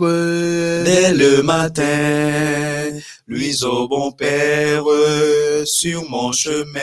[0.00, 4.82] Dès le matin, luise au bon Père
[5.66, 6.80] sur mon chemin.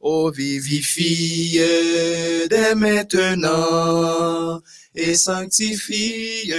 [0.00, 1.60] Oh, vivifie
[2.48, 4.62] dès maintenant
[4.94, 6.50] et sanctifie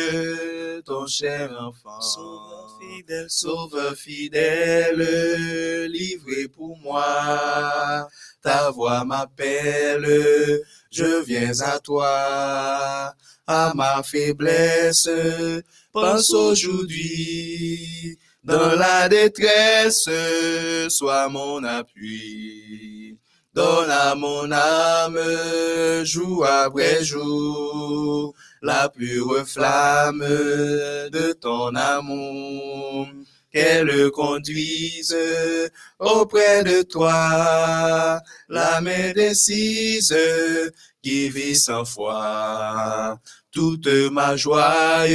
[0.85, 2.68] ton cher enfant.
[2.79, 5.05] Fidèle, sauveur fidèle,
[5.91, 8.07] livré pour moi.
[8.41, 10.07] Ta voix m'appelle,
[10.89, 13.13] je viens à toi.
[13.45, 15.09] À ma faiblesse,
[15.91, 18.17] pense aujourd'hui.
[18.43, 20.09] Dans la détresse,
[20.87, 23.17] sois mon appui.
[23.53, 25.19] Donne à mon âme,
[26.05, 33.07] jour après jour, la pure flamme de ton amour.
[33.51, 35.17] Qu'elle conduise
[35.97, 40.15] auprès de toi, la main décise
[41.01, 43.19] qui vit sans foi.
[43.51, 45.05] Toute ma joie,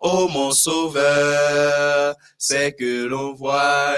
[0.00, 3.94] ô mon sauveur, c'est que l'on voie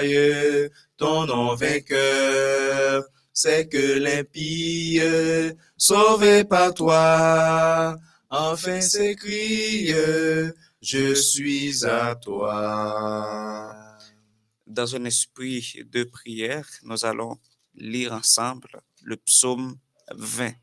[0.95, 3.03] ton nom vainqueur
[3.41, 4.99] c'est que l'impie,
[5.77, 7.95] sauvé par toi,
[8.29, 9.87] enfin s'écrie,
[10.81, 13.97] je suis à toi.
[14.67, 17.39] Dans un esprit de prière, nous allons
[17.75, 19.77] lire ensemble le psaume
[20.11, 20.53] 20.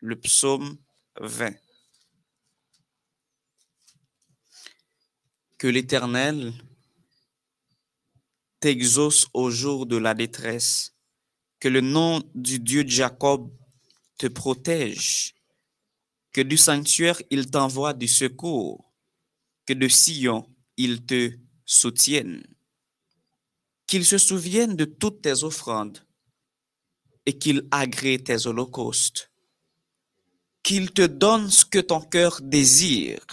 [0.00, 0.78] Le psaume
[1.20, 1.52] 20.
[5.58, 6.52] Que l'Éternel
[8.60, 10.92] t'exauce au jour de la détresse
[11.62, 13.48] que le nom du Dieu Jacob
[14.18, 15.34] te protège,
[16.32, 18.92] que du sanctuaire il t'envoie du secours,
[19.66, 21.32] que de Sion il te
[21.64, 22.42] soutienne,
[23.86, 26.04] qu'il se souvienne de toutes tes offrandes
[27.26, 29.30] et qu'il agrée tes holocaustes,
[30.62, 33.24] qu'il te donne ce que ton cœur désire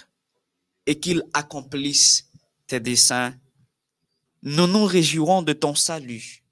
[0.85, 2.29] et qu'il accomplisse
[2.67, 3.35] tes desseins.
[4.41, 6.43] Nous nous réjouirons de ton salut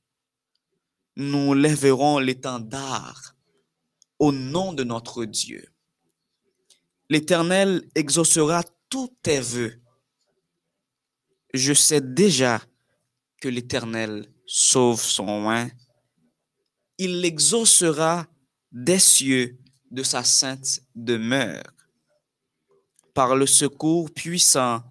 [1.17, 3.35] nous lèverons l'étendard
[4.19, 5.67] au nom de notre Dieu.
[7.09, 9.81] L'Éternel exaucera tous tes voeux.
[11.53, 12.61] Je sais déjà
[13.41, 15.69] que l'Éternel sauve son oin.
[16.97, 18.27] Il l'exaucera
[18.71, 19.57] des cieux
[19.91, 21.63] de sa sainte demeure
[23.13, 24.83] par le secours puissant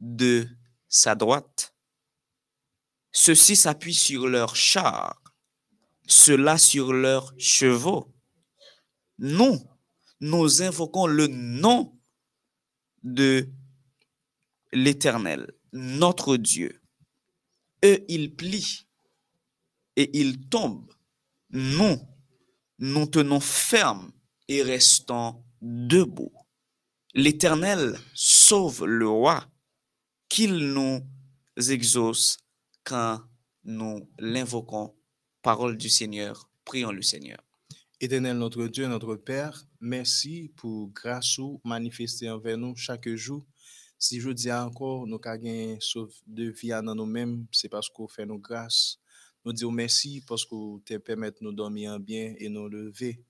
[0.00, 0.46] de
[0.88, 1.74] sa droite.
[3.12, 5.22] Ceux-ci s'appuient sur leurs chars
[6.06, 8.12] cela sur leurs chevaux.
[9.18, 9.58] Nous,
[10.22, 11.98] nous invoquons le nom
[13.02, 13.50] de
[14.72, 16.80] l'Éternel, notre Dieu.
[17.84, 18.86] Eux, ils plient
[19.96, 20.94] et ils tombent.
[21.50, 21.98] Nous,
[22.78, 24.12] nous tenons ferme
[24.46, 26.32] et restons debout.
[27.14, 29.50] L'Éternel sauve le roi,
[30.28, 31.00] qu'il nous
[31.68, 32.38] exauce
[32.84, 33.20] quand
[33.64, 34.94] nous l'invoquons
[35.42, 36.48] Parole du Seigneur.
[36.64, 37.42] Prions le Seigneur.
[38.04, 43.46] Éternel notre Dieu, notre Père, merci pour grâce ou manifester envers nous chaque jour.
[43.96, 48.26] Si je dis encore, nous avons sauve de vie dans nous-mêmes, c'est parce qu'on fait
[48.26, 48.98] nos grâces.
[49.44, 53.22] Nous disons merci parce que tu permets de nous dormir bien et nous lever.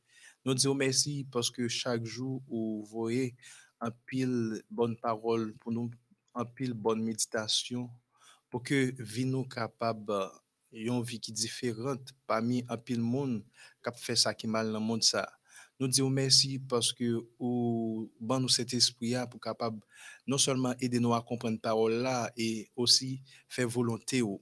[0.47, 3.37] Nous disons merci parce que chaque jour, vous voyez
[3.79, 5.91] un pile bonne parole pour nous,
[6.35, 7.91] un pile bonne méditation
[8.49, 10.31] pour que vie nous capable
[10.73, 13.45] une vie qui différente parmi un pile monde
[13.85, 15.29] qui fait ça qui mal dans le monde ça.
[15.79, 19.81] Nous disons merci parce que ou bon nous cet esprit pour capable
[20.27, 24.39] non seulement aider nous à comprendre parole là et aussi faire volonté Dans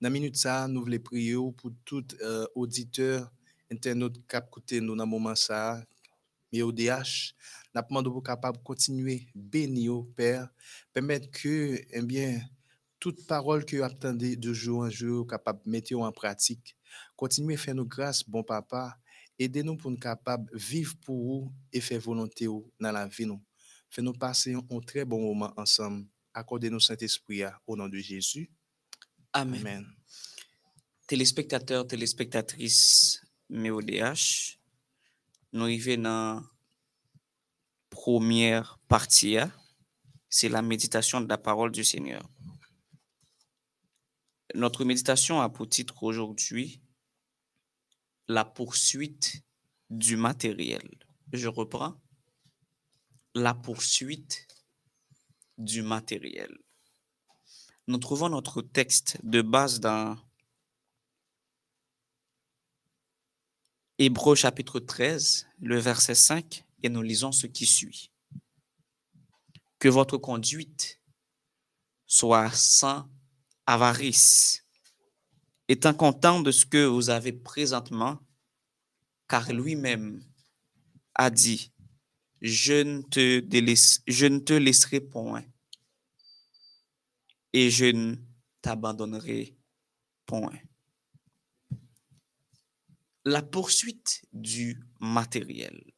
[0.00, 3.30] la minute ça, nous voulons prier pour tout euh, auditeur
[3.70, 5.82] internaute qui écouté nous dans moment ça
[6.52, 7.34] mais ODH,
[7.74, 10.48] nous demandons pour capable continuer bénir Père,
[10.92, 12.40] permettre que eh bien
[12.98, 16.76] toute parole que vous attendez de jour en jour, capable de mettre en pratique.
[17.16, 18.98] Continuez à faire nous grâce, bon papa.
[19.38, 23.26] Aidez-nous pour nous capables de vivre pour vous et faire volonté dans la vie.
[23.26, 23.40] Nous.
[23.90, 26.06] Faites-nous passer un très bon moment ensemble.
[26.34, 28.50] Accordez-nous Saint-Esprit au nom de Jésus.
[29.32, 29.86] Amen.
[31.06, 34.58] Téléspectateurs, téléspectatrices MEODH,
[35.52, 36.42] nous arrivons dans la
[37.88, 39.38] première partie.
[40.28, 42.28] C'est la méditation de la parole du Seigneur.
[44.54, 46.80] Notre méditation a pour titre aujourd'hui
[48.28, 49.42] la poursuite
[49.90, 50.88] du matériel.
[51.32, 52.00] Je reprends.
[53.34, 54.46] La poursuite
[55.58, 56.56] du matériel.
[57.86, 60.16] Nous trouvons notre texte de base dans
[63.98, 68.12] Hébreu chapitre 13, le verset 5, et nous lisons ce qui suit.
[69.78, 71.00] que votre conduite
[72.06, 73.08] soit sans
[73.68, 74.64] avarice,
[75.68, 78.18] étant content de ce que vous avez présentement,
[79.28, 80.24] car lui-même
[81.14, 81.70] a dit,
[82.40, 83.44] je ne te,
[84.06, 85.44] je ne te laisserai point
[87.52, 88.16] et je ne
[88.62, 89.54] t'abandonnerai
[90.24, 90.58] point.
[93.26, 95.92] La poursuite du matériel.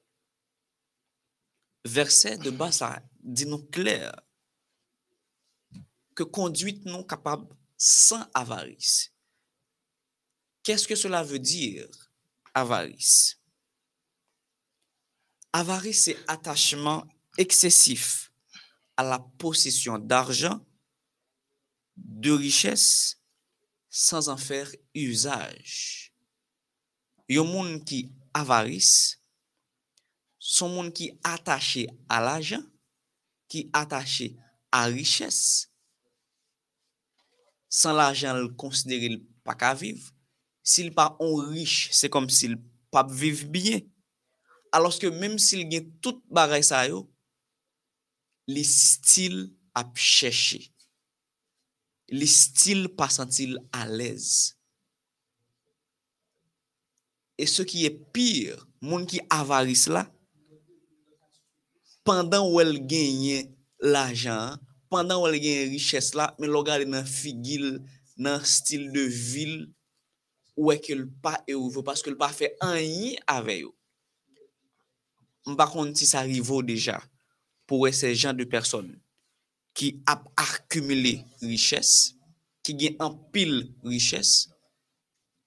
[1.85, 4.13] Verset de bas, ça dit nous clair
[6.17, 9.11] que conduite non capable sans avarice.
[10.63, 11.89] Qu'est-ce que cela veut dire,
[12.53, 13.41] avarice?
[15.55, 18.31] Avarice, c'est attachement excessif
[18.99, 20.63] à la possession d'argent,
[21.97, 23.19] de richesse,
[23.89, 26.13] sans en faire usage.
[27.31, 29.23] Un monde qui avarice,
[30.39, 32.63] son monde qui attaché à l'argent,
[33.49, 34.37] qui attaché
[34.71, 35.70] à richesse,
[37.71, 40.11] san l'ajan l'konsidere l'pa ka viv,
[40.67, 42.59] sil pa on riche, se kom sil
[42.91, 43.85] pa viv biye,
[44.75, 47.07] aloske menm sil gen tout bagay sa yo,
[48.51, 49.47] li stil
[49.79, 50.61] ap chèche.
[52.11, 54.57] Li stil pa sentil alèz.
[57.39, 60.03] E se ki e pir, moun ki avaris la,
[62.05, 63.47] pandan ou el genyen
[63.81, 64.59] l'ajan,
[64.91, 67.79] pandan wale gen riches la, men lo gade nan figil,
[68.19, 69.55] nan stil de vil,
[70.59, 73.71] ou e ke l pa e ouve, paske l pa fe anyi ave yo.
[75.49, 76.99] Mpa konti sa rivo deja,
[77.71, 78.91] pou we se jan de person,
[79.79, 82.17] ki ap akumile riches,
[82.67, 84.51] ki gen an pil riches,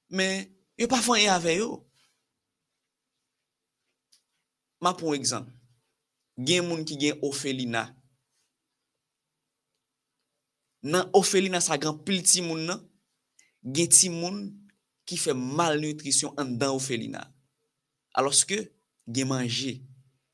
[0.09, 0.47] men
[0.79, 1.75] yo pa fanyi ave yo.
[4.83, 5.45] Ma pou ekzan,
[6.39, 7.91] gen moun ki gen ofelina,
[10.83, 12.83] nan ofeli nan sa gran pil ti moun nan,
[13.63, 14.45] gen ti moun
[15.07, 17.27] ki fe malnutrisyon an dan ofeli nan.
[18.13, 18.59] Aloske,
[19.07, 19.77] gen manje.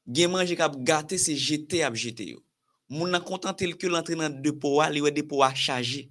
[0.09, 2.41] Gen manje kap gate se jete ap jete yo.
[2.89, 6.07] Moun nan kontan tel ke lantre nan depo wa, li we depo wa chaje.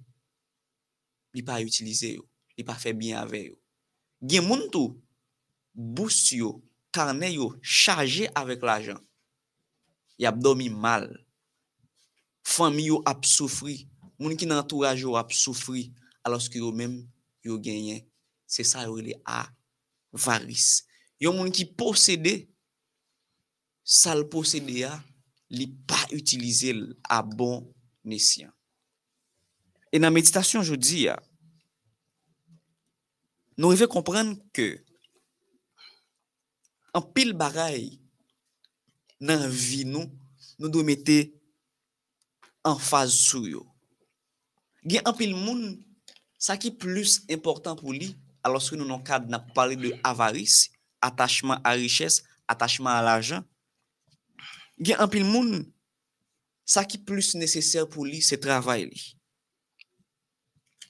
[1.35, 2.23] Li pa utilize yo.
[2.55, 3.59] Li pa fe bien ave yo.
[4.23, 4.95] Gen moun tou,
[5.75, 6.57] bous yo,
[6.95, 9.03] karne yo, chaje avek la jan.
[10.19, 11.07] Yap domi mal.
[12.43, 13.83] Fami yo ap soufri.
[14.19, 15.87] moun ki nan entourage yo ap soufri
[16.27, 17.01] aloske yo menm
[17.45, 18.03] yo genyen.
[18.49, 20.83] Se sa yo li avaris.
[21.21, 22.49] Yo moun ki posede,
[23.83, 24.93] sal posede ya,
[25.49, 26.73] li pa utilize
[27.09, 27.63] a bon
[28.05, 28.51] nesyan.
[29.89, 31.15] E nan meditasyon jodi ya,
[33.57, 34.77] nou eve komprenn ke
[36.95, 37.89] an pil baray
[39.19, 40.05] nan vi nou,
[40.57, 41.17] nou do mette
[42.65, 43.68] an faz sou yo.
[44.85, 45.83] Gen en pile moun,
[46.37, 50.69] ça qui est plus important pour lui, alors que nous n'a parlé de avarice,
[51.01, 53.43] attachement à richesse, attachement à l'argent,
[54.79, 55.71] gen un pile moun,
[56.65, 58.89] ça qui est plus nécessaire pour lui, c'est travail.
[58.89, 59.17] Li.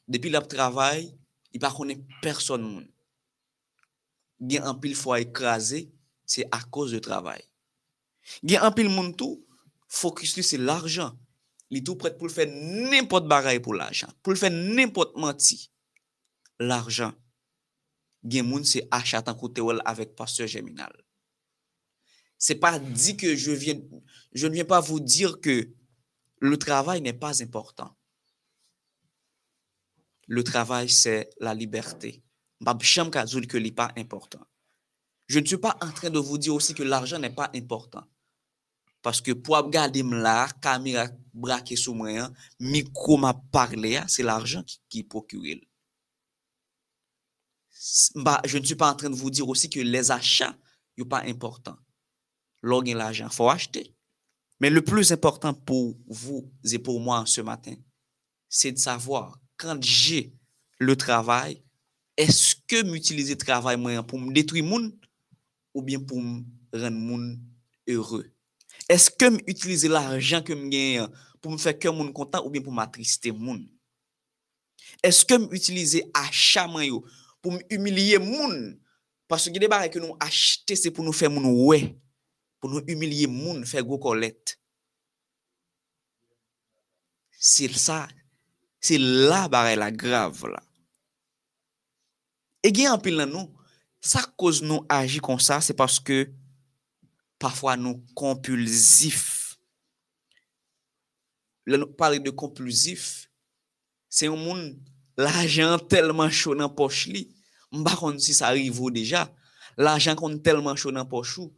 [0.08, 1.18] Depuis le travail,
[1.54, 2.64] il ne connaît personne.
[2.64, 2.88] Moun.
[4.40, 5.92] Gen un pile fois écrasé,
[6.26, 7.44] c'est à cause du travail.
[8.44, 9.46] Gen un pile moun tout,
[9.88, 11.18] focus c'est l'argent.
[11.70, 15.72] Il est tout prêt pour faire n'importe bagaille pour l'argent, pour faire n'importe menti.
[16.60, 17.14] L'argent.
[18.28, 20.92] Gen moun c'est achat en côté avec pasteur Géminal
[22.40, 23.80] c'est pas dit que je viens,
[24.32, 25.70] je ne viens pas vous dire que
[26.40, 27.94] le travail n'est pas important.
[30.28, 32.24] Le travail, c'est la liberté.
[32.64, 34.46] que pas important.
[35.28, 38.06] Je ne suis pas en train de vous dire aussi que l'argent n'est pas important.
[39.06, 44.10] Paske pou ap gade m la, kamera brake sou mwen an, mikro ma parle an,
[44.12, 45.62] se l'arjan ki, ki procurel.
[48.16, 50.56] Bah, je ne suis pas en train de vous dire aussi que les achats,
[50.98, 51.78] yo pas important.
[52.62, 53.86] Lò gen l'arjan, fò achete.
[54.60, 57.76] Men le plus important pou vous et pou moi ce matin,
[58.50, 60.34] c'est de savoir, quand j'ai
[60.78, 61.64] le travail,
[62.18, 64.92] est-ce que m'utiliser travail mwen an pou m'détruire moun,
[65.74, 67.40] ou bien pou m'rendre moun
[67.88, 68.28] heureux.
[68.90, 71.08] est-ce que m'utiliser l'argent que m'gagne
[71.42, 73.66] pour me faire que monde content ou bien pour m'attrister monde
[75.02, 77.06] est-ce que m'utiliser achat yo
[77.42, 78.78] pour m'humilier monde
[79.30, 81.96] parce que des barres que nous acheter c'est pour nous faire monde ouais.
[82.60, 84.60] Pour nous humilier moun faire gros collecte.
[87.32, 88.08] C'est ça.
[88.82, 90.62] C'est là barre la grave là.
[92.64, 93.56] Et gagne en pile nous.
[94.02, 96.30] Ça cause nous agir comme ça c'est parce que
[97.40, 99.58] Parfwa nou kompulsif.
[101.70, 103.30] Le nou pale de kompulsif,
[104.10, 104.64] se yon moun
[105.20, 107.28] l'ajan telman chou nan poch li,
[107.76, 109.28] mba kon si sa rivo deja,
[109.78, 111.54] l'ajan kon telman chou nan poch ou,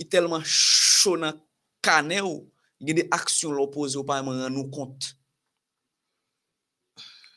[0.00, 1.36] i telman chou nan
[1.84, 2.46] kane ou,
[2.80, 5.12] gen de aksyon l'opose ou pa man nou kont.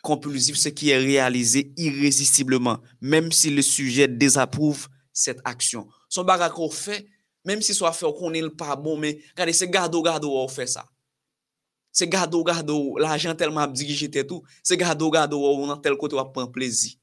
[0.04, 5.88] Kompulsif se ki e realize irresistibleman, menm si le suje dezaprouve set aksyon.
[6.12, 7.06] Son baga kon fey,
[7.44, 10.32] Mem si sou a fe ou konen l pa bon, men, kade se gado gado
[10.32, 10.86] ou fe sa.
[11.94, 15.82] Se gado gado ou, la jan telman ap dirigite tou, se gado gado ou nan
[15.84, 16.96] tel kote wap pan plezi.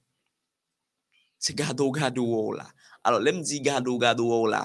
[1.41, 2.67] Se gado gado ou la.
[3.05, 4.65] Alors, lem di gado gado ou la,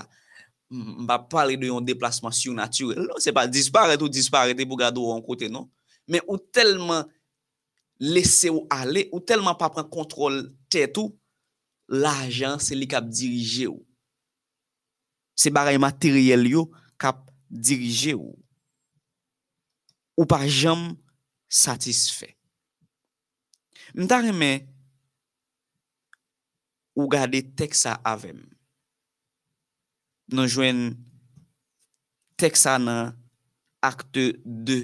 [0.72, 3.03] mba pale de yon deplasman siw naturel.
[3.05, 5.70] Non, se pa disparete ou disparete pou gado ou an kote, non?
[6.10, 7.05] Men ou telman
[8.01, 10.41] lese ou ale, ou telman pa pren kontrol
[10.72, 11.13] te tou,
[11.86, 13.84] la jan se li kap dirije ou.
[15.35, 16.65] Se baray materyel yo
[16.97, 18.35] kap dirije ou.
[20.15, 20.93] Ou pa jam
[21.51, 22.31] satisfe.
[23.95, 24.65] Mta reme
[26.95, 28.39] ou gade teksa avem.
[30.31, 30.95] Nou jwen
[32.39, 33.13] teksa nan
[33.83, 34.79] akte 2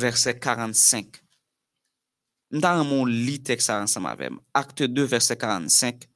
[0.00, 1.20] verse 45.
[2.54, 4.38] Mta remon li teksa ansam avem.
[4.56, 6.08] Akte 2 verse 45,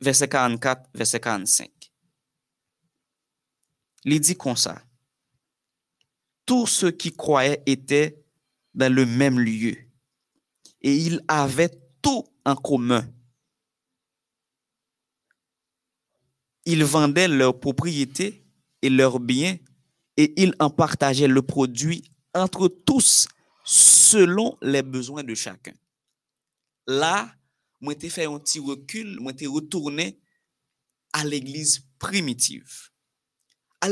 [0.00, 1.73] verse 44, verse 45.
[4.04, 4.82] Il dit comme ça
[6.46, 8.22] tous ceux qui croyaient étaient
[8.74, 9.76] dans le même lieu
[10.82, 11.70] et ils avaient
[12.02, 13.08] tout en commun
[16.66, 18.44] ils vendaient leurs propriétés
[18.82, 19.56] et leurs biens
[20.16, 22.02] et ils en partageaient le produit
[22.34, 23.26] entre tous
[23.64, 25.72] selon les besoins de chacun.
[26.86, 27.34] Là,
[27.80, 30.18] moi, j'ai fait un petit recul, moi, j'ai retourné
[31.12, 32.90] à l'église primitive.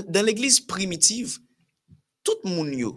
[0.08, 1.38] dan l'Eglise primitiv,
[2.24, 2.96] tout moun yo,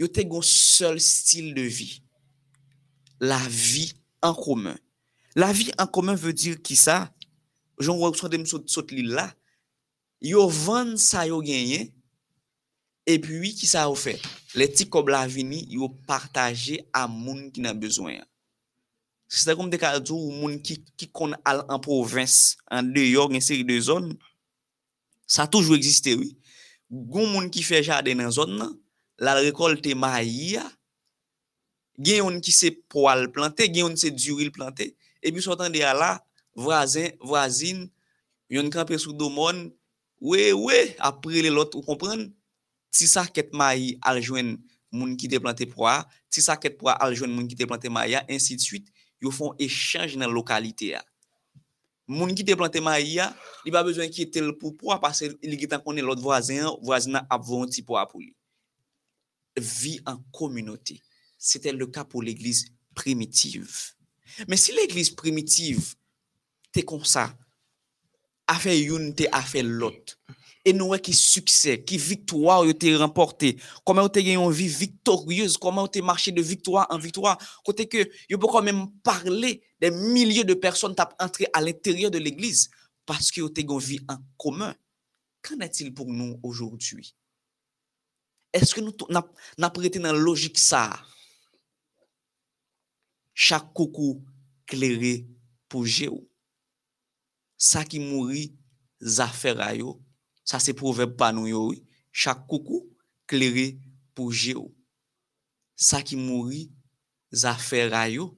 [0.00, 2.00] yo te gon sol stil de vi.
[3.20, 3.90] La vi
[4.24, 4.78] an koumen.
[5.36, 7.04] La vi an koumen ve dir ki sa,
[7.80, 9.28] joun wak sou dem sot, sot li la,
[10.24, 11.90] yo van sa yo genyen,
[13.08, 14.16] epi ki sa yo fe,
[14.56, 18.24] le ti kob la vini, yo partaje a moun ki nan bezwen.
[19.30, 23.04] Se ta kom de ka djou moun ki, ki kon al an provins, an de
[23.12, 24.10] yo gen seri de zon,
[25.30, 26.34] Sa toujou egziste, oui.
[26.90, 28.72] Goun moun ki fe jade nan zon nan,
[29.22, 30.64] la rekolte ma ya,
[32.00, 34.88] gen yon ki se poal plante, gen yon se diuril plante,
[35.22, 36.16] epi sotan de ala,
[36.58, 37.84] vrazin, vrazin,
[38.50, 39.68] yon kampe sou do moun,
[40.18, 42.26] we, we, apre le lot, ou kompren,
[42.90, 44.56] ti sa ket ma yi aljwen
[44.90, 46.00] moun ki te plante proa,
[46.32, 48.90] ti sa ket proa aljwen moun ki te plante ma ya, ainsi de suite,
[49.22, 51.04] yo fon echange nan lokalite ya.
[52.10, 53.28] moun ki te plante maïa,
[53.64, 57.44] li ba bezwen ki tel pou poa, pase li gitan konen lot voisin, voisina ap
[57.46, 58.32] von ti poa pou li.
[59.56, 60.98] Vi an kominote.
[61.40, 63.94] Sete le ka pou l'eglise primitive.
[64.48, 65.94] Men si l'eglise primitive
[66.74, 67.28] te konsa,
[68.50, 70.16] afe youn te afe lot,
[70.60, 73.54] E nou wè ki suksè, ki viktoar yo te remportè.
[73.88, 77.40] Koman yo te gen yon vi viktoryeuse, koman yo te marchè de viktoar an viktoar.
[77.64, 82.12] Kote ke yo pou kon men parle de milyè de person tap entre al l'interieur
[82.12, 82.68] de l'Eglise
[83.08, 84.74] paske yo te gen vi an komè.
[85.40, 87.14] Kan etil pou nou aujourd'hui?
[88.52, 88.92] Eske nou
[89.56, 90.90] naprete nan logik sa?
[93.32, 94.18] Chak koukou
[94.68, 95.22] klerè
[95.72, 96.26] pou jè ou.
[97.56, 98.50] Sa ki mouri
[99.00, 99.96] zafè rayo
[100.50, 101.68] Sa se proverb pa nou yo,
[102.10, 102.82] chak koukou
[103.30, 103.76] kleri
[104.18, 104.72] pou je ou.
[105.78, 106.64] Sa ki mouri,
[107.30, 108.32] zafer a yo.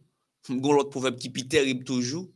[0.51, 2.29] Mgon lot proverb ki pi terib toujou,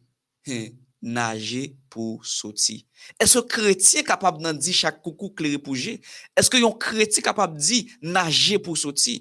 [1.03, 2.79] nage pou soti.
[3.21, 5.99] Eske kreti kapab nan di chak koukou kleri pou je?
[6.39, 9.19] Eske yon kreti kapab di nage pou soti?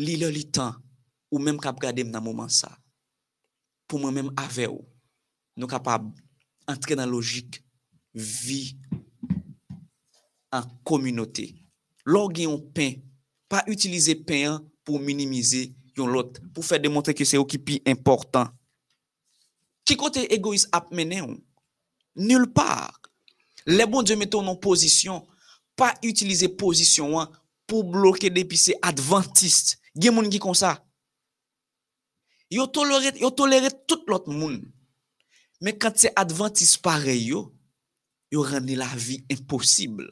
[0.00, 0.74] Li lè li tan,
[1.30, 2.72] ou mèm kap gade m nan mouman sa.
[3.86, 4.82] Pou mèm mèm ave ou,
[5.54, 6.10] nou kapab
[6.66, 7.62] entre nan logik
[8.16, 8.76] vie
[10.50, 11.54] en communauté.
[12.04, 12.92] Lorsqu'on un pain,
[13.48, 18.48] pas utiliser pain pour minimiser l'autre, pour faire démontrer que c'est qui important.
[19.84, 21.22] Qui côté égoïste a mené
[22.16, 23.00] Nulle part.
[23.66, 25.26] Les bons Dieu mettent en position,
[25.74, 27.28] pas utiliser position
[27.66, 29.78] pour bloquer des pistes adventistes.
[29.94, 30.84] Il y a qui comme ça.
[32.50, 34.64] Ils tolèrent tout l'autre monde.
[35.60, 37.55] Mais quand c'est adventiste pareil, yo,
[38.32, 40.08] yo rende la vi imposible.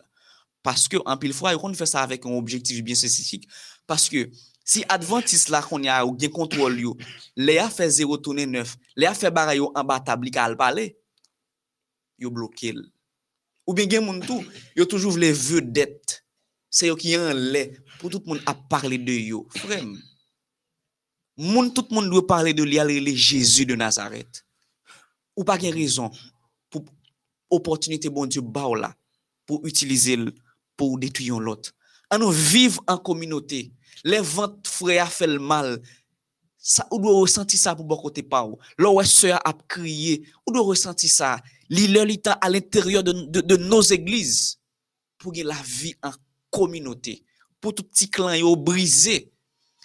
[0.65, 3.45] Paske anpil fwa, yo kon fè sa avèk an objektif bien spesifik.
[3.89, 4.31] Paske
[4.65, 6.95] si adventis la kon ya ou gen kontrol yo,
[7.37, 10.57] le a fè 0 tonè 9, le a fè baray yo an batabli ka al
[10.61, 10.89] pale,
[12.21, 12.81] yo bloke l.
[13.65, 14.45] Ou ben gen moun tou,
[14.77, 16.21] yo toujou vle vedet.
[16.75, 17.69] Se yo ki yon le,
[18.01, 19.45] pou tout moun ap parle de yo.
[19.57, 19.95] Frem,
[21.39, 24.43] moun tout moun dwe parle de li alre le Jezu de Nazaret.
[25.37, 26.13] Ou pa gen rezon
[27.55, 28.95] opportunité bon Dieu ba ou là
[29.47, 30.19] pour utiliser
[30.77, 31.73] pour détruire l'autre.
[32.11, 33.73] On nous vivre en communauté.
[34.05, 35.81] Les ventes frères fait le mal.
[36.59, 38.59] Ça, ou doit ressentir ça pour bon côté pas ou.
[38.79, 41.39] Où sœur a crié, ou doit ressentir ça.
[42.23, 44.59] Temps à l'intérieur de, de, nos églises
[45.19, 46.13] pour la vie en
[46.51, 47.25] communauté.
[47.61, 49.31] Pour tout petit clan yo brisé.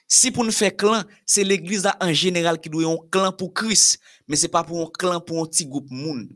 [0.07, 3.99] Si pour nous faire clan, c'est l'église en général qui doit un clan pour Christ,
[4.27, 6.27] mais c'est pas pour un clan pour un petit groupe moun,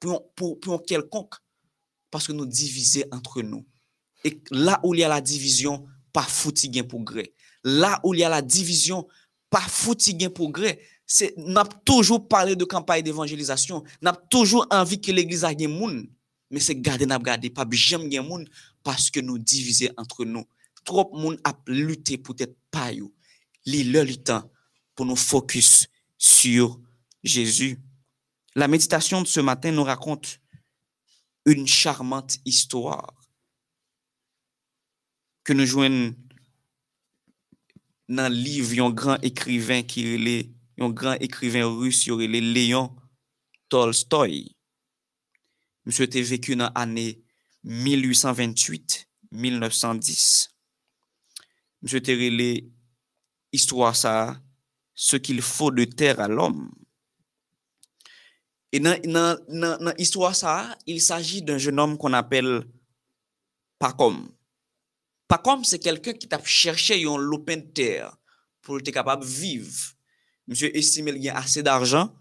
[0.00, 1.34] pour pour quelconque
[2.10, 3.66] parce que nous diviser entre nous.
[4.24, 6.26] Et là où il y a la division, pas
[6.64, 7.32] gain progrès.
[7.64, 9.06] Là où il y a la division,
[9.50, 9.64] pas
[10.08, 10.80] gain progrès.
[11.06, 16.08] C'est n'a toujours parlé de campagne d'évangélisation, n'a toujours envie que l'église a gain moun,
[16.50, 18.46] mais c'est garder n'a garder pas gain moun
[18.82, 20.44] parce que nous diviser entre nous.
[20.84, 22.56] Trop moun a lutté pour être
[22.92, 23.12] yo.
[23.66, 24.50] Li le temps
[24.94, 26.80] pour nous focus sur
[27.22, 27.78] Jésus.
[28.58, 30.40] La méditation de ce matin nous raconte
[31.46, 33.14] une charmante histoire
[35.44, 36.16] que nous joignons
[38.08, 42.96] dans le livre un grand écrivain qui est un grand écrivain russe Léon
[43.68, 44.56] Tolstoï.
[45.84, 47.22] Monsieur était vécu dans l'année
[47.64, 50.48] 1828-1910.
[51.82, 52.64] Monsieur était
[53.52, 54.42] histoire ça
[54.96, 56.72] ce qu'il faut de terre à l'homme.
[58.72, 62.64] Et dans, dans, dans, dans l'histoire, ça, il s'agit d'un jeune homme qu'on appelle
[63.78, 64.30] Pacom.
[65.26, 68.16] Pacom, c'est quelqu'un qui t'a cherché un lopin de terre
[68.60, 69.94] pour être capable de vivre.
[70.46, 72.14] Monsieur estime qu'il y a assez d'argent,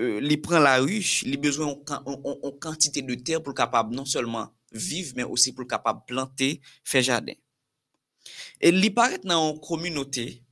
[0.00, 4.04] euh, il prend la ruche, il a besoin en quantité de terre pour capable non
[4.04, 7.34] seulement vivre, mais aussi pour capable planter, faire jardin.
[8.60, 10.44] Et il paraît dans une communauté,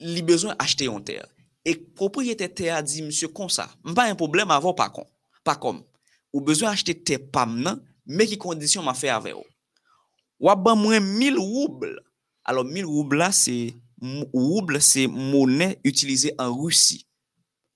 [0.00, 1.26] li bezwen achte yon ter.
[1.68, 5.04] E propriyete te a di msye kon sa, mpa yon problem avon pa kon,
[5.44, 5.82] pa kom.
[6.32, 9.42] Ou bezwen achete te pam nan, me ki kondisyon ma fe ave yo.
[10.40, 11.92] Wap ban mwen 1000 rouble.
[12.48, 13.74] Alors 1000 rouble la, se
[14.32, 17.02] rouble se mounen utilize an Rusi.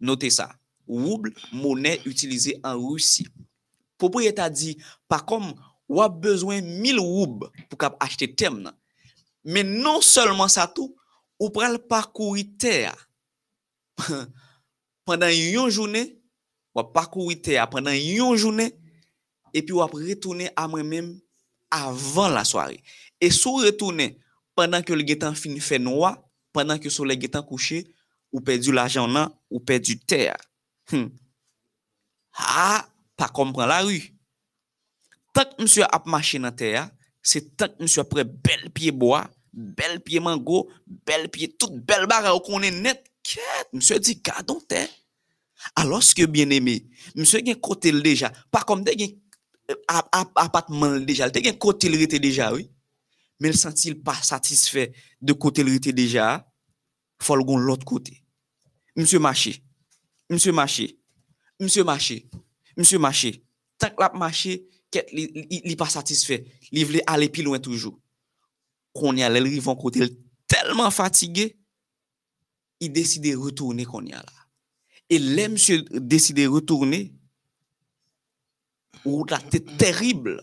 [0.00, 0.48] Note sa,
[0.88, 3.26] rouble mounen utilize an Rusi.
[4.00, 4.78] Propriyete a di,
[5.10, 5.50] pa kom
[5.92, 8.72] wap bezwen 1000 rouble pou kap achete tem nan.
[9.44, 10.94] Men non selman sa tou,
[11.42, 12.96] ou pral parkouri te a.
[15.06, 16.10] pandan yon jounen,
[16.76, 18.72] wap pakouri te a pandan yon jounen,
[19.52, 21.10] epi wap retounen ah, a mwen men
[21.72, 22.78] avan la soare.
[23.22, 24.16] E sou retounen,
[24.58, 26.14] pandan ke l getan fin fè noua,
[26.54, 27.84] pandan ke sou l getan kouche,
[28.32, 30.38] ou perdi l'ajan nan, ou perdi te a.
[30.90, 31.10] Hmm.
[32.40, 32.80] Ha,
[33.20, 33.98] pa kompran la ru.
[35.36, 36.86] Tak msye ap mache nan te a,
[37.24, 40.64] se tak msye apre bel piye boa, bel piye mango,
[41.06, 43.04] bel piye tout bel bara ou konen net,
[43.72, 44.88] Monsieur dit gardons terre.
[45.76, 49.18] Alors que bien aimé, monsieur gen côté déjà, pas comme des
[49.86, 52.70] appartement déjà, il gen côté il était déjà oui.
[53.40, 56.46] Mais il sentit pas satisfait de côté il était déjà,
[57.20, 58.24] faut le l'autre côté.
[58.96, 59.62] Monsieur marché.
[60.28, 60.98] Monsieur marché.
[61.60, 62.28] Monsieur marché.
[62.76, 63.44] Monsieur marché.
[63.78, 64.66] Tant que la marché,
[65.12, 66.44] il pas satisfait.
[66.70, 67.98] Il veut aller plus loin toujours.
[68.92, 70.08] Qu'on y a, il vont côté
[70.46, 71.61] tellement fatigué, il
[72.82, 74.46] i deside retourne kon ya la.
[75.12, 77.04] E le msye deside retourne,
[79.04, 80.38] ou la te terrible,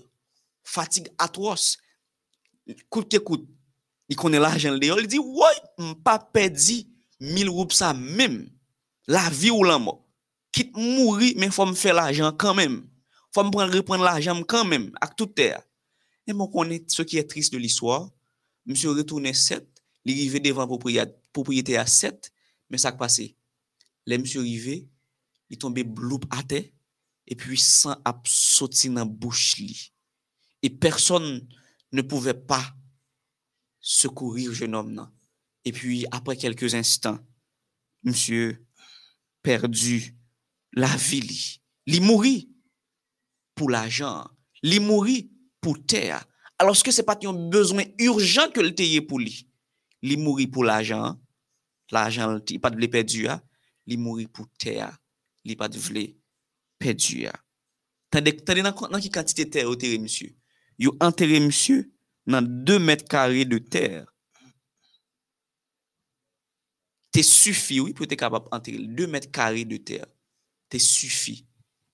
[0.67, 1.73] fatig atros,
[2.91, 3.47] kout ke kout,
[4.09, 5.57] i konen l'ajan le yo, li di, woy,
[5.91, 6.83] mpa pedi,
[7.19, 8.41] mil roup sa mem,
[9.09, 9.99] la vi ou la mo,
[10.55, 12.81] kit mouri, men fòm fè l'ajan kanmem,
[13.35, 15.59] fòm pren repren l'ajan kanmem, ak tout ter.
[16.29, 18.07] E mwen konen, se ki e tris de l'histoire,
[18.69, 19.65] msye retourne set,
[20.05, 22.31] li rive devan propriad propriété à 7,
[22.69, 23.35] mais ça a passé.
[24.05, 24.87] Les monsieur arrivé,
[25.49, 26.65] il tombé bloup à terre,
[27.27, 29.61] et puis sang a sauté dans la bouche.
[30.61, 31.47] Et personne
[31.91, 32.75] ne pouvait pas
[33.79, 34.93] secourir jeune homme.
[34.93, 35.09] Non.
[35.65, 37.19] Et puis, après quelques instants,
[38.03, 38.65] monsieur
[39.41, 40.15] perdu
[40.73, 41.21] la vie.
[41.21, 41.61] Li.
[41.87, 42.51] Li mouri
[43.55, 44.27] pour l'argent,
[44.63, 46.25] Li mouri pour terre.
[46.57, 49.48] Alors que ce n'est pas un besoin urgent que le teye pour lui.
[50.05, 51.19] li mouri pou l'ajan,
[51.91, 53.39] l'ajan li pat vle pedu ya,
[53.89, 54.89] li mouri pou te ya,
[55.45, 56.07] li pat vle
[56.79, 57.35] pedu ya.
[58.09, 60.31] Tande, tande nan, nan ki kantite ter yo tere msye?
[60.81, 61.83] Yo antere msye
[62.29, 64.05] nan 2 mètre kare de ter.
[67.13, 68.87] Te sufi, oui, pou te kapab anteril.
[68.97, 70.05] 2 mètre kare de ter.
[70.69, 71.39] Te sufi,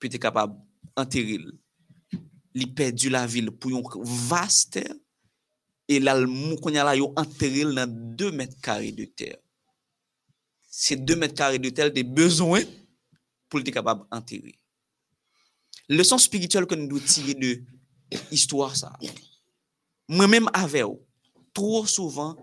[0.00, 0.56] pou te kapab
[0.96, 1.50] anteril.
[2.56, 3.84] Li pedu la vil pou yon
[4.28, 4.94] vaste ter.
[5.86, 9.38] E lal mou konya la yo anteril nan 2 mètre kare de ter.
[10.66, 12.58] Se 2 mètre kare de ter de bezon
[13.46, 14.56] pou lte kapab anteril.
[15.86, 17.52] Leson spirituel kon nou tire de
[18.34, 18.90] istwa sa.
[20.10, 20.98] Mwen mèm ave ou,
[21.54, 22.34] tro souvan,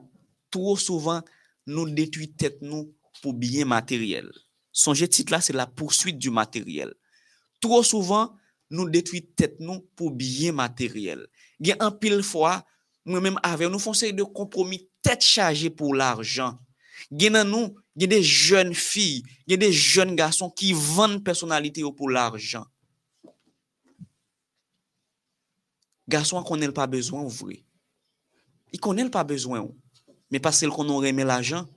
[0.52, 1.24] tro souvan
[1.68, 2.88] nou detui tèt nou
[3.22, 4.30] pou biye materyel.
[4.72, 6.96] Sonje tit la se la poursuite du materyel.
[7.64, 8.32] Tro souvan
[8.72, 11.28] nou detui tèt nou pou biye materyel.
[11.60, 12.62] Gen an pil fwa,
[13.04, 16.58] fois, moi-même avec nous faisons de compromis tête chargée pour l'argent.
[17.12, 21.84] Il nous, il y a des jeunes filles, il des jeunes garçons qui vendent personnalité
[21.96, 22.66] pour l'argent.
[26.08, 27.64] Garçon qu'on n'a pas besoin, vrai.
[28.72, 29.68] Il connaît pas besoin,
[30.32, 31.68] mais parce qu'on aurait aimé l'argent.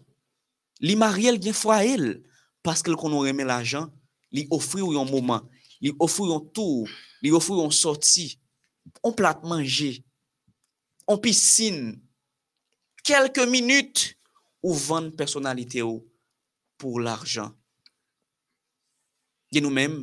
[0.81, 2.23] Li mariel gen fwa el,
[2.63, 3.89] parce qu'on aurait aimé l'argent,
[4.31, 5.43] li offre un moment,
[5.81, 6.89] li offre un tour,
[7.23, 8.39] li offre une sortie,
[9.03, 10.05] on plat manger,
[11.07, 11.97] an piscine,
[13.07, 14.17] kelke minute,
[14.67, 16.03] ou vande personalite ou
[16.75, 17.53] pou l'arjan.
[19.55, 20.01] Gen nou men,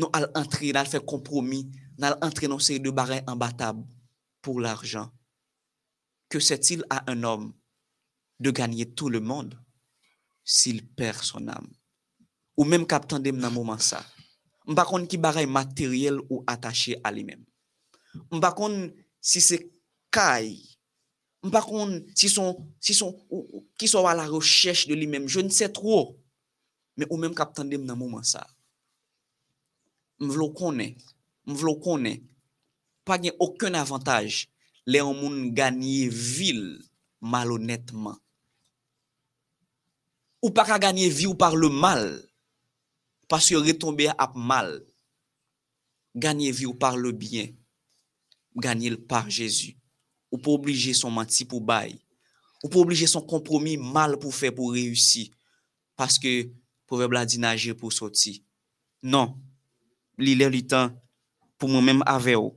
[0.00, 1.66] nou al entri, nan al fè kompromi,
[2.00, 3.82] nan al entri nan seri de barè imbatab
[4.40, 5.12] pou l'arjan.
[6.32, 7.52] Que sèt-il a un homme
[8.40, 9.54] de gagner tout le monde
[10.42, 11.68] s'il perd son âme?
[12.56, 14.00] Ou menm kap tandem nan mouman sa.
[14.66, 17.44] Mba kon ki barè materyel ou atache a li menm.
[18.32, 18.86] Mba kon
[19.20, 19.60] si se
[20.16, 20.62] caille.
[21.42, 23.14] Konn si son si son
[23.78, 26.18] qui sont à la recherche de lui-même, je ne sais trop.
[26.96, 28.46] Mais ou même captain dem dans moment ça.
[30.18, 30.96] M'vlo connaît,
[31.46, 32.22] m'vlo connaît.
[33.04, 34.48] Pas aucun avantage
[34.86, 36.80] les gens gagner ville
[37.20, 38.18] malhonnêtement.
[40.42, 42.22] Ou pas gagner vie ou par le mal,
[43.28, 44.84] parce que retomber à mal.
[46.14, 47.48] Gagner vie ou par le bien,
[48.56, 49.75] gagner par Jésus.
[50.36, 51.94] Ou pou oblije son manti pou bay.
[52.60, 55.30] Ou pou oblije son kompromi mal pou fe pou reyusi.
[55.96, 56.50] Paske
[56.84, 58.42] pou vebla di nage pou soti.
[59.00, 59.32] Non,
[60.20, 60.92] li lè li tan
[61.56, 62.52] pou mwen mèm ave ou.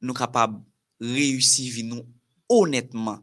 [0.00, 0.56] Nou kapab
[0.96, 2.08] reyusi vi nou
[2.48, 3.20] honètman.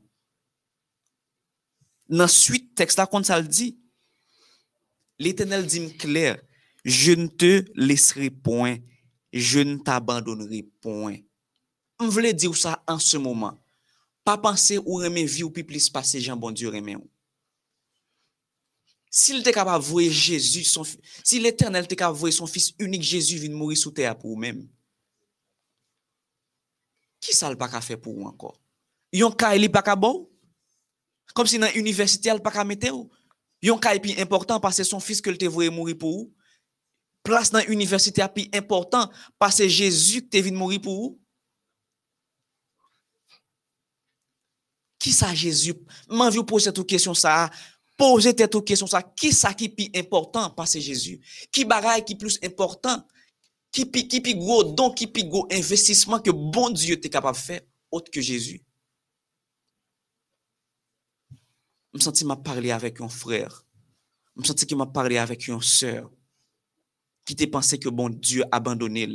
[2.13, 3.71] Nan suite tekst la kont sa l di.
[5.17, 6.37] L'Etenel di m kler,
[6.85, 8.77] je n te lesre point,
[9.33, 11.25] je n t'abandonnerai point.
[11.97, 13.57] M vle di ou sa an se mouman.
[14.27, 16.97] Pas penser ou aimer vie ou plus passer Jean bon Dieu aimer.
[19.09, 20.83] S'il était capable de voir Jésus, son,
[21.23, 24.31] si l'Éternel était capable de voir son Fils unique Jésus venir mourir sous terre pour
[24.31, 24.67] vous-même,
[27.21, 28.59] qui ça le pas faire pour vous encore?
[29.13, 30.29] Yon kay li pas bon?
[31.33, 33.09] Comme si dans l'université, elle pas mettre ou?
[33.61, 36.33] Yon kay plus important parce que son fils que te voulait mourir pour vous?
[37.23, 39.09] Place dans l'université plus important
[39.39, 41.26] parce que Jésus venu mourir pour vous?
[45.07, 45.73] Qui ça Jésus?
[46.09, 47.49] M'en vous poser cette question ça.
[47.95, 49.01] Posez cette question ça.
[49.01, 51.21] Qui ça qui plus important parce que Jésus?
[51.49, 53.07] Qui bagaille qui plus important?
[53.71, 57.37] Qui pi, qui pi gros don, qui pi gros investissement que bon Dieu est capable
[57.37, 58.61] de faire autre que Jésus?
[61.93, 63.65] Je me sens m'a parlé avec un frère?
[64.35, 66.11] Je me sens qu'il m'a parlé avec une sœur?
[67.23, 69.07] Qui t'a pensé que bon Dieu abandonné.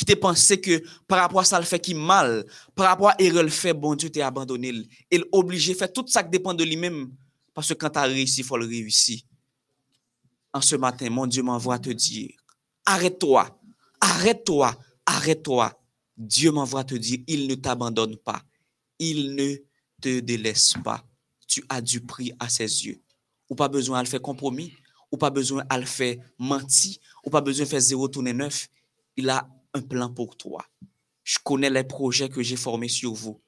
[0.00, 3.16] Qui t'a pensé que par rapport à ça, le fait qui mal, par rapport à
[3.18, 4.68] erreur le fait, bon Dieu t'a abandonné.
[5.10, 7.12] Il est obligé de faire tout ça qui dépend de lui-même.
[7.52, 9.20] Parce que quand tu as réussi, il faut le réussir.
[10.54, 12.30] En ce matin, mon Dieu m'envoie te dire,
[12.86, 13.60] arrête-toi,
[14.00, 15.78] arrête-toi, arrête-toi.
[16.16, 18.40] Dieu m'envoie te dire, il ne t'abandonne pas.
[18.98, 19.56] Il ne
[20.00, 21.04] te délaisse pas.
[21.46, 23.02] Tu as du prix à ses yeux.
[23.50, 24.72] Ou pas besoin de faire compromis,
[25.12, 28.66] ou pas besoin de faire mentir, ou pas besoin de faire zéro tourner neuf.
[29.14, 30.64] Il a un plan pour toi.
[31.24, 33.42] Je connais les projets que j'ai formés sur vous.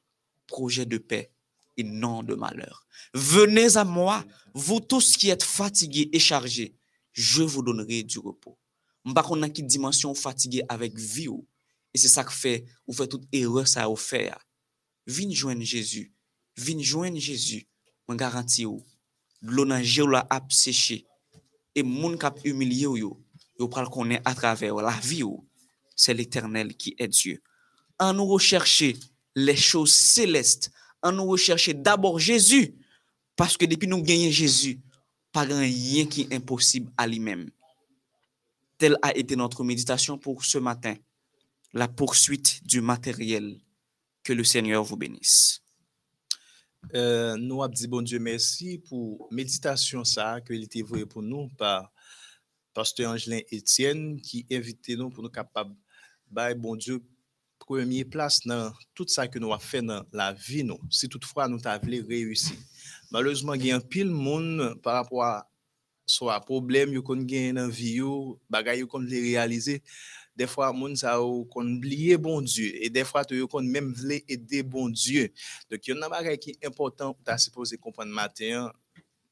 [0.47, 1.33] Projets de paix
[1.77, 2.87] et non de malheur.
[3.15, 6.77] Venez à moi, vous tous qui êtes fatigués et chargés,
[7.13, 8.59] je vous donnerai du repos.
[9.05, 11.29] M'pa qu'on a qui dimension fatigué avec vie
[11.95, 14.39] et c'est ça que fait ou fait toute erreur ça ou faire.
[15.07, 16.15] Viens joindre Jésus.
[16.57, 17.67] Viens joindre Jésus.
[18.09, 18.85] Je garantis ou
[19.43, 21.07] l'eau nan la a séché
[21.75, 23.21] et moun kap humilié ou yo
[23.59, 25.45] yo pral connaît à travers la vie ou
[26.03, 27.41] c'est l'Éternel qui est Dieu.
[27.97, 28.97] En nous rechercher
[29.37, 32.75] les choses célestes, en nous rechercher d'abord Jésus
[33.37, 34.81] parce que depuis nous gagnons Jésus,
[35.31, 37.51] pas rien qui est impossible à lui-même.
[38.79, 40.97] Telle a été notre méditation pour ce matin.
[41.73, 43.61] La poursuite du matériel.
[44.25, 45.63] Que le Seigneur vous bénisse.
[46.95, 51.93] Euh, nous avons dit bon Dieu merci pour méditation que pour nous par
[52.75, 55.75] pasteur Angelin Etienne qui invitait nous pour nous capables
[56.57, 57.03] bon Dieu
[57.59, 61.61] premier place dans tout ça que nous avons fait dans la vie, si toutefois nous
[61.65, 62.55] avons réussi.
[63.11, 65.49] Malheureusement, il y a un pile monde par rapport à
[66.05, 68.01] soit problème qu'on gagne dans vie,
[68.51, 69.83] bagaille qu'on les réaliser.
[70.35, 74.25] Des fois, moun ou qu'on oublie bon Dieu et des fois, tu qu'on même voulait
[74.27, 75.31] aider bon Dieu.
[75.71, 78.73] Donc, il y a un bagage qui est important pour supposé comprendre matin,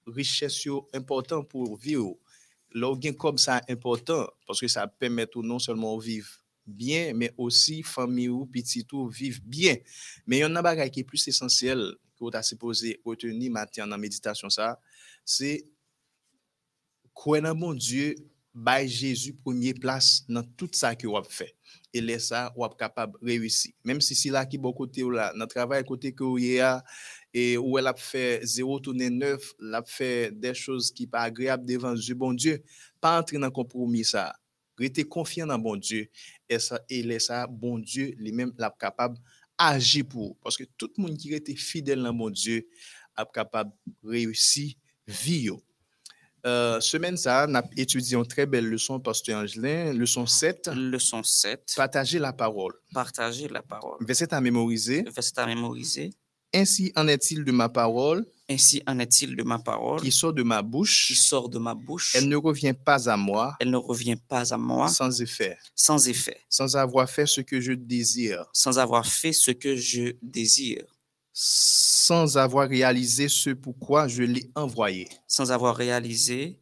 [0.07, 2.17] richesse yo important pour vivre.
[2.73, 6.40] L'organe comme ça important parce que ça permet non seulement vivre
[6.71, 9.77] bien, mais aussi famille ou petit ou vivre bien.
[10.27, 13.85] Mais il y a un qui est plus essentiel que tu as supposé retenir matin
[13.85, 14.79] dans la méditation ça,
[15.25, 15.65] c'est
[17.15, 18.15] croire en bon Dieu,
[18.55, 21.55] by Jésus premier place dans tout ça que vous fait.
[21.93, 23.73] Et là ça, vous capable de réussir.
[23.85, 26.39] Même si c'est là qui bon côté ou là, dans travail côté que vous
[27.33, 31.21] et où elle a fait zéro tourner neuf, elle a fait des choses qui pas
[31.21, 32.63] agréables devant Dieu, bon Dieu,
[33.01, 34.35] pas entrer dans compromis ça.
[34.81, 36.09] Restez confiant dans bon Dieu
[36.49, 39.19] et ça et laisse ça bon Dieu lui-même l'a capable
[39.59, 42.67] agir pour parce que tout le monde qui était fidèle dans bon Dieu
[43.19, 44.73] est capable réussir
[45.07, 45.51] vie
[46.47, 50.71] euh, semaine ça, on a étudié une très belle leçon, Pasteur Angelin, leçon 7.
[50.75, 51.75] Leçon 7.
[51.77, 52.73] Partager la parole.
[52.95, 53.99] Partager la parole.
[54.01, 55.05] Verset à mémoriser.
[55.15, 56.11] Verset à mémoriser.
[56.55, 58.25] Ainsi en est-il de ma parole.
[58.51, 60.01] Ainsi en est-il de ma parole.
[60.01, 61.07] Qui sort de ma bouche.
[61.07, 62.17] Qui sort de ma bouche.
[62.17, 63.55] Elle ne revient pas à moi.
[63.61, 64.89] Elle ne revient pas à moi.
[64.89, 65.57] Sans effet.
[65.77, 66.39] Sans effet.
[66.49, 68.51] Sans avoir fait ce que je désire.
[68.53, 70.85] Sans avoir fait ce que je désire.
[71.33, 75.09] Sans avoir réalisé ce pourquoi je l'ai envoyé.
[75.29, 76.59] Sans avoir réalisé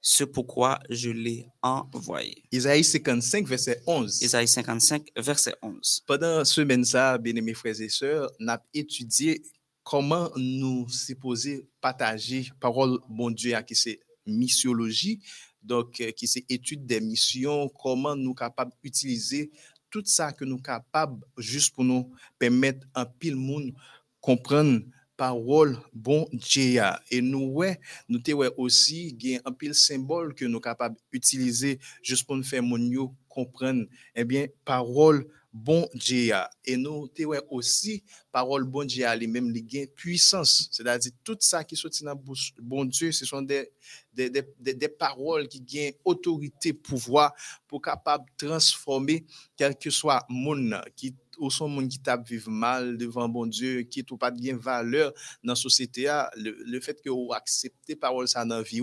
[0.00, 2.44] ce pourquoi je l'ai envoyé.
[2.52, 4.22] Isaïe 55, verset 11.
[4.22, 6.04] Isaïe 55, verset 11.
[6.06, 9.42] Pendant ce semaine, ça, bien aimés frères et sœurs, on a étudié
[9.86, 15.20] comment nous supposer partager parole bon Dieu qui c'est missiologie,
[15.62, 19.52] donc euh, qui c'est étude des missions, comment nous capables d'utiliser
[19.88, 23.72] tout ça que nous capables juste pour nous permettre un pile monde
[24.20, 24.80] comprendre
[25.16, 30.60] parole bon Dieu et nous ouais nous ouais aussi gain un pile symbole que nous
[30.60, 33.84] capables utiliser juste pour nous faire mon comprendre
[34.16, 39.62] eh bien parole bon Dieu et nous te aussi parole bon Dieu les même les
[39.62, 40.68] gain puissance.
[40.70, 42.20] C'est-à-dire tout ça qui sorti dans
[42.60, 43.70] bon Dieu ce sont des
[44.98, 47.32] paroles qui gagnent autorité pouvoir
[47.66, 49.24] pour capable transformer
[49.56, 53.82] quel que soit monde qui ou son monde qui tape vivre mal devant bon Dieu,
[53.82, 55.12] qui tout pas de valeur
[55.44, 56.04] dans la société,
[56.36, 58.80] le, le fait que vous acceptez parole ça dans la vie,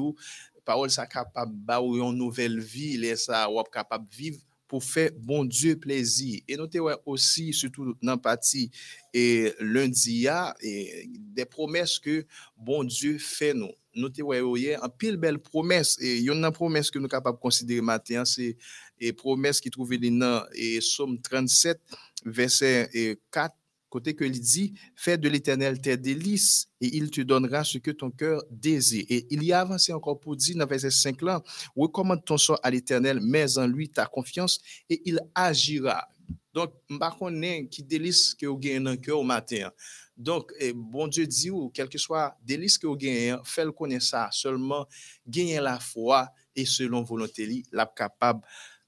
[0.64, 5.46] parole ça capable de une nouvelle vie, les ça ou capable vivre pour faire bon
[5.46, 6.42] Dieu plaisir.
[6.48, 8.72] Et notez aussi, surtout dans partie
[9.14, 10.28] et lundi,
[10.62, 12.26] et des promesses que
[12.58, 13.72] bon Dieu fait nous.
[13.96, 15.98] Notez ouais, un pile belle promesse.
[16.02, 18.58] Et il y a une promesse que nous sommes capables de considérer maintenant, c'est
[19.00, 21.80] une promesse qui trouve dans et Somme 37,
[22.26, 23.56] verset 4,
[23.94, 27.92] côté que il dit, fais de l'éternel tes délices et il te donnera ce que
[27.92, 29.06] ton cœur désire.
[29.08, 31.44] Et il y a avancé encore pour dire dans verset 5 là,
[31.76, 36.08] recommande ton sort à l'éternel, mets en lui ta confiance et il agira.
[36.56, 39.70] Donc, je connais qui délice que vous gagnez dans le cœur au matin.
[40.18, 44.06] Donc, eh, bon Dieu dit, quel que soit délice que vous gagnez, faites le connaître
[44.06, 44.88] ça, seulement
[45.28, 48.42] gagner la foi et selon volonté, la capable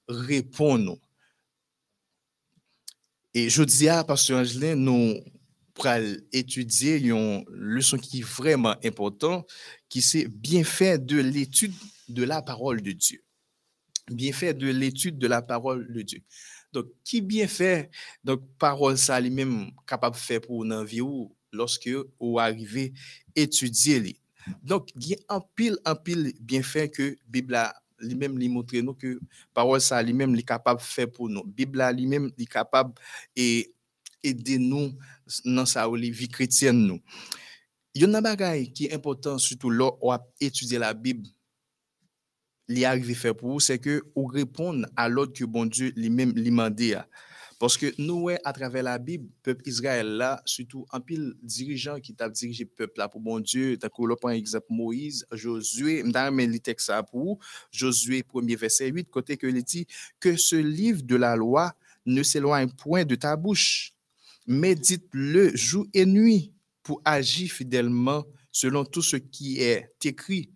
[0.08, 0.98] répondre.
[3.38, 5.20] Et je dis à Pasteur Angelin, nous
[5.74, 9.46] pourrons étudier une leçon qui est vraiment importante,
[9.90, 11.74] qui c'est bien fait de l'étude
[12.08, 13.22] de la parole de Dieu.
[14.10, 16.22] Bien fait de l'étude de la parole de Dieu.
[16.72, 17.90] Donc, qui bien fait,
[18.24, 22.94] donc, parole ça lui-même capable de faire pour une vie ou lorsque vous arrivez
[23.36, 24.18] à étudier.
[24.62, 28.48] Donc, il y a un pile, un pile bien fait que Bible a lui-même lui
[28.48, 29.18] montrer nous que
[29.54, 31.44] parole ça lui-même est capable de faire pour nous.
[31.44, 32.94] Bible lui-même est capable
[33.34, 33.72] et
[34.22, 34.92] aider nous
[35.44, 37.00] dans sa vie chrétienne nous.
[37.94, 41.26] Il y a un bagage qui est important surtout là où étudier la Bible.
[42.68, 46.32] Li arrive faire pour vous c'est que ou répondre à l'ordre que bon Dieu lui-même
[46.32, 46.98] lui demandé
[47.58, 52.14] parce que nous, à travers la Bible, peuple Israël là, surtout un pile dirigeant qui
[52.14, 53.88] t'a dirigé le peuple là pour bon Dieu, t'as
[54.20, 57.38] par exemple Moïse, Josué, m'dame le texte pour
[57.70, 59.86] Josué 1er verset 8, côté que il dit
[60.20, 63.92] que ce livre de la loi ne s'éloigne point de ta bouche.
[64.46, 70.50] Médite-le jour et nuit pour agir fidèlement selon tout ce qui est écrit,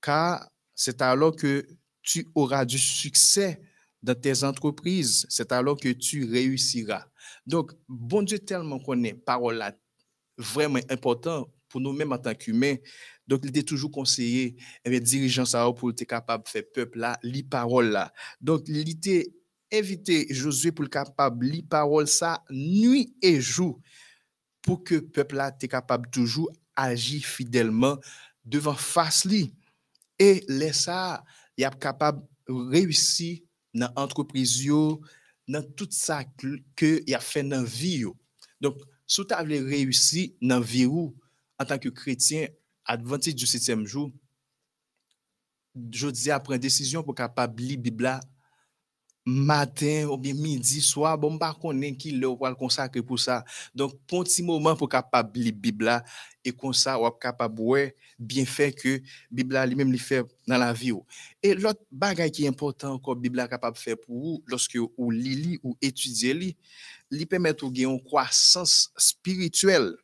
[0.00, 1.66] car c'est alors que
[2.02, 3.60] tu auras du succès
[4.02, 7.06] dans tes entreprises, c'est alors que tu réussiras.
[7.46, 9.72] Donc, bon Dieu tellement connaît parole là
[10.36, 12.76] vraiment important pour nous-mêmes en tant qu'humains.
[13.26, 17.18] Donc, il était toujours conseillé, eh dirigeant ça pour être capable de faire peuple là,
[17.22, 18.12] li parole là.
[18.40, 19.32] Donc, il était
[19.72, 23.80] invité Josué pour le capable li parole ça nuit et jour
[24.60, 27.98] pour que peuple là t'es capable toujours agir fidèlement
[28.44, 29.54] devant face li
[30.18, 31.24] et laisse ça
[31.56, 33.38] y a capable réussir
[33.74, 35.00] nan antropriz yo,
[35.48, 36.22] nan tout sa
[36.78, 38.16] ke ya fe nan vi yo.
[38.62, 41.10] Donk, sou ta vle reyusi nan vi yo,
[41.60, 42.52] an tanke kretien,
[42.88, 44.10] advantage du 7e jou,
[45.92, 48.18] jodi apren desisyon pou kapab li Bibla
[49.24, 53.44] matin ou bien midi soir bon pas connaît qui le va consacrer pour ça.
[53.74, 56.04] Donc pour un petit moment pour capable lire Bible là,
[56.44, 60.72] et comme ça ou capable ouais bien fait que Bible lui-même lui fait dans la
[60.72, 60.92] vie
[61.42, 65.10] et l'autre bagage qui est important encore Bible là capable faire pour vous lorsque ou
[65.10, 66.56] lit ou étudier li
[67.10, 69.94] lui permet de gagner une croissance spirituelle.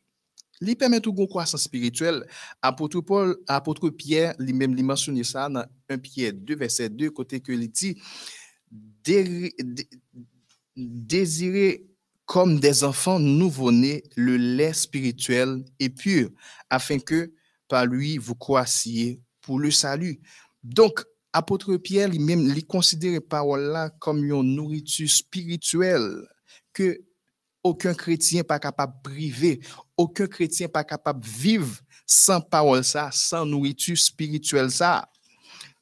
[0.61, 2.25] Li permet de gagner une croissance spirituelle.
[2.61, 7.39] Apôtre Paul apôtre Pierre lui-même lui mentionne ça dans 1 Pierre 2 verset 2 côté
[7.39, 7.97] que il dit
[9.03, 9.89] dé- dé-
[10.75, 11.85] désirez
[12.25, 16.29] comme des enfants nouveau-nés le lait spirituel et pur,
[16.69, 17.33] afin que
[17.67, 20.19] par lui vous croissiez pour le salut.
[20.63, 26.27] Donc, apôtre Pierre lui-même, il considère parole là comme une nourriture spirituelle
[26.73, 26.99] que
[27.63, 29.59] aucun chrétien pas capable priver,
[29.97, 35.09] aucun chrétien pas capable vivre sans parole ça, sans nourriture spirituelle ça.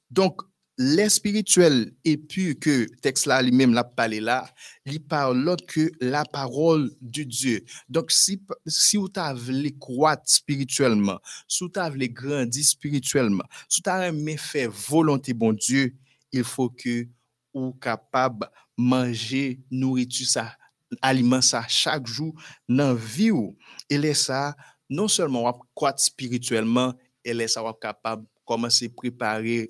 [0.09, 0.41] Donc,
[0.77, 4.47] les spirituel et puis que texte là lui-même l'a parlé là,
[4.85, 7.65] il parle que la parole de Dieu.
[7.89, 14.37] Donc si si vous voulez croître spirituellement, si vous voulez grandir spirituellement, si vous aimé
[14.37, 15.95] faire volonté bon Dieu,
[16.31, 17.07] il faut que
[17.53, 20.55] vous capable manger nourriture ça,
[21.01, 23.57] aliment ça chaque jour dans vie ou.
[23.89, 24.55] et laisse ça
[24.89, 26.93] non seulement croître spirituellement,
[27.25, 29.69] et laisse ça vous capable commencer à préparer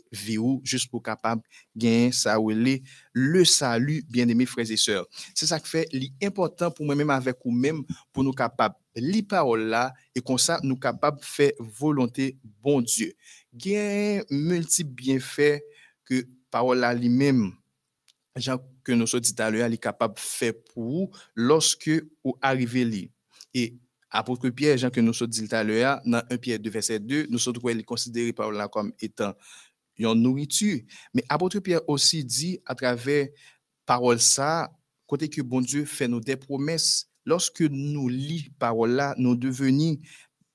[0.63, 1.42] juste pour capable
[1.76, 2.52] gagner ça ou
[3.13, 5.06] le salut bien aimés frères et sœurs.
[5.34, 5.90] C'est ça qui fait
[6.22, 8.76] l'important pour moi-même avec ou même pour nous capables.
[8.96, 13.13] Li parole là et comme ça nous capables faire volonté bon Dieu.
[13.54, 15.62] Gain multiples bienfaits
[16.06, 16.96] que parole là
[18.36, 21.92] Jean que nous sommes dit à l'heure, capable de faire pour vous lorsque
[24.10, 27.00] apôtre Pierre, Jean que nous sommes dit tout à l'heure, dans 1 Pierre 2, verset
[27.00, 29.34] 2, nous sommes trouvé considéré par là comme étant
[29.98, 30.80] une nourriture.
[31.13, 33.28] Mais apôtre Pierre aussi dit à travers
[33.86, 34.72] parole ça,
[35.06, 39.98] côté que bon Dieu fait nous des promesses, lorsque nous lisons parole là, nous devenons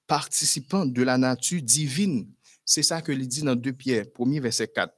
[0.06, 2.28] participants de la nature divine.
[2.64, 4.92] C'est ça que il dit dans 2 Pierre, 1er verset 4.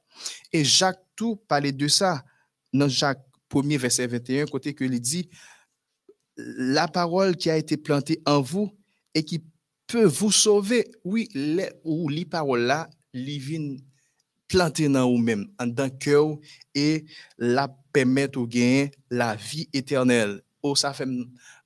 [0.53, 2.23] Et Jacques tout parlait de ça
[2.73, 5.29] dans Jacques 1er verset 21, côté que il dit
[6.37, 8.71] la parole qui a été plantée en vous
[9.13, 9.43] et qui
[9.87, 10.85] peut vous sauver.
[11.03, 13.39] Oui, les, ou les paroles là, les
[14.47, 16.37] planter dans vous-même, en dans cœur
[16.73, 17.05] et
[17.37, 20.41] la permettre de gagner la vie éternelle.
[20.61, 21.07] Oh, ça fait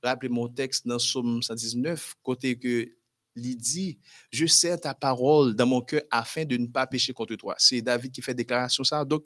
[0.04, 2.88] rappeler mon texte dans Somme 119, côté que
[3.36, 4.00] il dit,
[4.32, 7.56] je sais ta parole dans mon cœur afin de ne pas pécher contre toi.
[7.58, 9.06] C'est David qui fait déclaration ça.
[9.06, 9.24] Donc,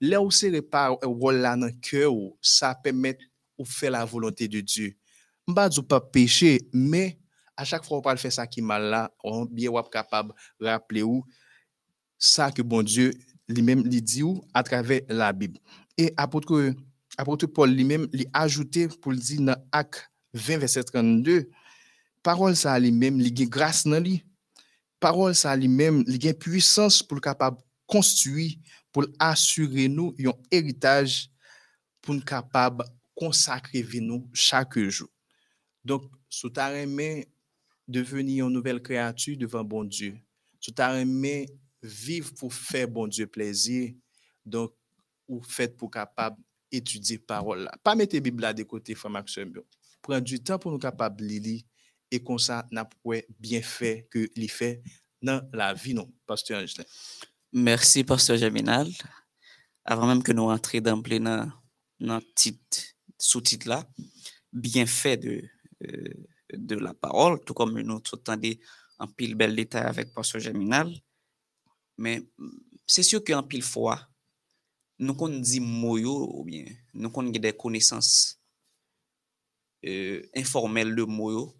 [0.00, 3.16] là où c'est par là dans le cœur, ça permet
[3.58, 4.96] de faire la volonté de Dieu.
[5.46, 7.18] Mba ne pas pécher, mais
[7.56, 11.02] à chaque fois qu'on parle faire ça qui mal là, on bien ou capable rappeler
[11.02, 11.24] où
[12.18, 13.12] ça que bon Dieu
[13.48, 15.58] lui-même lui dit ou à travers la Bible.
[15.98, 16.74] Et apôtre,
[17.18, 21.50] apôtre Paul lui-même lui ajouté pour le dire dans Acte 20 verset 32
[22.22, 24.24] parole ça lui-même li gen grâce dans lui
[25.00, 28.54] parole ça lui-même li gen puissance pour le capable construire
[28.92, 31.30] pour assurer nous un héritage
[32.00, 35.08] pour nous capable consacrer vie nous chaque jour.
[35.84, 37.28] Donc sous ta aimé
[37.88, 40.18] devenir une nouvelle créature devant bon Dieu.
[40.60, 41.48] Sous ta aimé
[41.82, 43.92] vivre pour faire bon Dieu plaisir.
[44.44, 44.72] Donc
[45.28, 46.36] ou fait pour capable
[46.70, 47.72] étudier parole là.
[47.82, 49.52] Pas mettre Bible là de côté frère Maxime
[50.00, 51.62] prendre du temps pour nous capable lire
[52.10, 54.82] et comme ça n'a pas bien fait que les fait
[55.22, 55.74] dans la
[56.26, 56.84] pasteur Angelin.
[57.52, 58.88] Merci, Pasteur Jaminal.
[59.84, 61.52] Avant même que nous entrions dans
[62.00, 62.78] dans titre,
[63.22, 63.88] sous-titre là,
[64.52, 65.48] bien fait de,
[65.84, 66.14] euh,
[66.52, 68.54] de la parole, tout comme nous entendons
[68.98, 70.92] en pile bel détail avec Pasteur Germinal.
[71.98, 72.20] Mais
[72.84, 74.08] c'est sûr qu'en pile fois,
[74.98, 76.64] nous qu'on dit moyo ou bien
[76.94, 78.40] nous qu'on des connaissances
[79.86, 81.54] euh, informelles de moyo,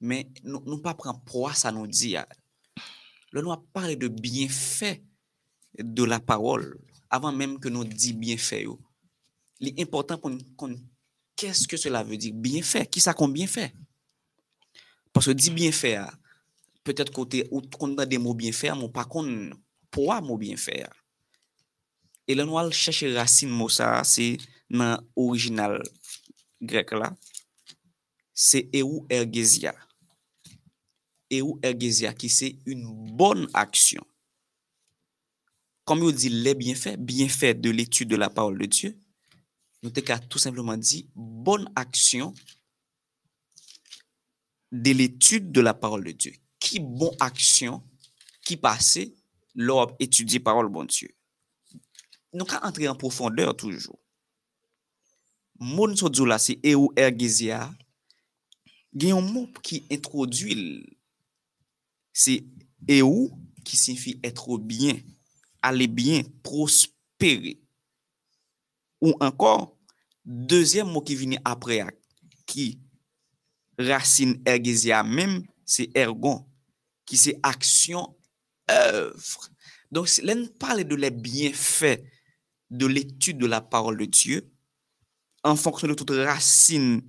[0.00, 2.16] mais nous ne pas prendre poids ça nous dit.
[3.30, 5.04] Le nous a parlé de bienfait
[5.78, 8.64] de la parole avant même que nous dit bienfait.
[8.64, 8.80] Yo.
[9.60, 10.38] L'important pour nous
[11.36, 12.32] qu'est-ce que cela veut dire?
[12.34, 13.74] Bienfait Qui ça qu'on bienfait
[15.12, 16.12] Parce que dit bienfait, ah,
[16.84, 17.48] peut-être côté
[17.78, 19.50] qu'on a des mots bienfaits, mais pas qu'on
[19.90, 20.84] pourra mot bienfait.
[20.86, 20.92] ah.
[22.26, 24.36] Et là, nous allons chercher racine mot c'est
[24.70, 25.82] dans l'original
[26.62, 27.14] grec là,
[28.32, 29.74] c'est eu ergesia.
[31.30, 32.86] Eu ergesia qui c'est une
[33.16, 34.02] bonne action.
[35.84, 38.96] Comme on dit les bienfaits, bienfaits de l'étude de la parole de Dieu,
[39.82, 42.34] nous avons tout simplement dit bonne action
[44.72, 46.32] de l'étude de la parole de Dieu.
[46.58, 47.82] Qui bonne action
[48.44, 49.14] qui passait
[49.54, 51.08] lors d'étudier parole de Dieu.
[52.32, 53.98] Nous avons entrer en profondeur toujours.
[55.58, 56.08] Mon so
[56.38, 57.70] c'est eu ergesia.
[58.92, 60.98] Il y a un mot qui introduit,
[62.12, 62.44] c'est
[62.88, 63.28] eu
[63.64, 64.98] qui signifie être bien,
[65.62, 67.60] aller bien, prospérer.
[69.00, 69.76] Ou encore,
[70.24, 71.84] deuxième mot qui vient après,
[72.46, 72.80] qui
[73.78, 76.46] racine ergesia même, c'est ergon,
[77.06, 78.16] qui c'est action,
[78.70, 79.48] œuvre.
[79.90, 82.02] Donc, là, parle de les bienfaits
[82.70, 84.50] de l'étude de la parole de Dieu
[85.42, 87.02] en fonction de toute racine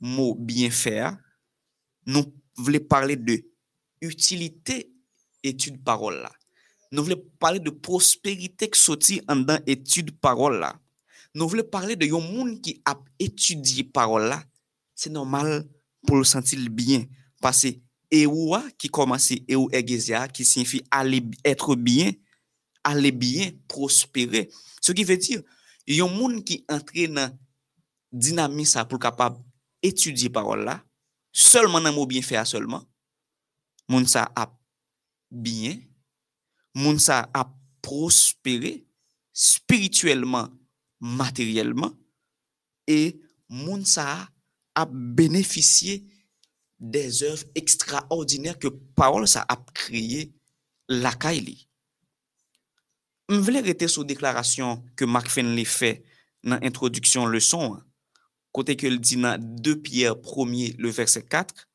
[0.00, 1.16] mot bien faire,
[2.06, 2.24] nous
[2.56, 3.44] voulons parler de
[4.00, 4.92] utilité
[5.42, 6.32] étude parole là.
[6.92, 10.78] Nous voulons parler de prospérité qui sortit en étude parole là.
[11.36, 14.40] nou vle parle de yon moun ki ap etudye parol la,
[14.98, 15.62] se normal
[16.06, 17.06] pou l sentil bien.
[17.42, 17.76] Pase,
[18.10, 22.14] e ouwa ki komanse e ou egezya, ki sinfi ale etre bien,
[22.86, 24.46] ale bien prospere.
[24.80, 25.44] Se ki ve dir,
[25.88, 27.36] yon moun ki entre nan
[28.12, 29.36] dinamisa pou kapab
[29.84, 30.78] etudye parol la,
[31.32, 32.82] solman nan mou bien fè a solman,
[33.88, 34.56] moun sa ap
[35.30, 35.78] bien,
[36.74, 37.52] moun sa ap
[37.84, 38.80] prospere,
[39.32, 40.50] spirituellement
[41.00, 41.94] materyelman,
[42.88, 43.18] e
[43.48, 44.28] moun sa
[44.78, 46.02] ap beneficye
[46.78, 50.28] des oev ekstraordinèr ke parol sa ap kriye
[50.88, 51.56] lakay li.
[53.28, 55.98] M vle rete sou deklarasyon ke Mark Fenley fe
[56.46, 57.76] nan introduksyon le son,
[58.56, 61.66] kote ke l di nan 2 Pierre 1 le verset 4,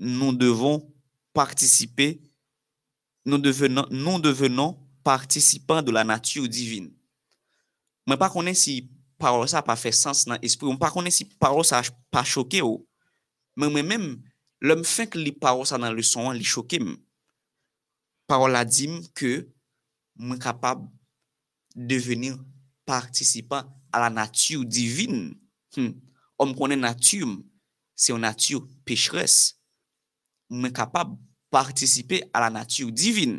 [0.00, 0.80] nou devon
[1.36, 2.14] participe,
[3.26, 6.95] nou devenon participant de la nature divine.
[8.06, 8.84] mwen pa konen si
[9.20, 11.82] parol sa pa fe sens nan espri, mwen pa konen si parol sa
[12.14, 12.78] pa choke yo,
[13.58, 14.06] men mwen men,
[14.64, 16.94] lèm fèk li parol sa nan leson an, li choke m.
[18.26, 19.46] Parol la dim ke
[20.18, 20.82] mwen kapab
[21.76, 22.38] devenir
[22.88, 25.34] participant a la natyou divin.
[25.76, 25.92] Hmm.
[26.40, 27.38] Om konen natyou,
[27.96, 29.56] se yon natyou pechres.
[30.52, 31.14] Mwen kapab
[31.52, 33.38] participe a la natyou divin.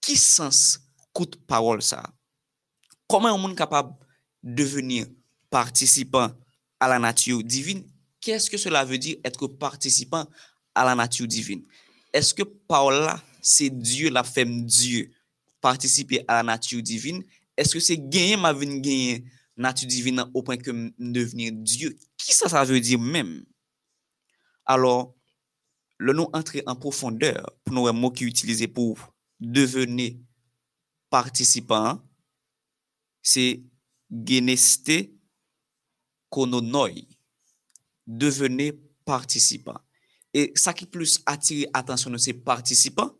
[0.00, 0.78] Ki sens
[1.16, 2.02] kout parol sa?
[3.10, 3.92] Comment on est capable
[4.40, 5.04] de devenir
[5.50, 6.30] participant
[6.78, 7.84] à la nature divine?
[8.20, 10.26] Qu'est-ce que cela veut dire être participant
[10.76, 11.64] à la nature divine?
[12.12, 15.10] Est-ce que parole là, c'est Dieu, la femme Dieu,
[15.60, 17.24] participer à la nature divine?
[17.56, 19.24] Est-ce que c'est gagner ma vie, gagner
[19.56, 21.98] nature divine au point que devenir Dieu?
[22.16, 23.44] Qui ça, ça veut dire même?
[24.64, 25.16] Alors,
[25.98, 30.14] le nom entrer en profondeur pour nous, un mot qui est utilisé pour devenir
[31.10, 32.00] participant,
[33.22, 33.62] c'est
[34.10, 34.92] geneste
[36.28, 37.06] kononoi,
[38.06, 38.72] devene
[39.04, 39.78] participant.
[40.32, 43.10] Et ça qui plus attire attention de ces participants,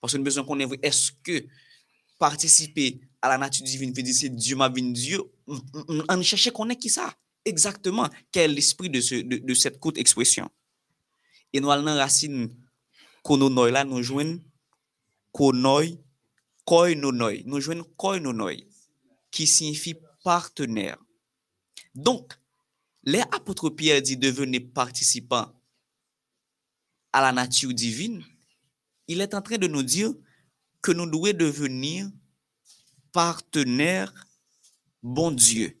[0.00, 1.46] parce que nous besoin qu'on ait est-ce que
[2.18, 6.68] participer à la nature divine veut dire c'est Dieu m'a venu Dieu, on cherchait qu'on
[6.70, 7.14] est qui ça
[7.46, 10.50] exactement, quel est l'esprit de, ce, de, de, cette courte expression.
[11.52, 12.50] Et nous allons racine
[13.22, 14.40] kononoi là, nous jouons
[15.32, 15.84] konoi,
[16.64, 18.56] koinonoi, nous jouons koinonoi.
[19.30, 20.98] Qui signifie partenaire
[21.94, 22.32] donc
[23.02, 25.52] les apôtres Pierre dit devenez participants
[27.12, 28.24] à la nature divine
[29.08, 30.12] il est en train de nous dire
[30.82, 32.10] que nous devons devenir
[33.12, 34.12] partenaires
[35.02, 35.80] bon Dieu.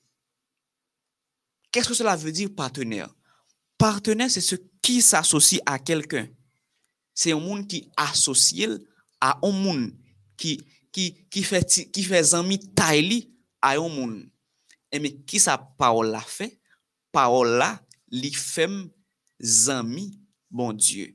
[1.70, 3.14] Qu'est-ce que cela veut dire partenaire?
[3.76, 6.28] Partenaire, c'est ce qui s'associe à quelqu'un.
[7.12, 8.80] C'est un monde qui associe
[9.20, 9.92] à un monde
[10.36, 10.64] qui,
[11.42, 12.22] fait qui fait
[12.74, 13.30] taille
[13.66, 14.16] a yon moun.
[14.94, 16.52] Eme, ki sa parol la fe?
[17.14, 17.72] Parol la
[18.14, 18.84] li fem
[19.42, 20.12] zami
[20.50, 21.10] bon Diyo.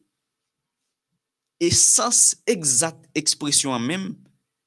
[1.61, 4.05] E sens exact ekspresyon an mem,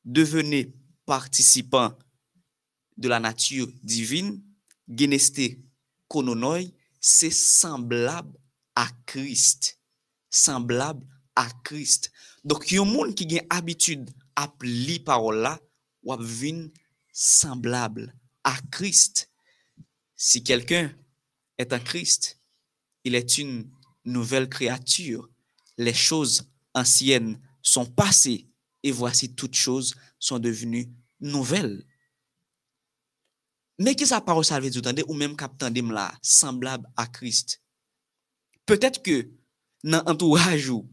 [0.05, 0.69] devene
[1.09, 1.99] participant
[2.97, 4.37] de la natyur divin,
[4.87, 5.49] geneste
[6.13, 6.69] kononoy,
[7.03, 8.31] se semblab
[8.79, 9.75] a Krist.
[10.31, 11.03] Semblab
[11.37, 12.13] a Krist.
[12.47, 15.57] Dok yon moun ki gen abitude ap li parola,
[16.07, 16.69] wap vin
[17.15, 19.31] semblable à Christ.
[20.17, 20.93] Si quelqu'un
[21.57, 22.39] est un Christ,
[23.05, 23.71] il est une
[24.05, 25.31] nouvelle créature.
[25.79, 28.49] Les choses anciennes sont passées
[28.83, 31.87] et voici toutes choses sont devenues nouvelles.
[33.79, 37.63] Mais qui sa parole ça veut dire ou même cap tandem là semblable à Christ.
[38.67, 39.31] Peut-être que
[39.83, 40.89] dans entourage ou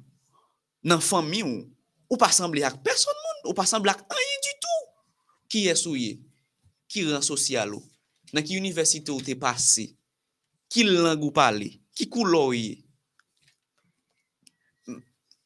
[0.83, 1.43] dans famille
[2.09, 3.13] ou, pas sembler à personne
[3.45, 4.60] ou pas sembler à rien du
[5.51, 6.15] Ki esouye?
[6.91, 7.83] Ki ran sosyal ou?
[8.31, 9.89] Nan ki universite ou te pase?
[10.71, 11.73] Ki lang ou pale?
[11.95, 12.79] Ki koulou ye?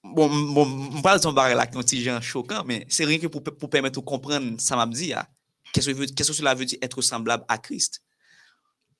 [0.05, 3.41] Bon, bon mpal son bare lak ton ti jan chokan, men se ren ke pou,
[3.41, 5.25] pou pèmet ou kompren sa mabdi ya.
[5.73, 8.03] Kesou so la ve di etre semblable a Krist?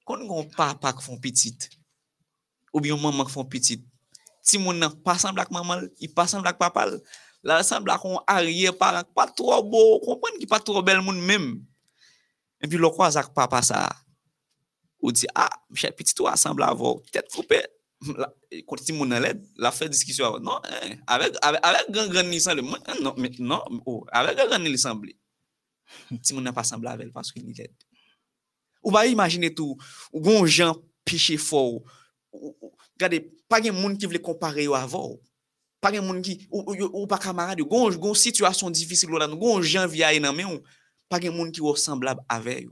[0.05, 1.69] Kon nou kon papa ki fon pitit,
[2.73, 3.85] ou bi yon maman ki fon pitit,
[4.45, 6.97] ti moun nan pa semblak mamal, i pa semblak papal,
[7.45, 11.45] la resembla kon ariye paran, pa tro bo, kompwen ki pa tro bel moun mèm.
[12.63, 13.85] En pi lo kwa zak pa pa sa,
[14.97, 17.59] ou di, a, ah, mche piti to resembla avò, tèt foupe,
[18.65, 20.39] konti ti moun alèd, la fè diskisyon avò.
[20.41, 22.65] Non, eh, avèk gen gen nisan lè,
[23.03, 25.13] non, men, non, oh, ou, avèk gen gen nisan lè,
[26.17, 27.75] ti moun nan pa sembla avèl, paske ni lèd.
[28.81, 29.77] Ou ba imagine tou,
[30.09, 30.73] ou gon jan
[31.05, 31.85] piche fò, ou,
[32.57, 35.21] ou, gade, pa gen moun ki vle kompare yo avò, ou,
[35.85, 39.61] Pas de monde qui, ou, ou, ou pas camarade, gon, gon situation difficile là, gon
[39.61, 40.63] gens via nan ou,
[41.07, 42.67] pas de monde qui ressemblable avec.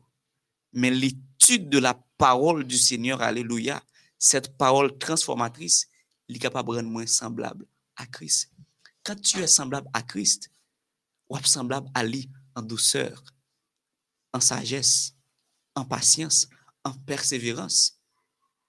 [0.71, 3.83] Mais l'étude de la parole du Seigneur, alléluia,
[4.17, 5.87] cette parole transformatrice,
[6.27, 8.49] il est capable de rendre moins semblable à Christ.
[9.03, 10.49] Quand tu es semblable à Christ,
[11.29, 13.23] ou semblable à lui en douceur,
[14.33, 15.13] en sagesse,
[15.75, 16.47] en patience,
[16.83, 17.95] en persévérance,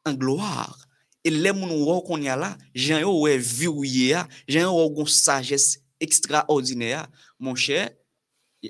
[0.05, 0.87] en gloire.
[1.25, 4.89] E le moun wò kon ya la, jen yo wè viwye ya, jen yo wè
[4.99, 7.05] gon sajes ekstraordine ya.
[7.41, 7.87] Mon chè,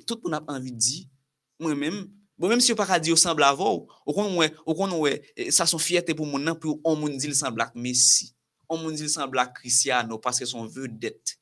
[0.07, 1.05] tout moun ap anvi di,
[1.63, 2.01] mwen mèm,
[2.39, 3.73] bon mèm si yo pa ka di yo sembla vò,
[4.07, 5.17] ou kon wè, ou kon wè,
[5.55, 8.31] sa son fiyete pou moun nan, pou on moun di l sembla k Messi,
[8.71, 11.41] on moun di l sembla k Cristiano, paske son vedette.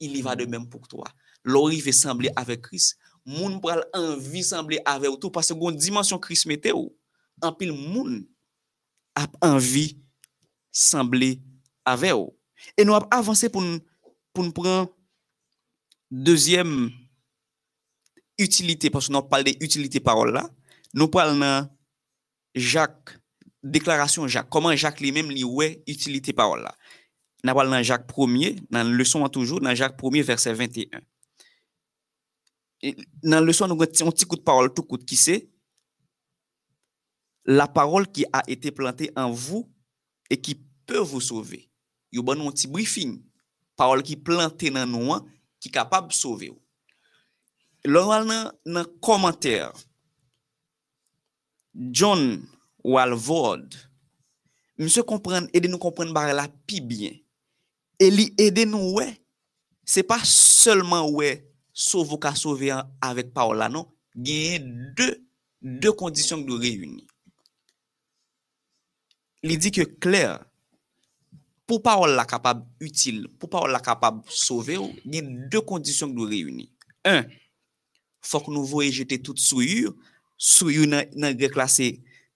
[0.00, 1.12] Il y va de mèm pou k toa.
[1.44, 6.20] Lori ve semblé avèk Chris, moun pral anvi semblé avèk ou tou, paske gon dimensyon
[6.20, 6.88] Chris metè ou,
[7.44, 8.22] anpil moun
[9.16, 10.00] ap anvi
[10.70, 11.36] semblé
[11.88, 12.30] avè ou.
[12.76, 14.88] E nou ap avansè pou nou pran
[16.10, 16.90] deuxième
[18.38, 20.46] utilité, parce nou pal de utilité parol la,
[20.94, 21.68] nou pal nan
[22.54, 23.18] Jacques,
[23.62, 26.74] deklarasyon Jacques, koman Jacques li mèm li wè utilité parol la.
[27.44, 31.04] Nou pal nan Jacques 1er, nan leçon an toujou, nan Jacques 1er verset 21.
[32.82, 35.36] Et nan leçon nou gwen ti yon ti kout parol, tout kout ki se,
[37.48, 39.68] la parol ki a ete planté an vous,
[40.30, 40.56] e ki
[40.88, 41.64] pe vou sove.
[42.14, 43.18] Yo ban nou an ti briefing,
[43.78, 45.26] parol ki plante nan nou an,
[45.62, 46.58] ki kapab sove ou.
[47.88, 49.70] Lor wal nan, nan komantèr,
[51.72, 52.42] John
[52.84, 53.76] Walvord,
[54.80, 57.16] mse kompren, ede nou kompren bare la pi bien,
[58.00, 59.06] e li ede nou we,
[59.86, 61.38] se pa selman we,
[61.72, 64.58] sove ou ka sove an avèk parol la nou, genye
[64.98, 65.08] de,
[65.62, 67.06] de kondisyon ki nou reyuni.
[69.46, 70.38] li di ke kler,
[71.70, 76.28] pou parol la kapab util, pou parol la kapab sove ou, gen de kondisyon nou
[76.30, 76.66] reyouni.
[77.06, 77.28] Un,
[78.26, 79.94] fok nou voye jete tout souyur,
[80.40, 81.92] souyur nan, nan reklasi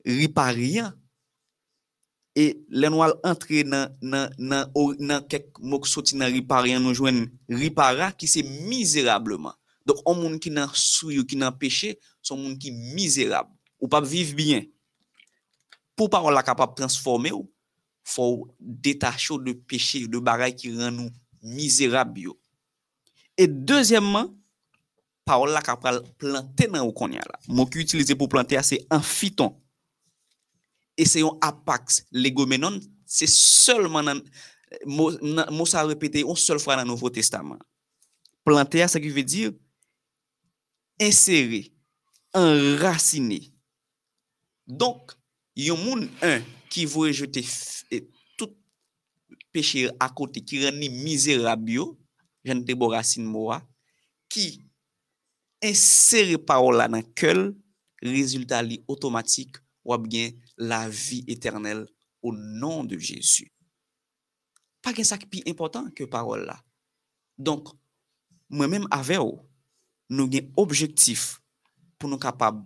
[0.07, 0.95] ripariyan,
[2.35, 8.11] e len wal entre nan, nan, nan kek mok soti nan ripariyan nou jwen ripara
[8.15, 9.55] ki se mizerableman.
[9.85, 11.95] Dok, an moun ki nan souyur, ki nan peche,
[12.25, 13.51] son moun ki mizerab.
[13.83, 14.65] Ou pap viv biyen.
[15.95, 17.49] pou parol la kapap transforme ou,
[18.05, 18.29] fò
[18.59, 21.11] detachou de peche, de bagay ki ran nou
[21.55, 22.37] mizerab yo.
[23.37, 24.29] E deuxièmman,
[25.25, 27.41] parol la kapal plante nan ou konya la.
[27.49, 29.55] Mwen ki utilize pou plante a, se anfiton.
[30.95, 32.77] E se yon apaks, legomenon,
[33.09, 34.21] se solman nan,
[34.87, 37.63] mou sa repete yon sol fwa nan Nouveau Testament.
[38.47, 39.55] Plante a, se ki ve dir,
[41.03, 41.65] insere,
[42.37, 43.41] enracine.
[44.69, 45.17] Donk,
[45.55, 46.43] yon moun an
[46.73, 47.43] ki vwe jete
[47.95, 48.03] e,
[48.39, 48.55] tout
[49.55, 51.93] peche akote ki reni mizerab yo,
[52.45, 53.61] jen debo rasin mwa,
[54.33, 54.49] ki
[55.65, 57.53] insere parola nan kel,
[58.05, 61.87] rezultat li otomatik wap gen la vi eternel
[62.25, 63.47] ou nan de Jezu.
[64.85, 66.59] Pa gen sak pi important ke parol la.
[67.41, 67.71] Donk,
[68.53, 69.39] mwen menm ave ou,
[70.13, 71.39] nou gen objektif
[71.97, 72.61] pou nou kapab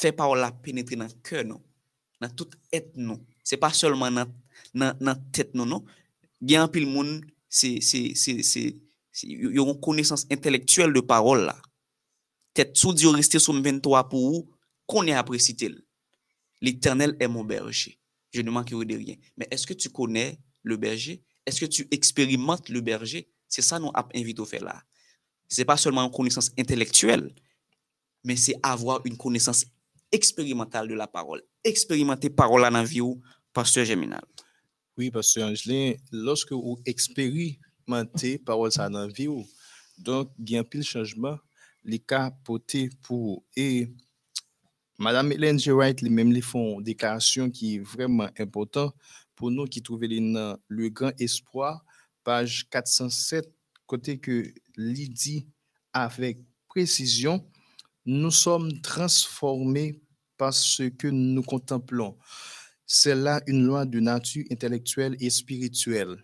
[0.00, 1.60] Fè pa ou la penetre nan kè nou,
[2.22, 3.20] nan tout et nou.
[3.44, 4.30] Se pa solman nan,
[4.72, 5.84] nan, nan tèt nou nou.
[6.40, 7.18] Gen apil moun,
[7.52, 8.62] se, se, se,
[9.26, 11.58] yon konesans intelektuel de parol la.
[12.56, 14.46] Tèt sou diyo reste sou mventwa pou ou,
[14.90, 15.76] konè apresitil.
[16.60, 17.98] L'éternel est mon berger.
[18.32, 19.16] Je ne manquerai de rien.
[19.36, 21.22] Mais est-ce que tu connais le berger?
[21.46, 23.28] Est-ce que tu expérimentes le berger?
[23.48, 24.82] C'est ça nous invite au fait là.
[25.48, 27.34] C'est pas seulement une connaissance intellectuelle,
[28.22, 29.64] mais c'est avoir une connaissance
[30.12, 31.42] expérimentale de la parole.
[31.64, 33.20] Expérimenter parole la vie ou
[33.52, 34.22] pasteur Géminal.
[34.96, 39.46] Oui, pasteur Angelin, lorsque vous expérimentez parole la vie ou,
[39.98, 41.38] donc il y a un pile changement,
[41.84, 43.90] les cas potés pour et
[44.98, 45.72] Madame Hélène G.
[45.72, 48.94] Wright, les mêmes les font une déclaration qui est vraiment importante
[49.34, 51.82] pour nous qui trouvons le grand espoir,
[52.22, 53.50] page 407,
[53.86, 55.48] côté que Lydie
[55.94, 56.38] avec
[56.68, 57.42] précision,
[58.12, 60.02] nous sommes transformés
[60.36, 62.18] par ce que nous contemplons.
[62.84, 66.16] C'est là une loi de nature intellectuelle et spirituelle.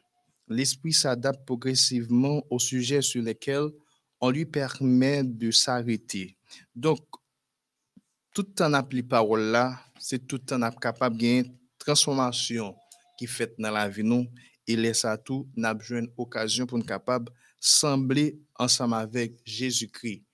[0.49, 3.69] L'esprit s'adapte progressivement au sujet sur lequel
[4.21, 6.37] on lui permet de s'arrêter.
[6.75, 6.99] Donc,
[8.35, 11.45] tout temps appli parole là, c'est tout temps capable de
[11.79, 12.75] transformation
[13.17, 14.27] qui fait dans la vie nous
[14.67, 17.31] et laisse à tout une occasion pour nous capable
[17.61, 20.26] sembler ensemble avec Jésus-Christ.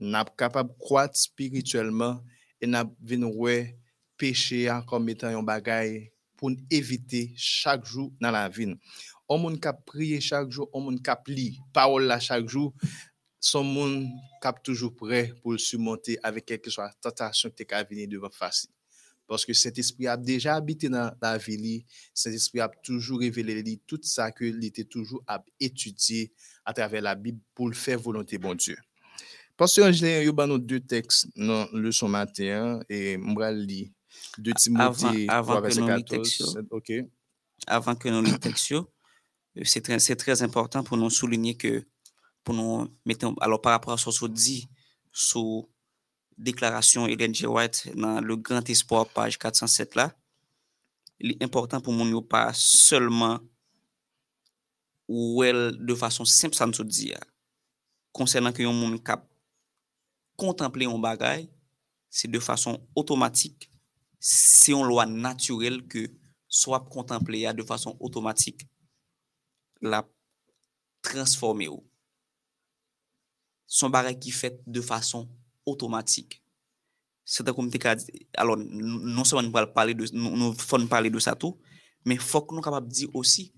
[0.00, 2.24] N'a capable croître spirituellement
[2.60, 3.78] et n'a ouais
[4.16, 8.74] péché comme étant un bagage pour éviter chaque jour dans la vie.
[9.28, 12.74] On moun kap prier chaque jour, on moun kap li parole là chaque jour,
[13.38, 14.08] son monde
[14.42, 18.66] cap toujours prêt pour le surmonter avec quelque soit tentation qui est venir devant face.
[19.26, 23.80] Parce que cet esprit a déjà habité dans la vie, cet esprit a toujours révélé
[23.86, 26.32] tout ça que était toujours à étudier
[26.64, 28.76] à travers la Bible pour le faire volonté bon Dieu.
[29.60, 33.90] Pasyon jle yo ban nou de teks nan le son maten, e mbra li
[34.40, 36.62] de Timothy 3 verset 14.
[36.70, 37.04] Okay.
[37.66, 38.86] Avant que nous l'étexions,
[39.58, 41.84] euh, c'est très, très important pour nous souligner que,
[42.42, 44.70] pour nous mettre, alors par rapport à ce qu'on dit
[45.12, 45.68] sous
[46.38, 47.46] déclaration Ellen G.
[47.46, 50.16] White dans Le Grand Espoir, page 407 là,
[51.18, 53.40] il est important pour nous pas seulement
[55.06, 57.12] ou elle de façon simple ça nous dit,
[58.12, 59.29] concernant que yon moun cap
[60.40, 61.46] kontemple yon bagay,
[62.10, 63.68] se de fason otomatik,
[64.20, 66.08] se yon lwa naturel ke
[66.50, 68.66] swap kontemple ya de fason otomatik,
[69.80, 70.02] la
[71.04, 71.78] transforme yo.
[73.70, 75.28] Son bagay ki fet de fason
[75.68, 76.40] otomatik.
[77.24, 77.94] Se ta komite ka,
[78.42, 81.60] alon, non se wan nou fon pale de sa tou,
[82.04, 83.50] men fok nou kapap di osi,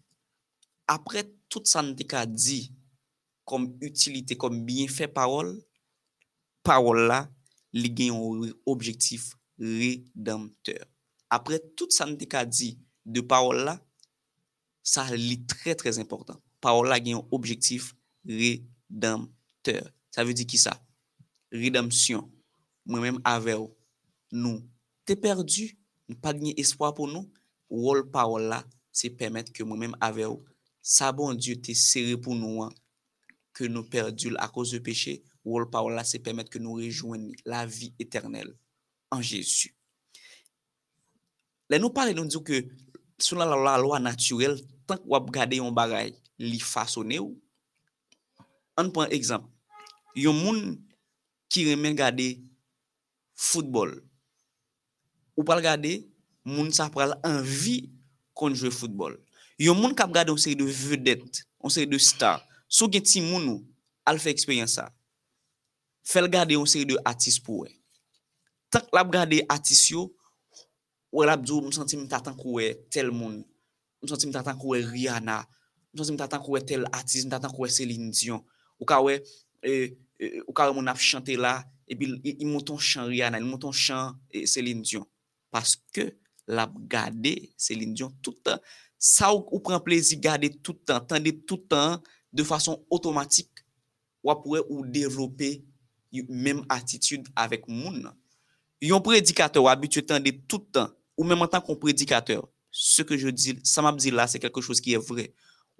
[0.91, 2.67] apre tout sa nou te ka di,
[3.49, 5.55] kom utilite, kom bienfè parol,
[6.67, 7.25] parol la,
[7.73, 10.85] li gen yon objektif redempteur.
[11.33, 13.79] Apre tout sa nte ka di de parol la,
[14.83, 16.39] sa li tre tre important.
[16.61, 17.93] Parol la gen yon objektif
[18.27, 19.91] redempteur.
[20.13, 20.77] Sa ve di ki sa?
[21.53, 22.29] Redemption.
[22.85, 23.73] Mwen menm ave ou.
[24.33, 24.61] Nou
[25.09, 25.71] te perdu,
[26.09, 27.29] nou pa genye espoi pou nou,
[27.73, 30.43] wol parol la se permette ke mwen menm ave ou.
[30.83, 32.73] Sa bon Diyo te sere pou nou an,
[33.57, 35.32] ke nou perdu l a koz de peche ou.
[35.45, 38.55] rôle parole là, c'est permettre que nous rejoignions la vie éternelle
[39.11, 39.75] en Jésus.
[41.69, 42.65] Là, nous parlons, nous disons que
[43.19, 47.41] selon la, la loi naturelle, tant qu'on regarde un bagage, li façonné ou.
[48.77, 49.49] On prend exemple.
[50.15, 50.81] Yon moun
[51.49, 52.43] qui remet regarder
[53.35, 54.03] football.
[55.37, 56.09] Ou pas regarder,
[56.45, 57.91] moun sa pral envie
[58.35, 59.19] qu'on joue football.
[59.59, 62.45] Yon moun kap gade une série de vedettes, une série de stars.
[62.69, 63.65] Sou gen ti moun ou,
[64.05, 64.93] al fait expérience ça.
[66.05, 67.73] fel gade yon seri de atis pou we.
[68.73, 70.09] Tak lap gade atis yo,
[71.13, 73.43] we lap djou msanti mtatan kwe tel moun,
[74.03, 75.43] msanti mtatan kwe Rihanna,
[75.93, 78.41] msanti mtatan kwe tel atis, mtatan kwe Celine Dion.
[78.81, 79.19] Ou ka we,
[79.63, 83.53] e, e, ou ka we moun ap chante la, epi yon mouton chan Rihanna, yon
[83.53, 85.05] mouton chan e, Celine Dion.
[85.53, 86.09] Paske
[86.49, 88.59] lap gade Celine Dion toutan,
[88.97, 92.01] sa ou, ou pren plezi gade toutan, tende toutan,
[92.33, 93.61] de fason otomatik,
[94.25, 95.59] wap we ou devlope
[96.29, 98.05] menm atitude avèk moun.
[98.83, 102.43] Yon predikater wabitue tan de toutan, ou menm an tan kon predikater,
[102.73, 105.29] se ke je di, sa map di la, se kelke chos ki e vre.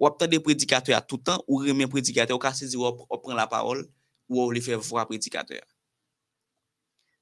[0.01, 3.49] Wap tan de predikater a toutan, ou remen predikater, ou kase di wap pren la
[3.51, 3.85] parol,
[4.31, 5.61] ou wap le fè vwa predikater.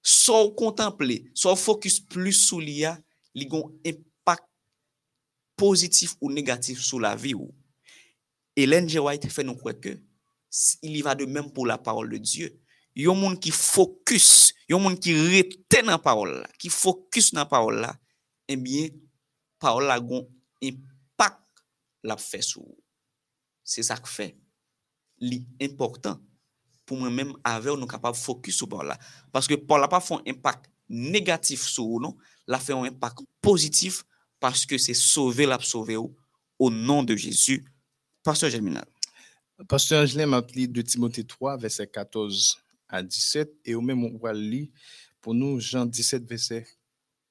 [0.00, 2.94] So ou kontemple, so ou fokus plus sou li ya,
[3.36, 4.46] li gon impak
[5.60, 7.50] pozitif ou negatif sou la vi ou.
[8.56, 9.00] Hélène G.
[9.00, 9.96] White fè nou kweke,
[10.82, 12.50] il y va de menm pou la parol de Diyo.
[12.96, 17.80] yon moun ki fokus, yon moun ki reten nan parol la, ki fokus nan parol
[17.84, 17.94] la,
[18.50, 18.94] enbyen,
[19.62, 20.26] parol la gon
[20.64, 21.38] impak
[22.06, 22.66] la fe sou.
[23.66, 24.28] Se sa k fe,
[25.22, 26.20] li important
[26.88, 28.98] pou mwen menm ave ou nou kapab fokus sou parol la.
[29.34, 32.16] Paske parol la pa fon impak negatif sou ou non,
[32.50, 34.02] la fe yon impak pozitif
[34.42, 36.16] paske se sove la psove ou
[36.60, 37.62] ou nan de Jezu.
[38.22, 38.84] Pastor Germinal.
[39.68, 42.58] Pastor Angelem ap li de Timote 3, verset 14.
[42.90, 44.68] À 17 et au même on va lire
[45.20, 46.66] pour nous Jean 17 verset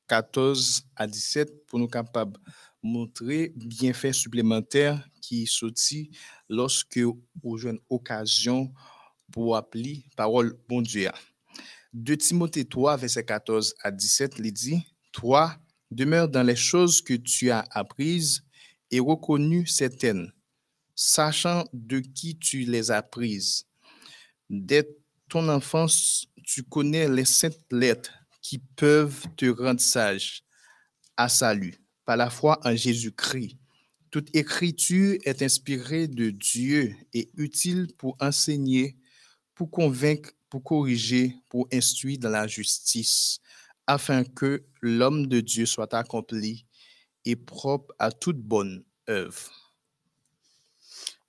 [0.07, 2.39] 14 à 17 pour nous capables
[2.81, 6.11] montrer bienfaits supplémentaires qui sortit
[6.47, 8.73] lorsque avez une occasion
[9.31, 11.09] pour appeler parole bon Dieu.
[11.93, 15.55] De Timothée 3, verset 14 à 17, il dit, Toi,
[15.91, 18.43] demeure dans les choses que tu as apprises
[18.91, 20.31] et reconnues certaines,
[20.95, 23.65] sachant de qui tu les as prises.
[24.49, 24.87] Dès
[25.29, 30.43] ton enfance, tu connais les saintes lettres qui peuvent te rendre sage
[31.15, 33.57] à salut par la foi en Jésus-Christ.
[34.09, 38.97] Toute écriture est inspirée de Dieu et utile pour enseigner,
[39.53, 43.39] pour convaincre, pour corriger, pour instruire dans la justice,
[43.85, 46.65] afin que l'homme de Dieu soit accompli
[47.25, 49.51] et propre à toute bonne œuvre.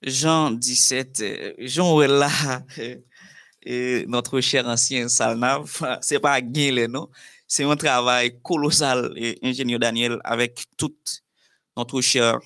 [0.01, 2.65] Jean 17, euh, Jean là,
[3.63, 5.69] et notre cher ancien Salnav,
[6.01, 7.09] c'est pas gain là non,
[7.47, 10.95] c'est un travail colossal et ingénieur Daniel avec tout
[11.75, 12.39] notre cher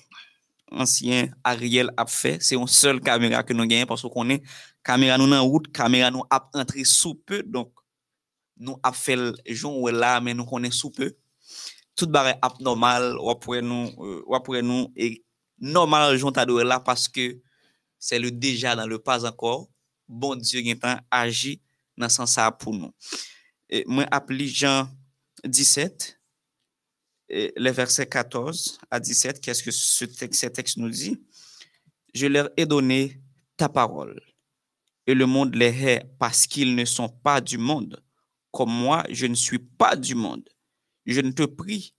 [0.70, 4.42] ancien Ariel a fait, c'est une seule caméra que nous gagnons parce qu'on est
[4.82, 7.72] caméra nous en route, caméra nous a entré sous peu donc
[8.58, 11.14] nous a fait jour là mais nous connaît sous peu.
[11.94, 15.24] Tout barre abnormal, ou après nous, euh, ou après nous, et
[15.58, 17.38] normal, j'en t'adore là parce que
[17.98, 19.68] c'est le déjà dans le pas encore.
[20.08, 21.60] Bon Dieu, il a agi
[21.96, 22.92] dans ce sens pour nous.
[23.68, 24.88] Et moi, appelé Jean
[25.44, 26.20] 17,
[27.28, 31.20] les versets 14 à 17, qu'est-ce que ce texte, texte nous dit?
[32.14, 33.20] Je leur ai donné
[33.56, 34.22] ta parole,
[35.06, 38.02] et le monde les hait parce qu'ils ne sont pas du monde,
[38.52, 40.48] comme moi, je ne suis pas du monde.
[41.04, 41.94] Je ne te prie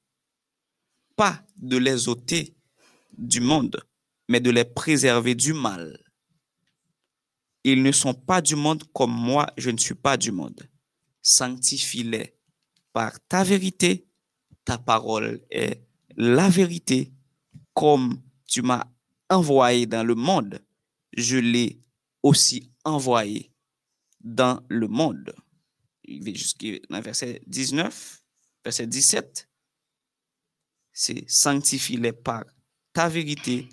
[1.15, 2.55] pas de les ôter
[3.17, 3.83] du monde,
[4.29, 5.99] mais de les préserver du mal.
[7.70, 10.70] Ils ne sont pas du monde comme moi, je ne suis pas du monde.
[11.22, 12.34] Sanctifie-les
[12.93, 14.07] par ta vérité
[14.68, 15.82] ta parole est
[16.18, 17.13] la vérité.
[17.74, 18.84] Comme tu m'as
[19.30, 20.61] envoyé dans le monde,
[21.15, 21.80] je l'ai
[22.22, 23.53] aussi envoyé
[24.20, 25.34] dans le monde.
[26.03, 28.24] Il va jusqu'à verset 19,
[28.65, 29.49] verset 17.
[30.91, 32.43] C'est sanctifie-les par
[32.91, 33.70] ta vérité.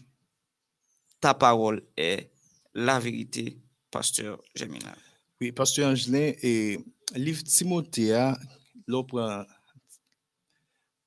[1.19, 2.31] Ta parole est
[2.73, 3.59] la vérité,
[3.95, 4.93] pasteur Gemina.
[5.41, 6.81] Oui, pasteur Angelin, et
[7.15, 8.33] livre Timothée,
[8.89, 9.47] l'opéra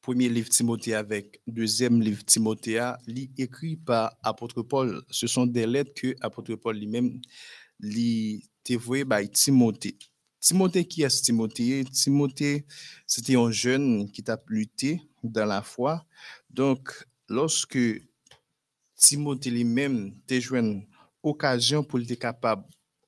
[0.02, 2.94] premier livre Timothée avec deuxième livre Timothée,
[3.38, 5.04] écrit par apôtre Paul.
[5.12, 7.20] Ce sont des lettres que apôtre Paul lui-même
[7.82, 9.98] lui dévoué par Timothée.
[10.40, 11.84] Timothée, qui est Timothée?
[11.92, 12.66] Timothée,
[13.06, 16.06] c'était un jeune qui t'a lutté dans la foi.
[16.50, 17.78] Donc, lorsque
[18.96, 20.88] Timothée lui-même t'a une
[21.22, 22.64] occasion pour être capable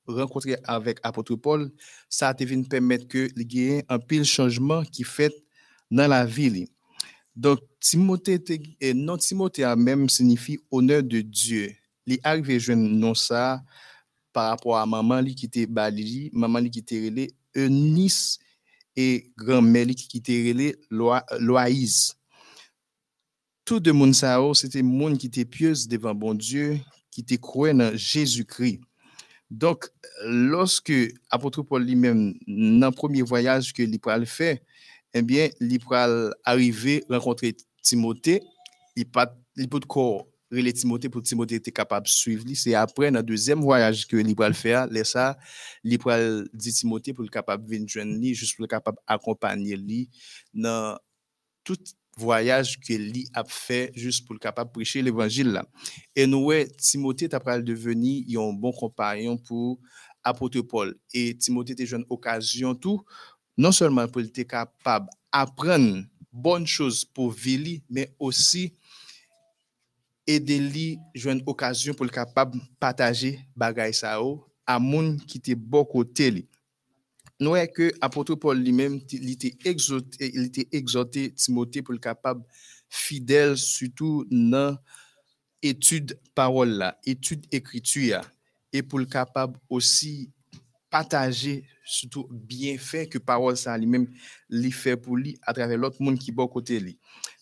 [0.06, 1.70] rencontrer avec apôtre Paul,
[2.08, 5.32] ça a été permettre que y ait un pile changement qui fait
[5.90, 6.68] dans la vie.
[7.34, 8.42] Donc, Timothée,
[8.80, 11.74] et non Timothée a même signifie honneur de Dieu.
[12.06, 13.62] Il est arrivé non ça
[14.32, 18.38] par rapport à maman qui était Bali, maman qui était Eunice
[18.96, 22.14] et grand-mère qui était Loïse.
[23.64, 26.78] Tout de monde ça, c'était monde qui était pieuse devant bon Dieu,
[27.10, 28.80] qui était croyant dans Jésus-Christ.
[29.50, 29.88] Donc,
[30.24, 30.92] lorsque
[31.30, 34.62] apôtre Paul lui-même, dans le premier voyage que a fait,
[35.12, 35.48] eh bien,
[35.80, 38.42] peut arriver rencontrer Timothée,
[38.96, 43.60] il peut corps relais Timothée pour Timothée être capable de suivre c'est après dans deuxième
[43.60, 44.16] voyage que
[44.48, 45.38] le faire là ça
[45.84, 49.76] il peut dire Timothée pour le capable venir joindre lui juste pour le capable accompagner
[49.76, 50.10] lui
[50.52, 50.98] dans
[51.64, 51.76] tout
[52.16, 55.62] voyage que lui a fait juste pour le capable prêcher l'évangile
[56.14, 59.78] et nous Timothée t'a devenir un bon compagnon pour
[60.22, 60.96] apôtre Paul.
[61.14, 63.02] Et Timothée était une occasion tout
[63.56, 68.74] non seulement pour être capable d'apprendre bonnes choses pour vivre, mais aussi
[70.26, 74.18] aider lui une occasion pour être capable partager bagay ça
[74.66, 76.48] à monde qui était bon côté
[77.40, 82.00] Nous est que apôtre Paul lui-même il était exhorté, il était exhorté Timothée pour être
[82.02, 82.44] capable
[82.90, 84.76] fidèle surtout dans
[85.62, 88.20] étude parole là, étude écriture
[88.72, 90.30] et pour être capable aussi
[90.90, 94.06] partager surtout bien fait que parole ça lui-même
[94.50, 96.98] lui fait pour lui à travers l'autre monde qui est bon côté lui.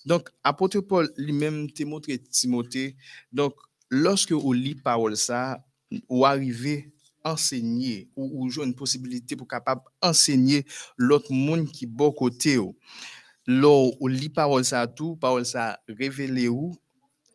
[0.06, 2.96] Donc apôtre Paul lui-même t'a montré Timothée
[3.32, 3.54] donc
[3.90, 5.64] lorsque vous lit parole ça
[6.08, 6.92] ou arriver
[7.32, 10.64] enseigner ou, ou une possibilité pour capable enseigner
[10.96, 12.76] l'autre monde qui est bon côté ou
[13.48, 16.76] ou lit parole ça tout parole ça révéler ou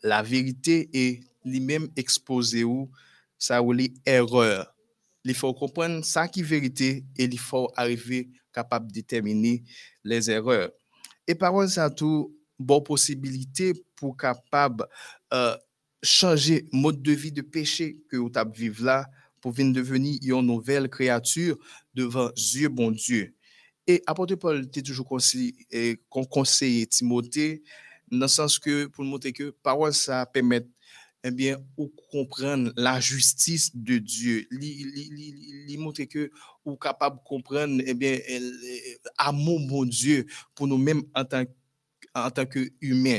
[0.03, 2.89] la vérité et lui-même exposer ou
[3.37, 4.73] ça ou les erreurs
[5.25, 9.63] il faut comprendre ça qui est vérité et il faut arriver capable de déterminer
[10.03, 10.71] les erreurs.
[11.27, 14.85] Et parole ça tout bonne possibilité pour capable
[15.33, 15.57] euh,
[16.03, 19.09] changer mode de vie de péché que vous avez vivre là
[19.43, 21.57] pour venir devenir une nouvelle créature
[21.93, 23.35] devant Dieu bon Dieu.
[23.85, 25.53] Et apôtre Paul était toujours conseillé,
[26.29, 27.61] conseillé Timothée
[28.09, 30.65] dans le sens que pour montrer que parole ça permet
[31.25, 34.47] eh bien, ou comprendre la justice de Dieu.
[34.51, 36.31] Il montre que
[36.63, 38.17] ou capable de comprendre eh bien,
[39.19, 40.25] l'amour mon Dieu
[40.55, 41.43] pour nous-mêmes en tant
[42.15, 42.45] en tant.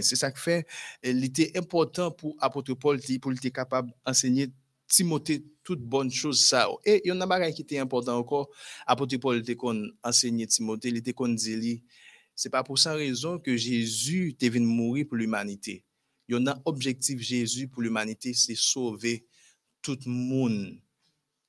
[0.00, 0.66] C'est ça qui fait,
[1.02, 4.48] il était important pour apôtre Paul pour être capable d'enseigner
[4.94, 6.68] Timothée toute bonne chose ça.
[6.84, 8.48] Et il y en a un qui était important encore,
[8.86, 11.82] apôtre Paul était qu'on enseignait Timothée, il était qu'on dit,
[12.36, 15.84] c'est pas pour ça raison que Jésus est venu mourir pour l'humanité.
[16.28, 19.26] Il y en a objectif Jésus pour l'humanité, c'est sauver
[19.82, 20.78] tout le monde.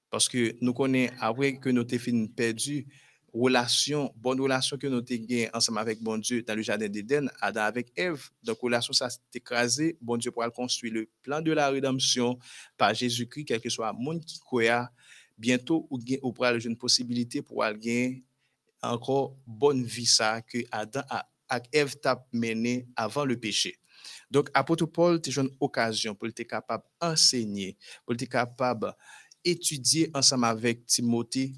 [0.10, 2.88] Parce que nous connaissons, après que nous avons perdu,
[3.36, 7.62] relation, bonne relation que nous avons ensemble avec bon Dieu dans le jardin d'Éden, Adam
[7.62, 8.30] avec Ève.
[8.42, 9.98] Donc, relation, ça s'est écrasé.
[10.02, 12.40] Bon Dieu pourra construire le plan de la rédemption
[12.78, 14.90] par Jésus-Christ, quel que soit le monde qui croit.
[15.38, 18.24] Bientôt, ou pourra une possibilité pour gagner
[18.82, 21.02] encore bonne vie ça que Adam
[21.52, 23.76] et Ève t'a mené avant le péché.
[24.32, 27.76] Donc, apôtre Paul, tu une occasion pour être capable d'enseigner,
[28.06, 28.94] pour être capable
[29.44, 31.54] d'étudier ensemble avec Timothée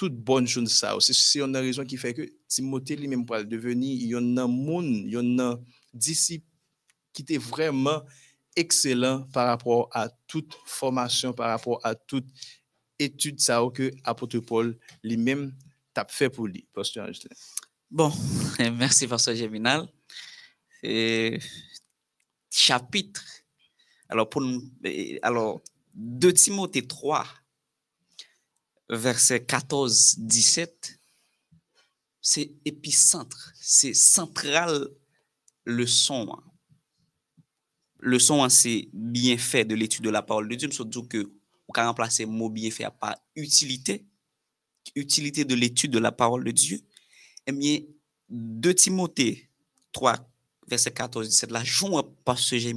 [0.00, 0.96] toute bonne chose ça.
[0.98, 4.86] C'est une raison qui fait que Timothée lui-même pour devenir, il y en a monde,
[4.86, 5.60] il y en a
[5.92, 6.46] disciple
[7.12, 8.02] qui était vraiment
[8.56, 12.24] excellent par rapport à toute formation, par rapport à toute
[12.98, 15.54] étude ça que apôtre Paul lui-même
[15.92, 16.66] t'a fait pour lui.
[17.90, 18.10] Bon,
[18.58, 19.86] merci Pasteur Géminal.
[22.48, 23.22] Chapitre.
[24.08, 24.42] Alors, pour,
[25.20, 25.60] alors
[25.92, 27.26] 2 Timothée 3,
[28.90, 30.98] verset 14-17,
[32.20, 34.88] c'est épicentre, c'est central
[35.64, 36.36] le son.
[37.98, 40.70] Le son, c'est bienfait de l'étude de la parole de Dieu.
[40.70, 41.32] Surtout que
[41.68, 44.04] on peut remplacer mot bienfait par utilité,
[44.96, 46.80] utilité de l'étude de la parole de Dieu.
[47.46, 47.78] Eh bien,
[48.28, 49.50] 2 Timothée
[49.92, 50.16] 3,
[50.66, 52.74] verset 14, 17, la joie parce que j'ai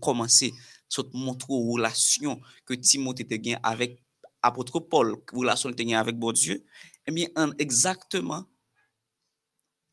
[0.00, 0.54] commencé
[0.96, 3.26] à montrer aux relations que Timothée
[3.62, 4.02] a avec
[4.42, 6.64] apôtre Paul, relation qu'il avec bon Dieu.
[7.06, 8.46] Eh bien, en exactement,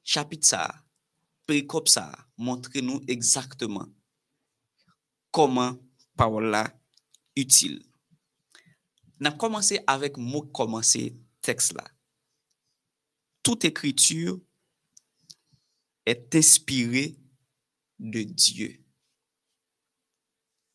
[0.03, 0.83] chapitre ça,
[1.45, 3.87] péricope ça, montre-nous exactement
[5.31, 5.77] comment
[6.15, 6.73] parole là
[7.35, 7.83] utile.
[9.21, 11.83] On a commencé avec mot commencer texte là.
[13.43, 14.39] Toute écriture
[16.05, 17.17] est inspirée
[17.99, 18.83] de Dieu.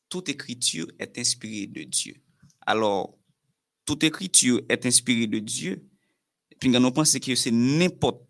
[0.09, 2.23] Toute écriture est inspirée de Dieu.
[2.67, 3.19] Alors,
[3.85, 5.89] toute écriture est inspirée de Dieu.
[6.59, 8.23] Puis nous pensons que c'est n'importe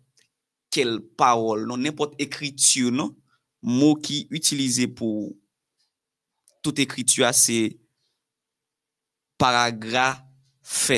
[0.69, 3.15] quelle parole, non, n'importe écriture, non?
[3.63, 5.33] mot qui est utilisé pour
[6.61, 7.79] toute écriture, c'est
[9.37, 10.91] paragraphe.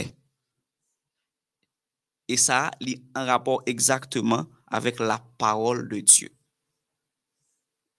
[2.27, 6.29] Et ça, il un rapport exactement avec la parole de Dieu.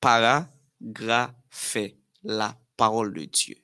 [0.00, 1.76] Paragraphe,
[2.22, 3.56] la parole de Dieu.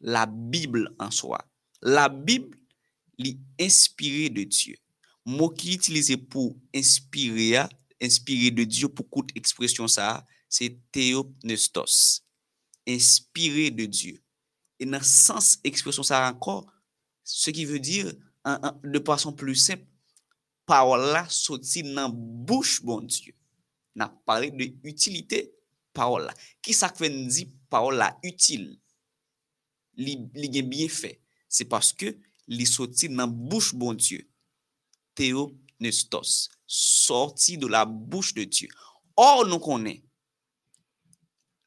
[0.00, 1.47] La Bible en soi.
[1.82, 2.54] La Bib
[3.18, 4.78] li inspire de Diyo.
[5.28, 7.66] Mo ki itilize pou inspire ya,
[8.02, 12.22] inspire de Diyo pou koute ekspresyon sa, se theopnestos.
[12.88, 14.16] Inspire de Diyo.
[14.78, 16.64] E nan sens ekspresyon sa ankor,
[17.26, 18.10] se ki ve dir,
[18.46, 19.82] an, an, de pason plus sep,
[20.68, 23.34] parol la soti nan bouch bon Diyo.
[23.98, 25.44] Na pale de utilite
[25.96, 26.34] parol la.
[26.62, 28.70] Ki sa kwen di parol la util?
[29.98, 31.18] Li, li gen biye fey.
[31.48, 32.14] se paske
[32.48, 34.22] li soti nan bouche bon Diyo.
[35.14, 38.68] Teo nestos, sorti de la bouche de Dieu.
[39.16, 40.02] Or, nous connaissons,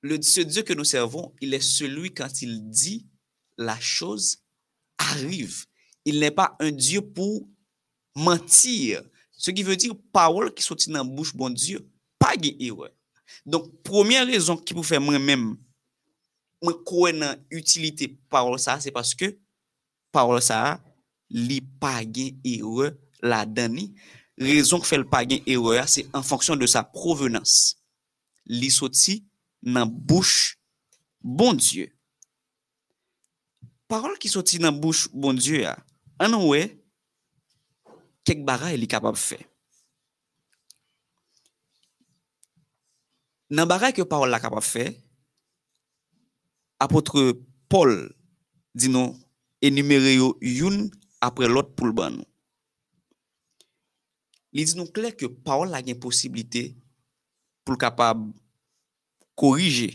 [0.01, 3.07] le, ce Dieu que nous servons, il est celui quand il dit
[3.57, 4.39] la chose
[4.97, 5.65] arrive.
[6.05, 7.47] Il n'est pas un Dieu pour
[8.15, 9.03] mentir.
[9.31, 12.91] Ce qui veut dire parole qui sortit dans la bouche, bon Dieu, pas d'erreur.
[13.45, 15.57] Donc, première raison qui vous fait moi-même,
[16.61, 19.37] moi, moi connais utilité parole ça, c'est parce que
[20.13, 20.79] parol sa,
[21.31, 22.91] li pa gen ewe
[23.23, 23.89] la dani.
[24.41, 27.75] Rezon ke fel pa gen ewe ya, se en fonksyon de sa provenans.
[28.49, 29.21] Li soti
[29.61, 30.57] nan bouch
[31.21, 31.87] bon Diyo.
[33.91, 35.75] Parol ki soti nan bouch bon Diyo ya,
[36.21, 36.63] anan we,
[38.25, 39.39] kek baray li kapab fe.
[43.51, 44.87] Nan baray ke parol la kapab fe,
[46.81, 47.33] apotre
[47.69, 47.93] Paul
[48.73, 49.13] di nou,
[49.61, 50.89] enumere yo youn
[51.21, 52.27] apre lot pou l ban nou.
[54.51, 56.71] Li di nou kler ke paol la gen posibilite
[57.63, 58.23] pou l kapab
[59.39, 59.93] korije.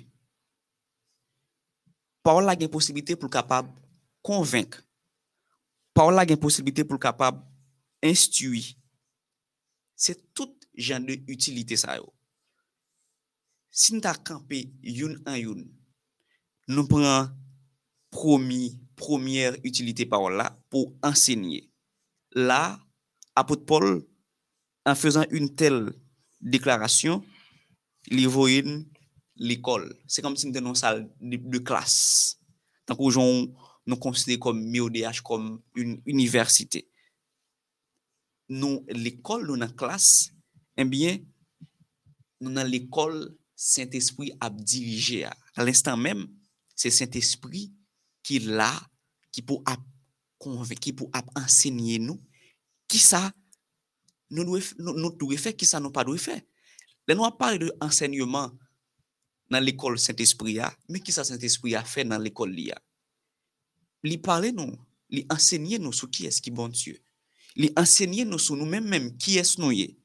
[2.25, 3.69] Paol la gen posibilite pou l kapab
[4.25, 4.79] konvenk.
[5.97, 7.43] Paol la gen posibilite pou l kapab
[8.05, 8.77] instui.
[9.97, 12.09] Se tout jan de utilite sa yo.
[13.77, 15.65] Sin ta kampe youn an youn,
[16.73, 17.29] nou pran
[18.09, 21.71] promi première utilité parole là pour enseigner.
[22.33, 22.81] Là,
[23.35, 24.07] apôtre Paul,
[24.85, 25.93] en faisant une telle
[26.41, 27.25] déclaration,
[28.09, 28.65] il voyait
[29.37, 29.97] l'école.
[30.07, 32.39] C'est comme si nous dans une salle de, de classe.
[32.89, 33.53] Donc, aujourd'hui,
[33.87, 36.89] nous considérons comme MIODH comme une université.
[38.49, 40.31] Nous, l'école, nous, dans la classe,
[40.77, 41.19] eh bien,
[42.41, 45.25] nous, dans l'école, Saint-Esprit a dirigé.
[45.25, 46.29] À l'instant même,
[46.75, 47.73] c'est Saint-Esprit
[48.27, 48.73] qui là,
[49.31, 49.63] qui pour
[50.81, 50.95] qui
[51.37, 52.21] enseigner nous,
[52.89, 53.31] qui ça,
[54.31, 56.41] nous devons faire, qui ça nous pas devons faire.
[57.07, 58.51] Là, nous parlé de enseignement
[59.49, 60.59] dans l'école Saint-Esprit,
[60.89, 62.83] mais qui ça Saint-Esprit a fait dans l'école là?
[64.03, 64.77] Il parle nous,
[65.09, 66.99] il enseigner nous sur qui est-ce qui bon Dieu.
[67.55, 69.97] Il enseigner nous sur nous-mêmes, même, qui est-ce nous est.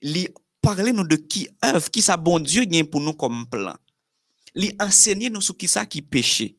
[0.00, 0.28] Il
[0.60, 3.76] parler nous de qui œuvre, qui ça bon Dieu gagne pour nous comme plan.
[4.54, 6.56] Il enseigner nous sur qui ça qui péché.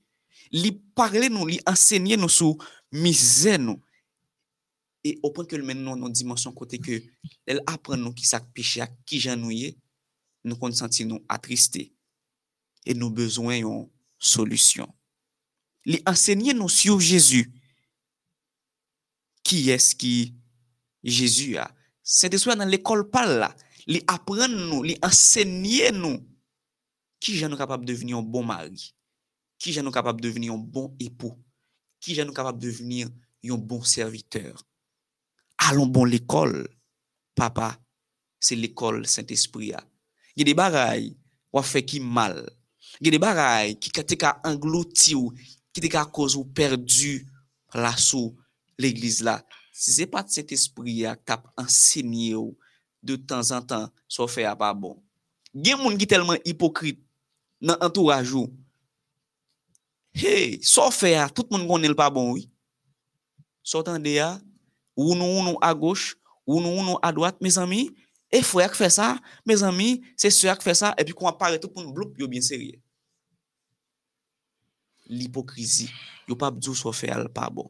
[0.52, 2.58] li parle nou, li ensegne nou sou
[2.94, 3.80] mizè nou.
[5.04, 7.02] E opon ke l men nou nou dimensyon kote ke
[7.50, 9.74] el apren nou ki sak peche ak ki jan nou ye,
[10.48, 11.90] nou kon senti nou atriste.
[12.88, 13.86] E nou bezwen yon
[14.20, 14.88] solusyon.
[15.88, 17.50] Li ensegne nou sou Jésus.
[19.44, 20.32] Ki es ki
[21.04, 21.68] Jésus a?
[22.04, 23.52] Se de sou nan l'ekol pal la,
[23.88, 26.20] li apren nou, li ensegne nou
[27.24, 28.80] ki jan nou kapab deveni yon bon mari.
[29.64, 31.42] Qui est nous capable de devenir un bon époux?
[32.02, 33.08] Qui est nous capable de devenir
[33.50, 34.62] un bon serviteur?
[35.58, 36.68] Allons bon l'école,
[37.34, 37.80] papa.
[38.42, 39.72] C'est l'école Saint-Esprit.
[39.72, 39.82] Ah.
[40.36, 41.16] Il y a des bagailles
[41.54, 42.46] ou fait qui mal.
[43.00, 45.32] Il y a des bagailles qui te ka englouti ou
[45.72, 47.26] qui te ka cause ou perdu
[47.74, 48.36] la sous
[48.78, 49.46] l'église là.
[49.72, 52.58] Si c'est pas Saint-Esprit ah, qui t'a enseigné ou
[53.02, 55.02] de temps en temps, ça fait pas bon.
[55.54, 57.02] Il y a des gens qui sont tellement hypocrites
[57.62, 58.36] dans l'entourage
[60.14, 62.50] Hey, ça fait tout le monde connaît pas bon, oui.
[63.64, 64.24] S'entendez,
[64.96, 67.92] ou nous, nous à gauche, ou nous, à droite, mes amis.
[68.32, 71.28] Et frère qui fait ça, mes amis, c'est soeur qui fait ça, et puis qu'on
[71.28, 72.82] apparaît tout pour nous bloquer, bien sérieux.
[75.08, 75.92] L'hypocrisie,
[76.28, 77.70] yo pas dire ça fait pas bon.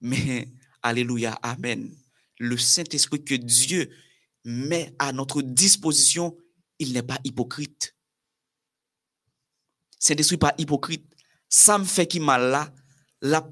[0.00, 0.48] Mais,
[0.82, 1.96] alléluia, amen
[2.38, 3.90] le Saint-Esprit que Dieu
[4.44, 6.36] met à notre disposition,
[6.78, 7.95] il n'est pas hypocrite.
[10.06, 11.04] Saint-Esprit pas hypocrite.
[11.48, 12.72] Ça me fait qui mal là,
[13.20, 13.48] la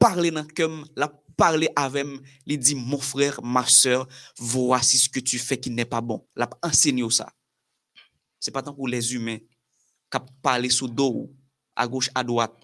[0.00, 2.06] parler dans le la parler avec
[2.44, 6.26] il dit mon frère, ma soeur, voici ce que tu fais qui n'est pas bon.
[6.34, 7.32] La enseigner ça.
[8.40, 9.38] C'est pas tant pour les humains
[10.10, 11.32] qui parler sous dos
[11.76, 12.56] à gauche à droite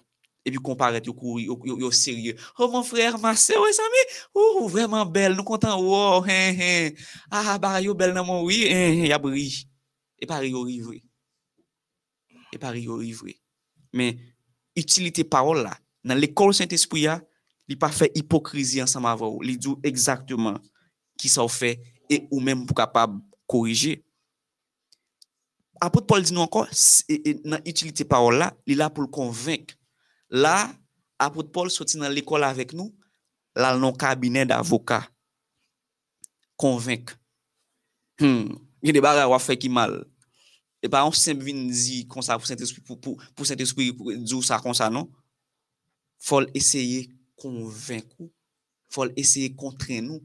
[0.43, 5.33] et puis comparer yo, sérieux oh mon frère ma soeur ouais ami oh vraiment belle
[5.33, 6.89] nous content oh hein hein
[7.31, 9.67] ah bah yo belle dans mon oui hein y a bri
[10.19, 10.65] et pareil yo
[12.53, 13.39] et pareil yo rivré
[13.93, 14.17] mais
[14.75, 17.07] utilité parole là dans l'école Saint-Esprit
[17.67, 20.57] il pas fait hypocrisie ensemble avec vous il dit exactement
[21.17, 21.79] qui ça fait
[22.09, 24.03] et ou même pour capable corriger
[25.81, 26.67] apôtre Paul encore
[27.45, 29.75] dans utilité parole là il est là pour le convaincre
[30.29, 30.71] Là,
[31.17, 32.95] apôtre Paul sorti dans l'école avec nous,
[33.55, 35.07] là, dans cabinet d'avocat,
[36.55, 37.17] convaincre.
[38.19, 38.53] Hmm.
[38.81, 40.05] Il y a des bagages qui fait qui mal.
[40.79, 43.91] E pa an semp vin zi kon sa pou Saint-Esprit, pou, pou, pou Saint-Esprit
[44.23, 45.09] djou sa kon sa, non?
[46.19, 47.07] Fol eseye
[47.39, 48.29] konvenk ou,
[48.91, 50.23] fol eseye kontren nou,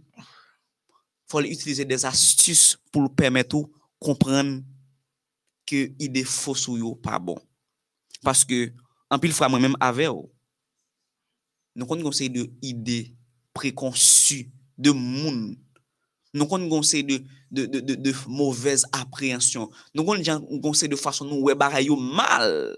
[1.31, 3.67] fol utilize des astus pou l'permet ou
[4.03, 4.61] kompren
[5.67, 7.39] ke ide fos ou yo pa bon.
[8.25, 8.69] Paske,
[9.11, 10.29] an pil fwa mwen menm ave ou,
[11.75, 13.01] nou kon konsey de ide
[13.57, 14.45] prekonsu
[14.79, 15.55] de moun
[16.35, 19.70] nous avons conseil de de, de, de, mauvaise appréhension.
[19.95, 22.76] Nous avons conseil de façon nous ouais mal.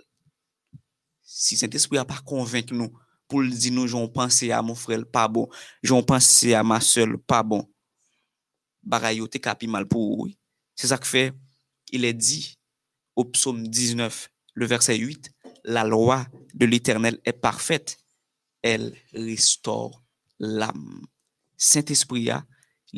[1.22, 2.92] Si Saint-Esprit n'a pas convaincu nous
[3.26, 5.48] pour dire nous j'en pensé à mon frère pas bon.
[5.82, 7.66] J'en pensé à ma soeur pas bon.
[8.82, 10.38] Bagaille te capi mal pour oui.
[10.74, 11.32] C'est ça que fait.
[11.90, 12.58] Il est dit
[13.16, 15.32] au psaume 19 le verset 8
[15.66, 17.98] la loi de l'Éternel est parfaite.
[18.62, 20.02] Elle restaure
[20.38, 21.02] l'âme.
[21.56, 22.44] Saint-Esprit, il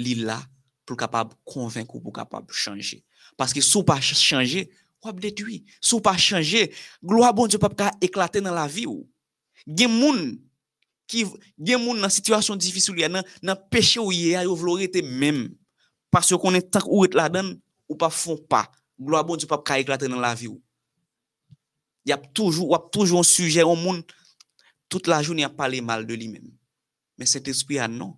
[0.07, 0.41] est là
[0.87, 3.05] pour capable convaincre pour capable changer.
[3.37, 4.71] Parce que si pas changer,
[5.03, 5.61] on va détruire.
[5.81, 6.73] Si pas changer,
[7.05, 8.87] gloire bon Dieu pas éclater dans la vie.
[8.87, 8.91] A
[9.67, 10.15] des gens
[11.09, 11.25] qui
[11.59, 15.49] gen moun dans situation difficile nan nan péché ou yé yo vlo rete même
[16.11, 18.71] parce qu'on est tant ou la donne ou pas font pas
[19.01, 20.63] gloire bon Dieu pas éclater dans la vie ou
[22.05, 24.05] y a toujours un sujet au monde
[24.89, 25.47] toute la journée
[25.83, 26.53] mal de lui-même
[27.17, 28.18] mais cet esprit a non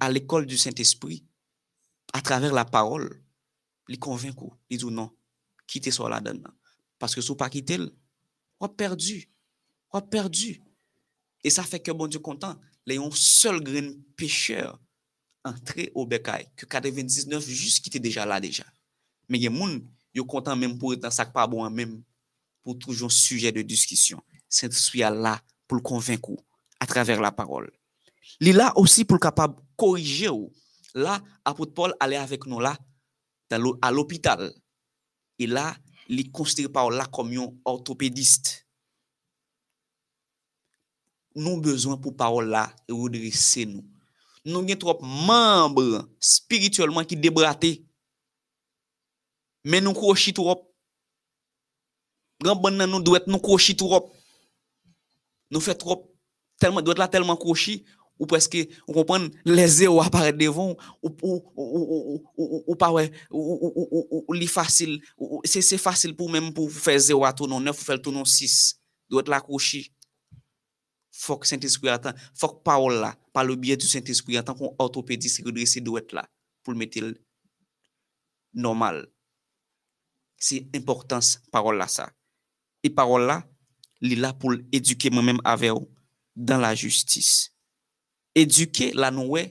[0.00, 1.24] à l'école du Saint-Esprit
[2.12, 3.22] à travers la parole
[3.88, 4.36] il convainc
[4.70, 5.10] il dit non
[5.66, 6.46] quittez ça donne
[6.98, 7.78] parce que si vous pas quitter
[8.60, 9.28] on perdu
[9.92, 10.62] on perdu
[11.44, 12.56] et ça fait que bon Dieu content,
[12.86, 14.80] les un seul grain pécheur
[15.44, 18.64] entré au bécail, que 99 juste qui déjà là déjà.
[19.28, 19.80] Mais il y a des gens
[20.14, 22.02] qui content même pour être dans sac pas bon même
[22.62, 24.22] pour toujours sujet de discussion.
[24.48, 26.32] Saint-Esprit est là pour le convaincre
[26.80, 27.70] à travers la parole.
[28.40, 30.30] Il est là aussi pour le capable corriger
[30.94, 32.78] Là, apôtre Paul allait avec nous là
[33.82, 34.52] à l'hôpital.
[35.38, 35.76] Et là,
[36.08, 38.64] il considère par là comme un orthopédiste
[41.34, 43.84] nous besoin pour parole là redresser nous.
[44.44, 47.84] Nous avons trop membres spirituellement qui débratés.
[49.64, 50.74] Mais nous crochons trop.
[52.40, 54.12] Grand bon nous doit nous crochons trop.
[55.50, 56.14] Nous fait trop
[56.58, 57.84] tellement doit là tellement crochis
[58.18, 58.56] ou presque
[58.88, 64.46] on comprend les zéros apparaître devant ou ou ou ou ou pas ouais ou ou
[64.46, 65.00] facile
[65.44, 69.22] c'est facile pour même pour faire zéro à tourner 9 ou faire tourner 6 doit
[69.26, 69.92] là crochis
[71.16, 74.54] faut que Saint-Esprit attend, faut que parole là, par le biais du Saint-Esprit, en tant
[74.54, 76.28] qu'orthopédiste, redresser doit être là
[76.62, 77.00] pour le mettre
[78.52, 79.06] normal.
[80.36, 82.10] C'est importance parole là ça.
[82.82, 83.48] Et parole là,
[84.00, 85.88] il est là pour éduquer moi-même avec vous
[86.36, 87.53] dans la justice.
[88.34, 89.44] Eduke la nou we,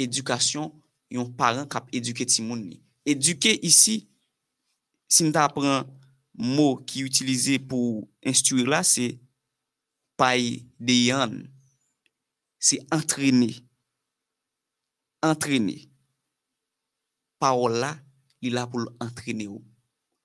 [0.00, 0.70] edukasyon
[1.12, 2.80] yon paran kap eduke timoun ni.
[3.04, 4.00] Eduke isi,
[5.08, 5.84] si mta apren
[6.34, 9.12] mou ki utilize pou instuir la, se
[10.18, 11.42] pay deyan,
[12.58, 13.52] se antrene,
[15.24, 15.82] antrene.
[17.42, 17.92] Parol la,
[18.40, 19.60] li la pou l'antrene ou,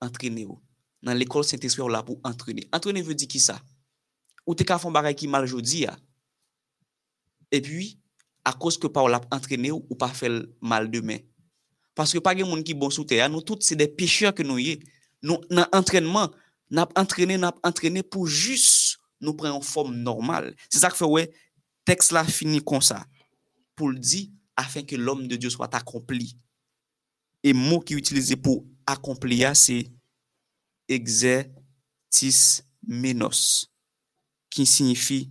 [0.00, 0.56] antrene ou.
[1.04, 2.64] Nan l'ekol Saint-Esprit ou la pou antrene.
[2.72, 3.58] Antrene ve di ki sa?
[4.46, 5.94] Ou te ka fon baray ki mal jodi ya,
[7.50, 7.90] E pi,
[8.46, 11.22] a kos ke pa ou la entrene ou, ou pa fel mal demen.
[11.98, 14.62] Paske pa gen moun ki bon soute ya, nou tout se de pecheur ke nou
[14.62, 14.78] ye.
[15.20, 16.32] Nou nan entrenman,
[16.72, 20.52] nap entrene, nap entrene pou jis nou pren yon form normal.
[20.70, 21.26] Se sa ke fe we,
[21.88, 23.02] teks la fini kon sa.
[23.76, 24.28] Pou l di,
[24.60, 26.30] afen ke l om de Diyo swat akompli.
[27.44, 29.82] E mou ki utilize pou akompli ya, se
[30.90, 33.66] exertis menos.
[34.50, 35.26] Ki signifi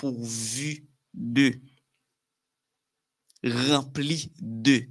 [0.00, 0.74] pou vu
[1.14, 1.52] de,
[3.42, 4.82] rempli de,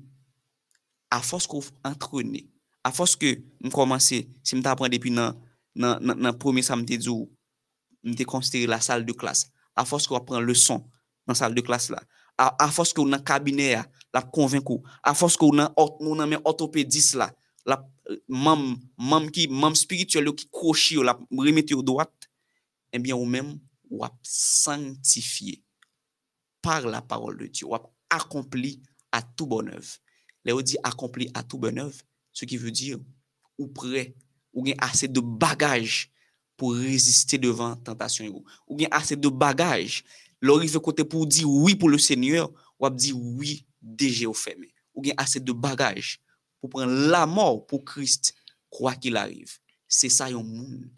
[1.09, 2.45] a fos kou antrone,
[2.85, 5.37] a fos ke m komanse, se m ta apren depi nan,
[5.75, 7.27] nan, nan, nan pwome sa m te djou,
[8.05, 9.47] m te konsidere la sal de klas,
[9.77, 10.83] a fos kou apren le son
[11.29, 12.01] nan sal de klas la,
[12.39, 13.83] a, a fos kou nan kabine ya,
[14.15, 17.29] la konvenkou, a fos kou nan, nan men otopedis la,
[17.69, 17.79] la
[18.27, 22.13] mam, mam ki, mam spirituel yo ki krochi yo, la remete yo doat,
[22.93, 23.57] ebyen eh ou men,
[23.89, 25.59] wap sanctifiye.
[26.61, 27.67] Par la parole de Dieu,
[28.09, 28.81] accompli
[29.11, 29.97] à tout bon œuvre.
[30.45, 31.97] Là, dit accompli à tout bon œuvre,
[32.31, 32.97] ce qui veut dire
[33.57, 34.15] ou prêt,
[34.53, 36.11] ou bien assez de bagages
[36.57, 40.03] pour résister devant tentation ou bien assez de bagages.
[40.41, 44.35] L'arrive côté pour dire oui pour le Seigneur ou dire oui déjà au
[44.93, 46.19] ou bien assez de bagages
[46.59, 48.33] pour prendre la mort pour Christ
[48.69, 49.57] quoi qu'il arrive.
[49.87, 50.89] C'est ça un monde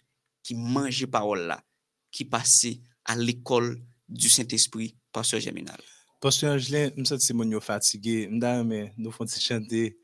[0.44, 1.64] qui mange parole là
[2.12, 2.66] qui passe
[3.06, 5.82] à l'école du Saint-Esprit pasteur Germinal
[6.22, 7.32] pasteur Angelin me sens
[7.62, 8.30] fatigué
[8.64, 9.98] mais nous font chanter?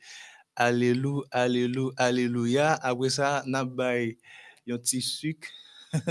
[0.56, 5.48] Alléluia alléluia alléluia après ça n'a un petit sucre.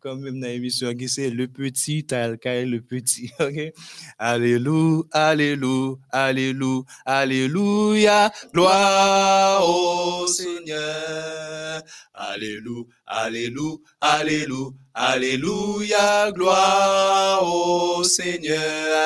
[0.00, 3.30] Comme même dans l'émission c'est le petit tel le petit.
[3.40, 3.72] OK?
[4.18, 8.32] Alléluia, alléluia, alléluia, alléluia.
[8.52, 11.82] Gloire au Seigneur.
[12.14, 16.30] Alléluia, alléluia, alléluia, alléluia.
[16.32, 18.60] Gloire au Seigneur.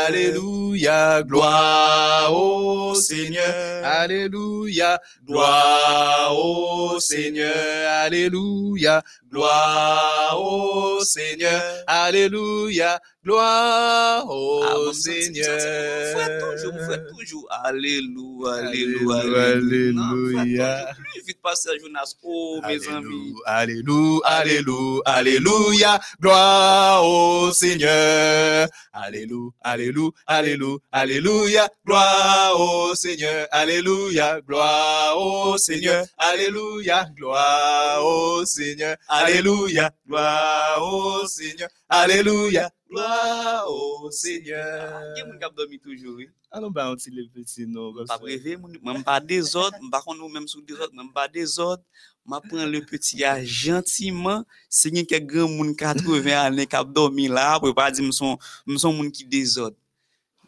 [0.06, 3.84] Alléluia, gloire au Seigneur.
[3.84, 7.52] Alléluia, gloire au Seigneur.
[8.02, 11.62] Alléluia, gloire au Seigneur.
[11.86, 15.44] Alléluia, Gloire au ah, Seigneur.
[15.44, 17.46] Vous faites toujours, vous faites toujours.
[17.50, 20.86] Alléluia, Alléluia, Alléluia.
[20.96, 22.14] Plus vite passer Jonas.
[22.22, 23.34] Oh, mes amis.
[23.44, 26.00] Alléluia, Alléluia, Alléluia.
[26.18, 28.66] Gloire au Seigneur.
[28.90, 31.68] Alléluia, Alléluia, Alléluia, Alléluia.
[31.84, 33.46] Gloire au Seigneur.
[33.50, 36.06] Alléluia, gloire au Seigneur.
[36.16, 38.96] Alléluia, gloire au Seigneur.
[39.08, 41.68] Alléluia, gloire au Seigneur.
[41.90, 42.70] Alléluia.
[42.90, 45.14] Gloa o Seigneur.
[45.14, 46.26] Ki moun kap domi toujou?
[46.50, 47.94] Anon ba an ti le peti nou.
[48.10, 51.28] Pa breve moun, mwen pa dezod, mwen pa kon nou mwen sou dezod, mwen pa
[51.30, 51.84] dezod,
[52.26, 57.28] mwen pren le peti ya gentiman, se nye ke gen moun 80 ane kap domi
[57.30, 59.78] la, pou pa di mson moun ki dezod.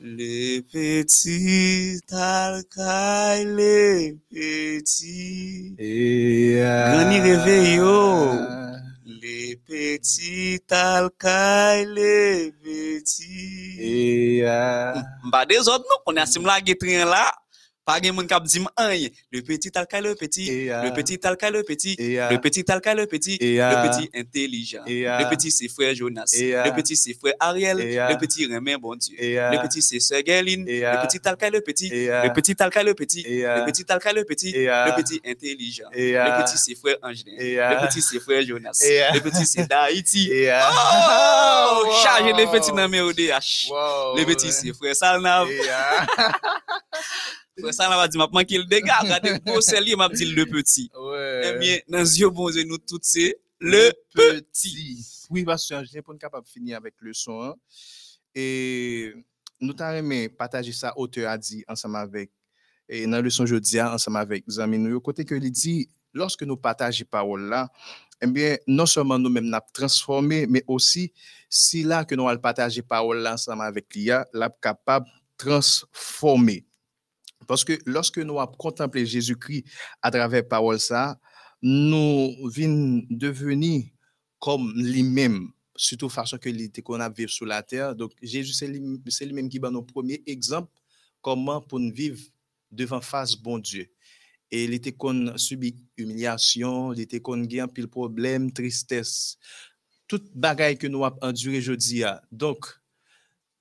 [0.04, 5.76] Le petit alcaille, le petit.
[5.78, 8.32] Et Granny réveille, yo.
[9.06, 13.76] Les petits alcaille, les petits.
[13.78, 17.30] Et Bah, des autres, non, on a sim la train là.
[17.84, 18.16] Pas dim
[18.76, 19.10] anye.
[19.32, 20.48] Le petit alcaille, le petit.
[20.48, 21.18] Et, euh, Le petit
[21.52, 21.96] le petit.
[21.98, 23.36] et, euh, Le petit alcaille, le petit.
[23.40, 24.82] et, Le euh, petit intelligent.
[24.86, 26.30] Le euh, petit c'est frère Jonas.
[26.54, 27.80] euh, Le petit c'est frère Ariel.
[27.80, 29.16] euh, Le petit Remen, bon Dieu.
[29.20, 30.64] euh, Le petit c'est sœur Gerline.
[30.68, 31.88] et, Le euh, petit alcaille, le petit.
[31.92, 33.20] et, euh, Le petit alcaille, le petit.
[33.26, 33.84] et, euh, Le petit
[34.14, 34.50] le petit.
[34.54, 35.88] et, euh, Le petit intelligent.
[35.92, 37.32] Le euh, petit c'est frère Angelin.
[37.36, 38.80] Le euh, petit c'est frère Jonas.
[38.84, 40.30] euh, Le petit c'est d'Haïti.
[40.32, 43.70] euh, Oh, chargé les petits dans mes ODH.
[44.16, 45.48] Le petit c'est frère Salnav.
[47.58, 48.98] Frère Salnav a dit, m'a manqué le dégât.
[49.02, 50.90] Regardez, gros sérieux, m'a dit le petit.
[50.94, 51.52] ouais.
[51.54, 55.06] Eh bien, dans les yeux bon Dieu, nous tous c'est le petit.
[55.30, 57.42] Oui, parce que j'ai pour capable de finir avec le son.
[57.42, 57.54] hein.
[58.34, 59.12] Et
[59.60, 62.30] nous t'avons aimé partager ça, auteur a dit, ensemble avec,
[62.88, 66.56] et dans le son jeudi, ensemble avec amis, nous, côté que il dit, lorsque nous
[66.56, 67.70] partageons parole là,
[68.20, 71.12] eh bien, non seulement nous-mêmes nous transformé, mais aussi,
[71.48, 76.64] si là que nous allons partager parole ensemble avec l'IA, là capable de transformer.
[77.52, 79.66] Parce que lorsque nous avons contemplé Jésus-Christ
[80.00, 81.20] à travers parole ça,
[81.60, 83.84] nous venons devenir
[84.38, 87.94] comme lui-même, surtout façon que était qu'on a vécu sur la terre.
[87.94, 90.72] Donc, Jésus, c'est lui- c'est lui-même qui va nos premiers exemples
[91.20, 92.22] comment pour nous vivre
[92.70, 93.86] devant face bon Dieu.
[94.50, 99.36] Et il était qu'on subit humiliation, il était qu'on gagne pile problème, tristesse,
[100.08, 102.02] toute bagaille que nous avons enduré jeudi.
[102.02, 102.22] a.
[102.32, 102.64] Donc,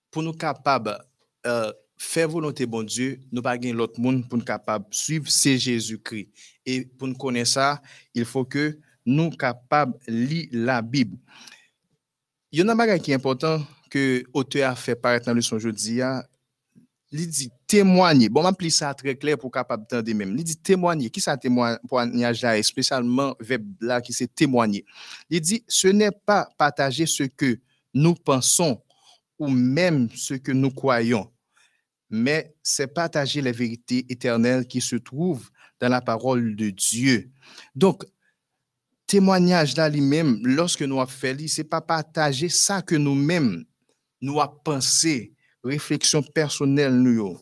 [0.09, 0.97] pour nous capables
[1.45, 5.57] euh, faire volonté bon Dieu, nous pas gagner l'autre monde pour nous capables suivre c'est
[5.57, 6.29] Jésus-Christ.
[6.65, 7.81] Et pour nous connaître ça,
[8.13, 11.17] il faut que nous capables lire la Bible.
[12.51, 15.33] Il y en a un bagage qui est important que l'auteur a fait paraître dans
[15.33, 16.01] le son jeudi.
[16.01, 16.25] a.
[17.11, 18.29] Il dit témoigner.
[18.29, 20.35] Bon, m'appeler ça très clair pour capable d'entendre même.
[20.37, 21.09] Il dit témoigner.
[21.09, 24.85] Qui ça témoignage là, spécialement verbe qui c'est témoigner?
[25.29, 27.59] Il dit ce n'est pas partager ce que
[27.93, 28.81] nous pensons
[29.37, 31.29] ou même ce que nous croyons,
[32.11, 37.31] mais c'est partager les vérités éternelles qui se trouvent dans la parole de Dieu.
[37.73, 38.03] Donc,
[39.07, 43.63] témoignage là lui-même, lorsque nous avons fait, ce n'est pas partager ça que nous-mêmes,
[44.19, 45.33] nous avons pensé,
[45.63, 47.39] réflexion personnelle, nous,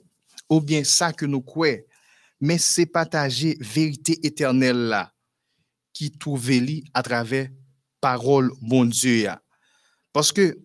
[0.48, 1.82] ou bien ça que nous croyons,
[2.40, 5.12] mais c'est partager vérité éternelle là,
[5.92, 6.50] qui trouve
[6.94, 7.50] à travers
[8.00, 9.30] parole bon Dieu.
[10.14, 10.58] Parce que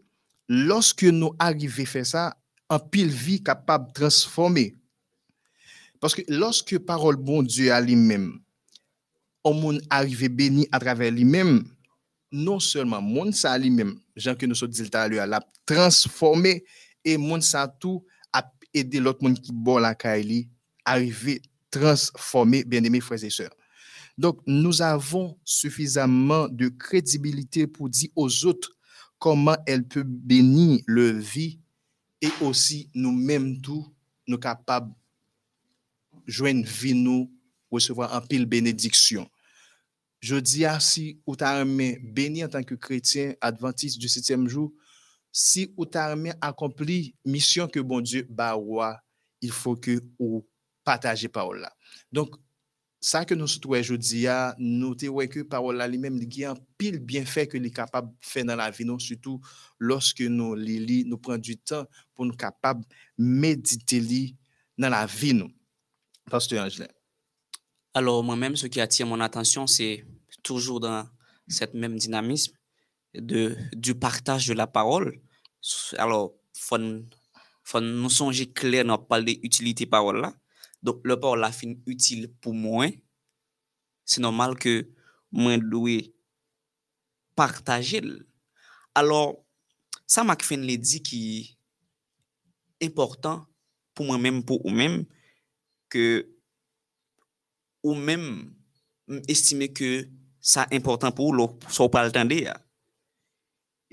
[0.49, 2.37] lorsque nous arrivons à faire ça,
[2.79, 4.77] pile vie capable de transformer.
[6.01, 8.41] Parce que lorsque parole bon Dieu à lui-même,
[9.43, 11.65] on moun arrivé béni à travers lui-même,
[12.33, 16.65] non seulement moun ça lui-même, Jean que nous sommes dit tout à l'heure, l'a transformé
[17.05, 20.49] et moun ça tout a aidé l'autre monde qui bon la kaili
[20.85, 21.41] arriver
[21.71, 23.55] transformer bien-aimés frères et sœurs.
[24.17, 28.71] Donc nous avons suffisamment de crédibilité pour dire aux autres
[29.19, 31.61] comment elle peut bénir leur vie
[32.25, 33.87] et aussi nous-mêmes tout
[34.27, 34.95] nous capables
[36.27, 37.31] joindre vie nous
[37.71, 39.29] recevoir un pile bénédiction.
[40.21, 44.73] Je dis à si ou béni en tant que chrétien adventiste du septième jour,
[45.31, 48.99] si ou t'as aimé accompli mission que bon Dieu ba roi,
[49.43, 50.49] il faut que ou
[50.83, 51.75] partager parole là.
[52.11, 52.37] Donc
[53.07, 54.27] ça que nous souhaitons aujourd'hui,
[54.57, 57.71] nous te ouais que parole là lui-même il y a un pile bienfait que est
[57.71, 59.43] capable de faire dans la vie, nous, surtout
[59.79, 62.83] lorsque nous les lit, nous prenons du temps pour nous capables
[63.19, 64.35] méditer li
[64.79, 65.53] dans la vie nous.
[66.31, 66.89] Pasteur Angelin.
[67.93, 70.07] Alors, moi-même, ce qui attire mon attention, c'est
[70.43, 71.07] toujours dans
[71.47, 72.55] cette même dynamisme
[73.13, 75.21] de, du partage de la parole.
[75.99, 76.79] Alors, faut,
[77.63, 80.35] faut nous songer clair dans parler d'utilité parole là.
[80.85, 82.93] Donk le parol la fin util pou mwen,
[84.05, 84.83] se normal ke
[85.33, 85.97] mwen dwe
[87.39, 88.13] partaje l.
[88.95, 89.41] Alors,
[90.05, 91.23] sa mak fin le di ki
[92.85, 93.49] important
[93.97, 95.07] pou mwen menm pou ou menm
[95.89, 96.29] ke
[97.85, 98.45] ou menm
[99.25, 100.11] estime ke
[100.45, 102.59] sa important pou ou lò so pal tende ya.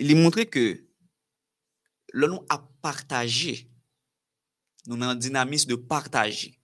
[0.01, 0.65] Li montre ke
[2.11, 3.61] lò nou ap partaje,
[4.89, 6.57] nou nan dinamis de partaje.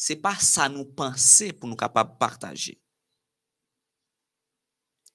[0.00, 2.80] C'est pas ça nous penser pour nous capables de partager.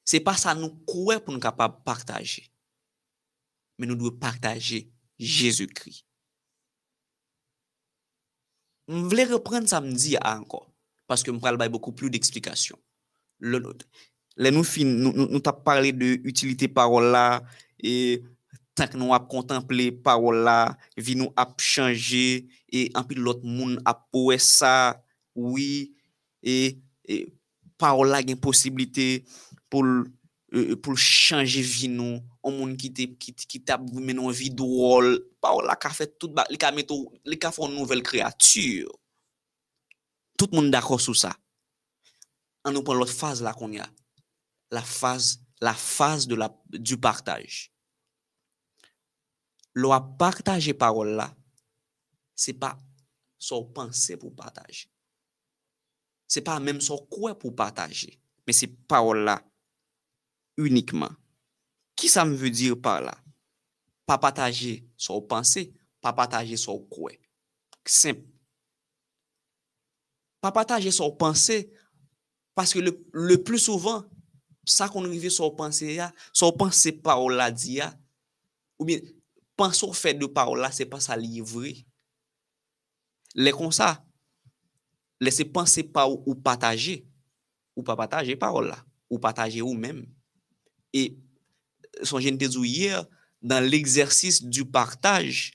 [0.03, 2.51] C'est pas ça nous croire pour nous capables de partager.
[3.77, 6.05] Mais nous devons partager Jésus-Christ.
[8.89, 10.69] Je voulais reprendre samedi encore,
[11.07, 12.77] parce que je parle beaucoup plus d'explications.
[13.39, 13.73] Le, nous,
[14.83, 17.41] nous, nous, nous parlé de l'utilité parole là,
[17.79, 18.21] et
[18.77, 22.43] tank nou ap kontemple parol la, vi nou ap chanje,
[22.73, 24.95] e anpil lot moun ap powe sa,
[25.37, 25.93] oui,
[26.41, 26.75] e,
[27.05, 27.19] e
[27.81, 29.23] parol la gen posibilite
[29.71, 30.03] pou l,
[30.53, 34.33] e, e pou l chanje vi nou, an moun ki, te, ki, ki tap menon
[34.33, 36.97] vi drôle, parol la ka fet tout ba, li ka meto,
[37.29, 38.89] li ka fon nouvel kreatur.
[40.39, 41.35] Tout moun d'akor sou sa.
[42.65, 43.85] An nou pon lot faz la kon ya.
[44.73, 47.72] La faz, la faz de la, du partaj.
[49.73, 51.27] lo ap partaje parol la,
[52.35, 52.73] se pa
[53.41, 54.87] sou panse pou partaje.
[56.29, 58.13] Se pa mèm sou kwe pou partaje,
[58.45, 59.37] men se parol la
[60.61, 61.13] unikman.
[61.97, 63.15] Ki sa m vè dir par la?
[64.09, 65.67] Pa partaje sou panse,
[66.03, 67.17] pa partaje sou kwe.
[67.85, 68.23] Semp.
[70.43, 71.61] Pa partaje sou panse,
[72.57, 74.03] paske le, le plus souvan,
[74.67, 77.91] sa kon rive sou panse ya, sou panse parol la di ya,
[78.79, 78.99] ou bien
[79.59, 81.75] panso fè de parol la, se pa sa liye vre.
[83.33, 83.95] Le kon sa,
[85.23, 87.01] le se panse pa ou, ou pataje,
[87.77, 90.03] ou pa pataje parol la, ou pataje ou men.
[90.93, 91.13] E
[92.05, 93.05] son jen te zou yer,
[93.43, 95.51] dan l'eksersis du partaj,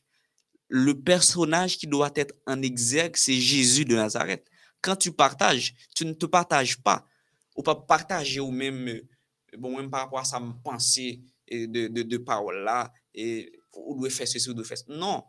[0.68, 4.44] le personaj ki doit etre an ekserk, se Jésus de Nazareth.
[4.84, 7.00] Kan tu partaj, tu ne te partaj pa,
[7.56, 9.00] ou pa partaje ou men, euh,
[9.56, 11.00] bon, men par rapport a sa m'pense
[11.50, 13.48] euh, de, de, de parol la, e
[13.86, 15.24] ou doit faire ceci ou doit faire Non.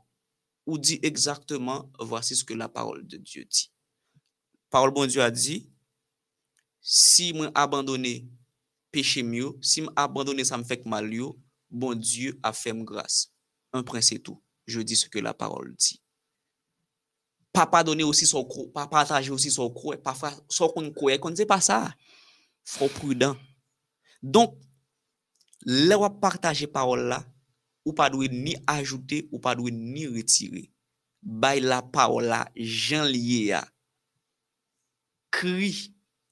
[0.66, 3.72] Ou dit exactement, voici ce que la parole de Dieu dit.
[4.70, 5.70] Parole bon Dieu a dit,
[6.82, 8.28] si moi abandonné
[8.92, 11.12] péché mieux, si m'abandonner ça me fait mal
[11.70, 13.32] bon Dieu a fait grâce.
[13.74, 14.42] Un prince et tout.
[14.66, 16.02] Je dis ce que la parole dit.
[17.52, 21.32] Pas pardonner aussi son croix, pas partager aussi son croix, pas faire son croit, qu'on
[21.32, 21.94] ne pas ça.
[22.64, 23.36] Faut prudent.
[24.22, 24.56] Donc,
[25.66, 27.26] là où partager parole là,
[27.86, 30.68] ou pa dwe ni ajoute, ou pa dwe ni retire.
[31.22, 33.64] Bay la paola jan liye ya.
[35.36, 35.74] Kri,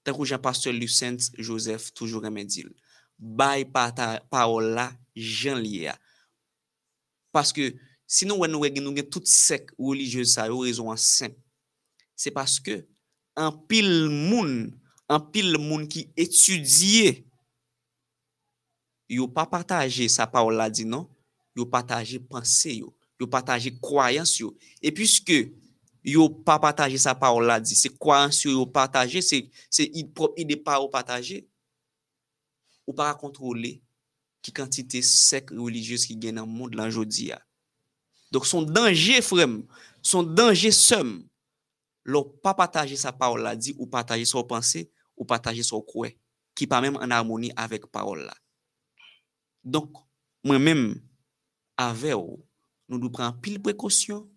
[0.03, 2.69] tan kou jan pastor Lucens Joseph toujou remedil.
[3.17, 5.97] Bay paola jan liye ya.
[7.35, 7.73] Paske,
[8.07, 11.35] sinon wè nou wè gen nou gen tout sek religyeuse sa yo rezon an sen.
[12.17, 12.81] Se paske,
[13.37, 14.71] an pil moun,
[15.11, 17.27] an pil moun ki etudye,
[19.11, 21.07] yo pa pataje sa paola di nou,
[21.57, 24.53] yo pataje panse yo, yo pataje kwayans yo.
[24.81, 25.47] E pwiske
[26.05, 29.41] yo pa pataje sa pa ou la di, se kwayans yo yo pataje, se,
[29.73, 29.89] se
[30.37, 31.41] ide pa ou pataje,
[32.87, 33.79] ou pa a kontrole
[34.45, 37.41] ki kantite sek religyos ki gen nan moun lan jodi ya.
[38.31, 39.59] Dok son denje frem,
[40.05, 41.17] son denje sem,
[42.07, 44.85] lo pa pataje sa parol la di, ou pataje so panse,
[45.17, 46.13] ou pataje so kwe,
[46.55, 48.35] ki pa menm an harmoni avek parol la.
[49.67, 49.99] Donk,
[50.47, 50.85] mwen menm,
[51.77, 52.13] avec
[52.89, 54.29] nous nous prenons pile précaution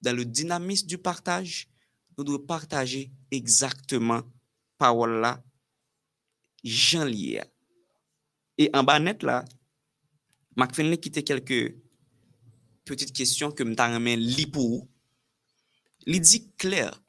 [0.00, 1.68] dans le dynamisme du partage,
[2.16, 4.22] nous devons partager exactement
[4.76, 5.42] parole là,
[6.62, 7.06] Jean.
[8.58, 9.44] Et en bas net là,
[10.56, 11.76] Marc Finley quitté quelques
[12.84, 14.88] petites questions que je li pour
[16.06, 17.02] Il dit clair,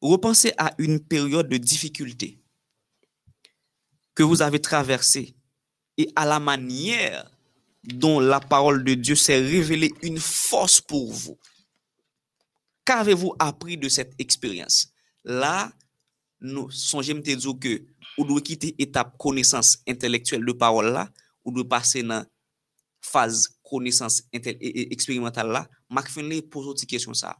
[0.00, 2.40] repensez à une période de difficulté
[4.14, 5.34] que vous avez traversée
[5.96, 7.30] et à la manière
[7.94, 11.38] dont la parole de Dieu s'est révélée une force pour vous.
[12.84, 14.88] Qu'avez-vous appris de cette expérience?
[15.24, 15.72] Là,
[16.40, 17.82] nous songez te dire que
[18.16, 21.10] ou doit quitter étape connaissance intellectuelle de parole là,
[21.44, 22.24] ou doit passer dans
[23.00, 25.68] phase connaissance expérimentale là.
[25.88, 27.36] Mark Finley pose une question ça.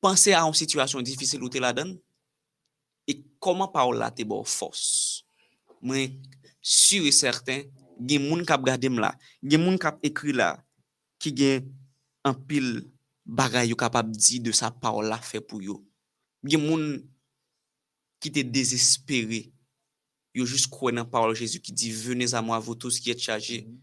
[0.00, 1.98] Pensez à une situation difficile où tu la donne
[3.06, 5.24] et comment parole là te bon force.
[5.82, 6.08] Moi,
[6.62, 7.62] sûr et certain,
[8.00, 10.32] il y a des gens qui regardent là, il y a des gens qui écrit
[10.32, 10.64] là,
[11.18, 11.34] qui
[12.24, 12.90] ont un pile
[13.24, 15.86] bagay yo capable dire de sa parole la fait pour yo.
[16.44, 17.06] A moun
[18.18, 19.52] qui étaient désespéré.
[20.34, 22.26] Yo dans la parole de Jésus qui dit venez
[22.62, 23.78] vous tous qui êtes chargés, mm-hmm.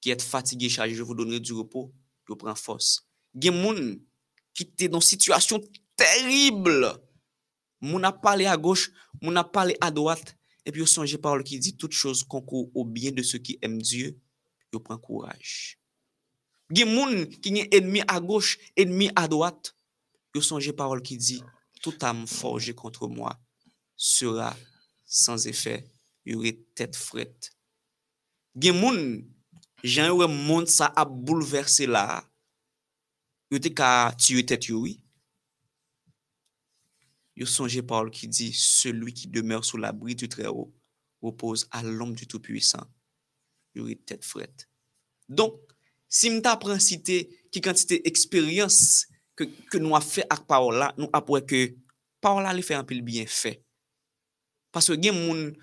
[0.00, 1.92] qui êtes fatigués, chargés, je vous donnerai du repos.
[2.28, 2.36] Yo.
[3.34, 4.00] Il y a moun
[4.58, 5.60] étaient dans une situation
[5.96, 6.92] terrible.
[7.80, 11.42] Moun a parlé à gauche, moun a parlé à droite Et puis, vous songe parole
[11.44, 14.18] qui dit toutes choses concourent au bien de ceux qui aiment Dieu.
[14.72, 15.78] Vous prend courage.
[16.72, 19.74] Gen moun qui gen ennemi à gauche, ennemi à droite.
[20.34, 21.42] yo songez parole qui dit
[21.82, 23.38] toute âme forgée contre moi
[23.94, 24.56] sera
[25.04, 25.86] sans effet.
[26.24, 27.52] Vous aurez tête frette.
[28.56, 29.28] Gen moun,
[29.84, 32.24] jan eu monde ça a bouleversé là.
[33.50, 35.01] Vous êtes qu'à tuer tête, oui.
[37.36, 40.72] yo sonje parle qui dit Celui qui demeure sous l'abri du Très-Haut
[41.20, 42.86] repose à l'ombre du Tout-Puissant.
[43.74, 44.68] Yo ri tête frette.
[45.28, 45.54] Donc,
[46.08, 51.08] si m'ta pren cité qui quantité expérience que, que nous a fait avec Paola, nous
[51.12, 51.74] après que
[52.20, 53.62] Paola li fait un peu le bien fait.
[54.70, 55.56] Parce que gen moun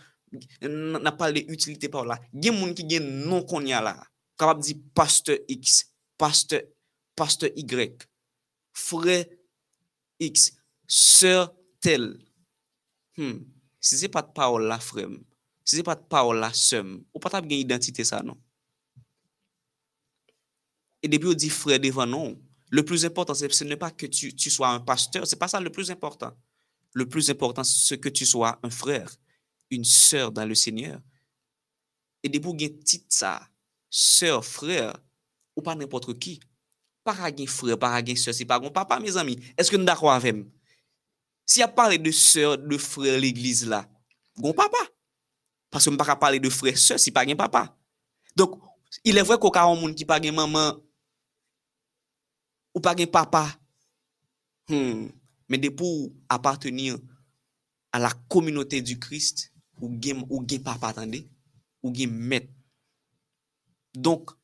[0.62, 2.20] n'a pas de utilité Paola.
[2.34, 4.04] Gen moun qui gen non konya la.
[4.40, 6.62] Kapab di pasteur X, pasteur,
[7.16, 8.08] pasteur Y,
[8.74, 9.26] frère
[10.20, 10.54] X,
[10.88, 12.20] sœur tel.
[13.18, 13.40] Hmm.
[13.80, 15.10] Si c'est pas de parole là, frère,
[15.64, 18.38] si c'est pas de parole là, sœur, ou pas une identité ça non?
[21.02, 24.50] Et depuis on dit frère devant non, le plus important ce n'est pas que tu,
[24.50, 26.34] sois un pasteur, c'est pas ça le plus important.
[26.94, 29.10] Le plus important c'est que tu sois un frère,
[29.70, 31.00] une sœur dans le Seigneur.
[32.24, 33.48] Et depuis on titre ça,
[33.90, 34.98] sœur, frère,
[35.56, 36.42] ou pas n'importe qui.
[37.04, 39.40] Pas un frère, pas un sœur, c'est pas mon papa, mes amis.
[39.58, 40.36] Est-ce que nous d'accord avec?
[41.50, 43.82] Si ap pale de sèr, de frè l'eglise la,
[44.38, 44.82] gon papa.
[45.74, 47.66] Paske m baka pale de frè sèr si pa gen papa.
[48.38, 48.60] Donk,
[49.08, 50.78] ilè vwè koka an moun ki pa gen maman
[52.76, 53.48] ou pa gen papa.
[54.70, 55.08] Hmm,
[55.50, 57.00] men de pou apartenir
[57.90, 59.48] a la kominote du Krist
[59.82, 61.24] ou gen, ou gen papa, tande,
[61.82, 62.46] ou gen met.
[63.98, 64.36] Donk,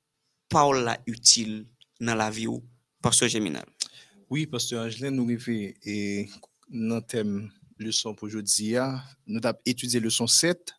[0.50, 1.62] paol la util
[2.02, 2.64] nan la vi ou,
[3.06, 3.70] pastor Jeminal.
[4.30, 6.26] Oui, pastor Angelin, nou rive e
[6.76, 8.76] le thème leçon pour aujourd'hui,
[9.28, 10.74] nous avons étudié leçon 7.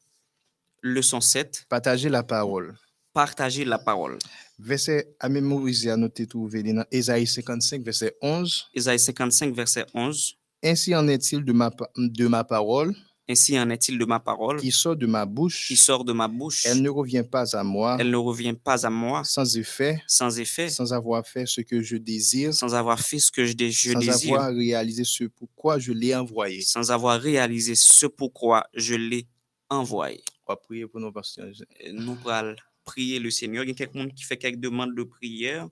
[0.83, 1.67] Leçon 7.
[1.69, 2.77] Partager la parole.
[3.13, 4.19] Partager la parole.
[4.59, 8.69] Verset à mémoriser, à noter trouvé dans Ésaïe 55, verset 11.
[8.75, 10.37] Ésaïe 55, verset 11.
[10.63, 12.95] Ainsi en est-il de ma, de ma parole
[13.29, 15.67] ainsi en est-il de ma parole qui sort de ma bouche.
[15.67, 16.65] Qui sort de ma bouche.
[16.65, 17.97] Elle ne revient pas à moi.
[17.99, 19.25] Elle ne revient pas à moi.
[19.25, 20.03] Sans effet.
[20.07, 20.69] Sans effet.
[20.69, 22.55] Sans avoir fait ce que je désire.
[22.55, 24.15] Sans avoir fait ce que je, je sans désire.
[24.15, 26.61] Sans avoir réalisé ce pourquoi je l'ai envoyé.
[26.61, 29.27] Sans avoir réalisé ce pourquoi je l'ai
[29.69, 30.23] envoyé.
[30.47, 31.51] On va prier pour nos pasteurs.
[31.93, 32.55] Nous allons
[32.85, 33.65] prier le Seigneur.
[33.65, 35.69] Il y a quelqu'un qui fait quelques demandes de prière.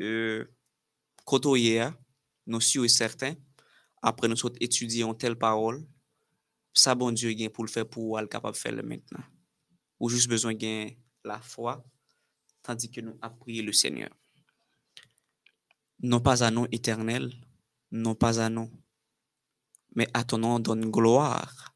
[0.00, 0.44] Euh,
[1.24, 1.82] Côté
[2.46, 3.34] nous sommes certains.
[4.00, 5.84] Après, nous sommes étudiés en telle parole
[6.78, 9.24] ça bon Dieu gain pour le faire pour être capable de faire maintenant.
[10.00, 10.90] Ou juste besoin de
[11.24, 11.84] la foi,
[12.62, 14.10] tandis que nous prié le Seigneur.
[16.00, 17.32] Non pas à nous éternel,
[17.90, 18.70] non pas à nous,
[19.94, 21.74] mais à ton nom donne gloire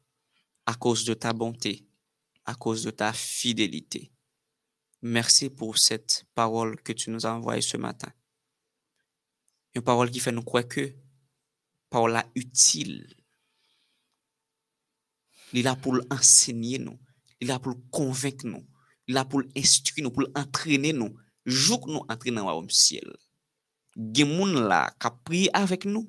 [0.65, 1.85] à cause de ta bonté,
[2.45, 4.11] à cause de ta fidélité.
[5.01, 8.13] Merci pour cette parole que tu nous as envoyée ce matin.
[9.75, 10.95] Une parole qui fait nous croire que
[11.89, 13.13] parole utile
[15.53, 16.97] li la pou l'ensegnye nou,
[17.41, 18.63] li la pou l'konvenk nou,
[19.07, 21.13] li la pou l'instri nou, pou l'entrene nou,
[21.45, 23.11] jouk nou entre nan wawoum siel.
[23.93, 26.07] Gen moun la ka priye avek nou,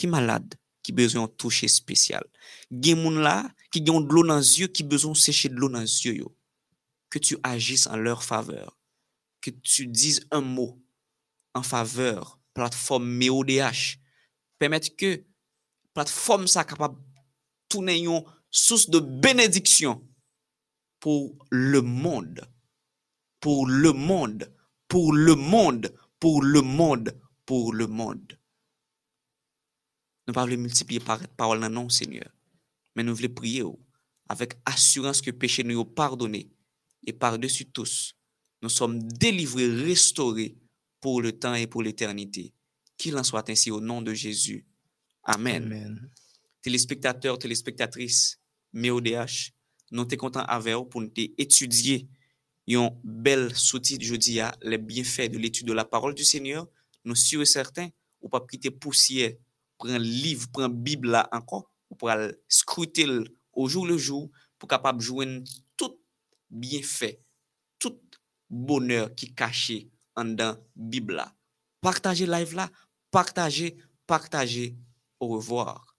[0.00, 2.24] ki malade, ki bezon touche spesyal.
[2.70, 3.42] Gen moun la
[3.72, 6.32] ki gen dlo nan zyo, ki bezon seche dlo nan zyo yo.
[7.10, 8.78] Que tu agis en leur faveur.
[9.40, 10.80] Que tu dises un mot
[11.54, 13.98] en faveur plateforme MEODH.
[14.58, 15.24] Permettre que
[15.92, 16.98] plateforme ça capable
[17.68, 20.06] tourner yon source de bénédiction
[20.98, 22.40] pour le monde,
[23.40, 24.52] pour le monde,
[24.88, 28.38] pour le monde, pour le monde, pour le monde.
[30.26, 32.30] Nous ne pas multiplier par parole non, Seigneur,
[32.94, 33.64] mais nous voulons prier
[34.28, 36.50] avec assurance que péché nous est pardonné
[37.06, 38.14] et par-dessus tous,
[38.62, 40.56] nous sommes délivrés, restaurés
[41.00, 42.52] pour le temps et pour l'éternité.
[42.96, 44.66] Qu'il en soit ainsi au nom de Jésus.
[45.24, 45.64] Amen.
[45.64, 46.10] Amen.
[46.60, 48.39] Téléspectateurs, téléspectatrices,
[48.72, 49.52] mais ODH,
[49.90, 52.08] nous sommes contents avec vous pour nous étudier
[52.68, 56.68] un bel sous-titre, je dis, les bienfaits de l'étude de la parole du Seigneur.
[57.04, 57.88] Nous sommes certains,
[58.20, 59.32] ou pas quitter poussière,
[59.78, 62.10] prendre livre, prendre Bible là encore, ou pour
[62.48, 63.06] scruter
[63.52, 65.42] au jour le jour, pour capable jouer
[65.76, 65.98] tout
[66.50, 67.20] bienfait,
[67.78, 67.98] tout
[68.48, 71.34] bonheur qui caché en dans Bible là.
[71.80, 72.70] Partagez live là,
[73.10, 73.76] partagez,
[74.06, 74.76] partagez.
[75.18, 75.89] Au revoir.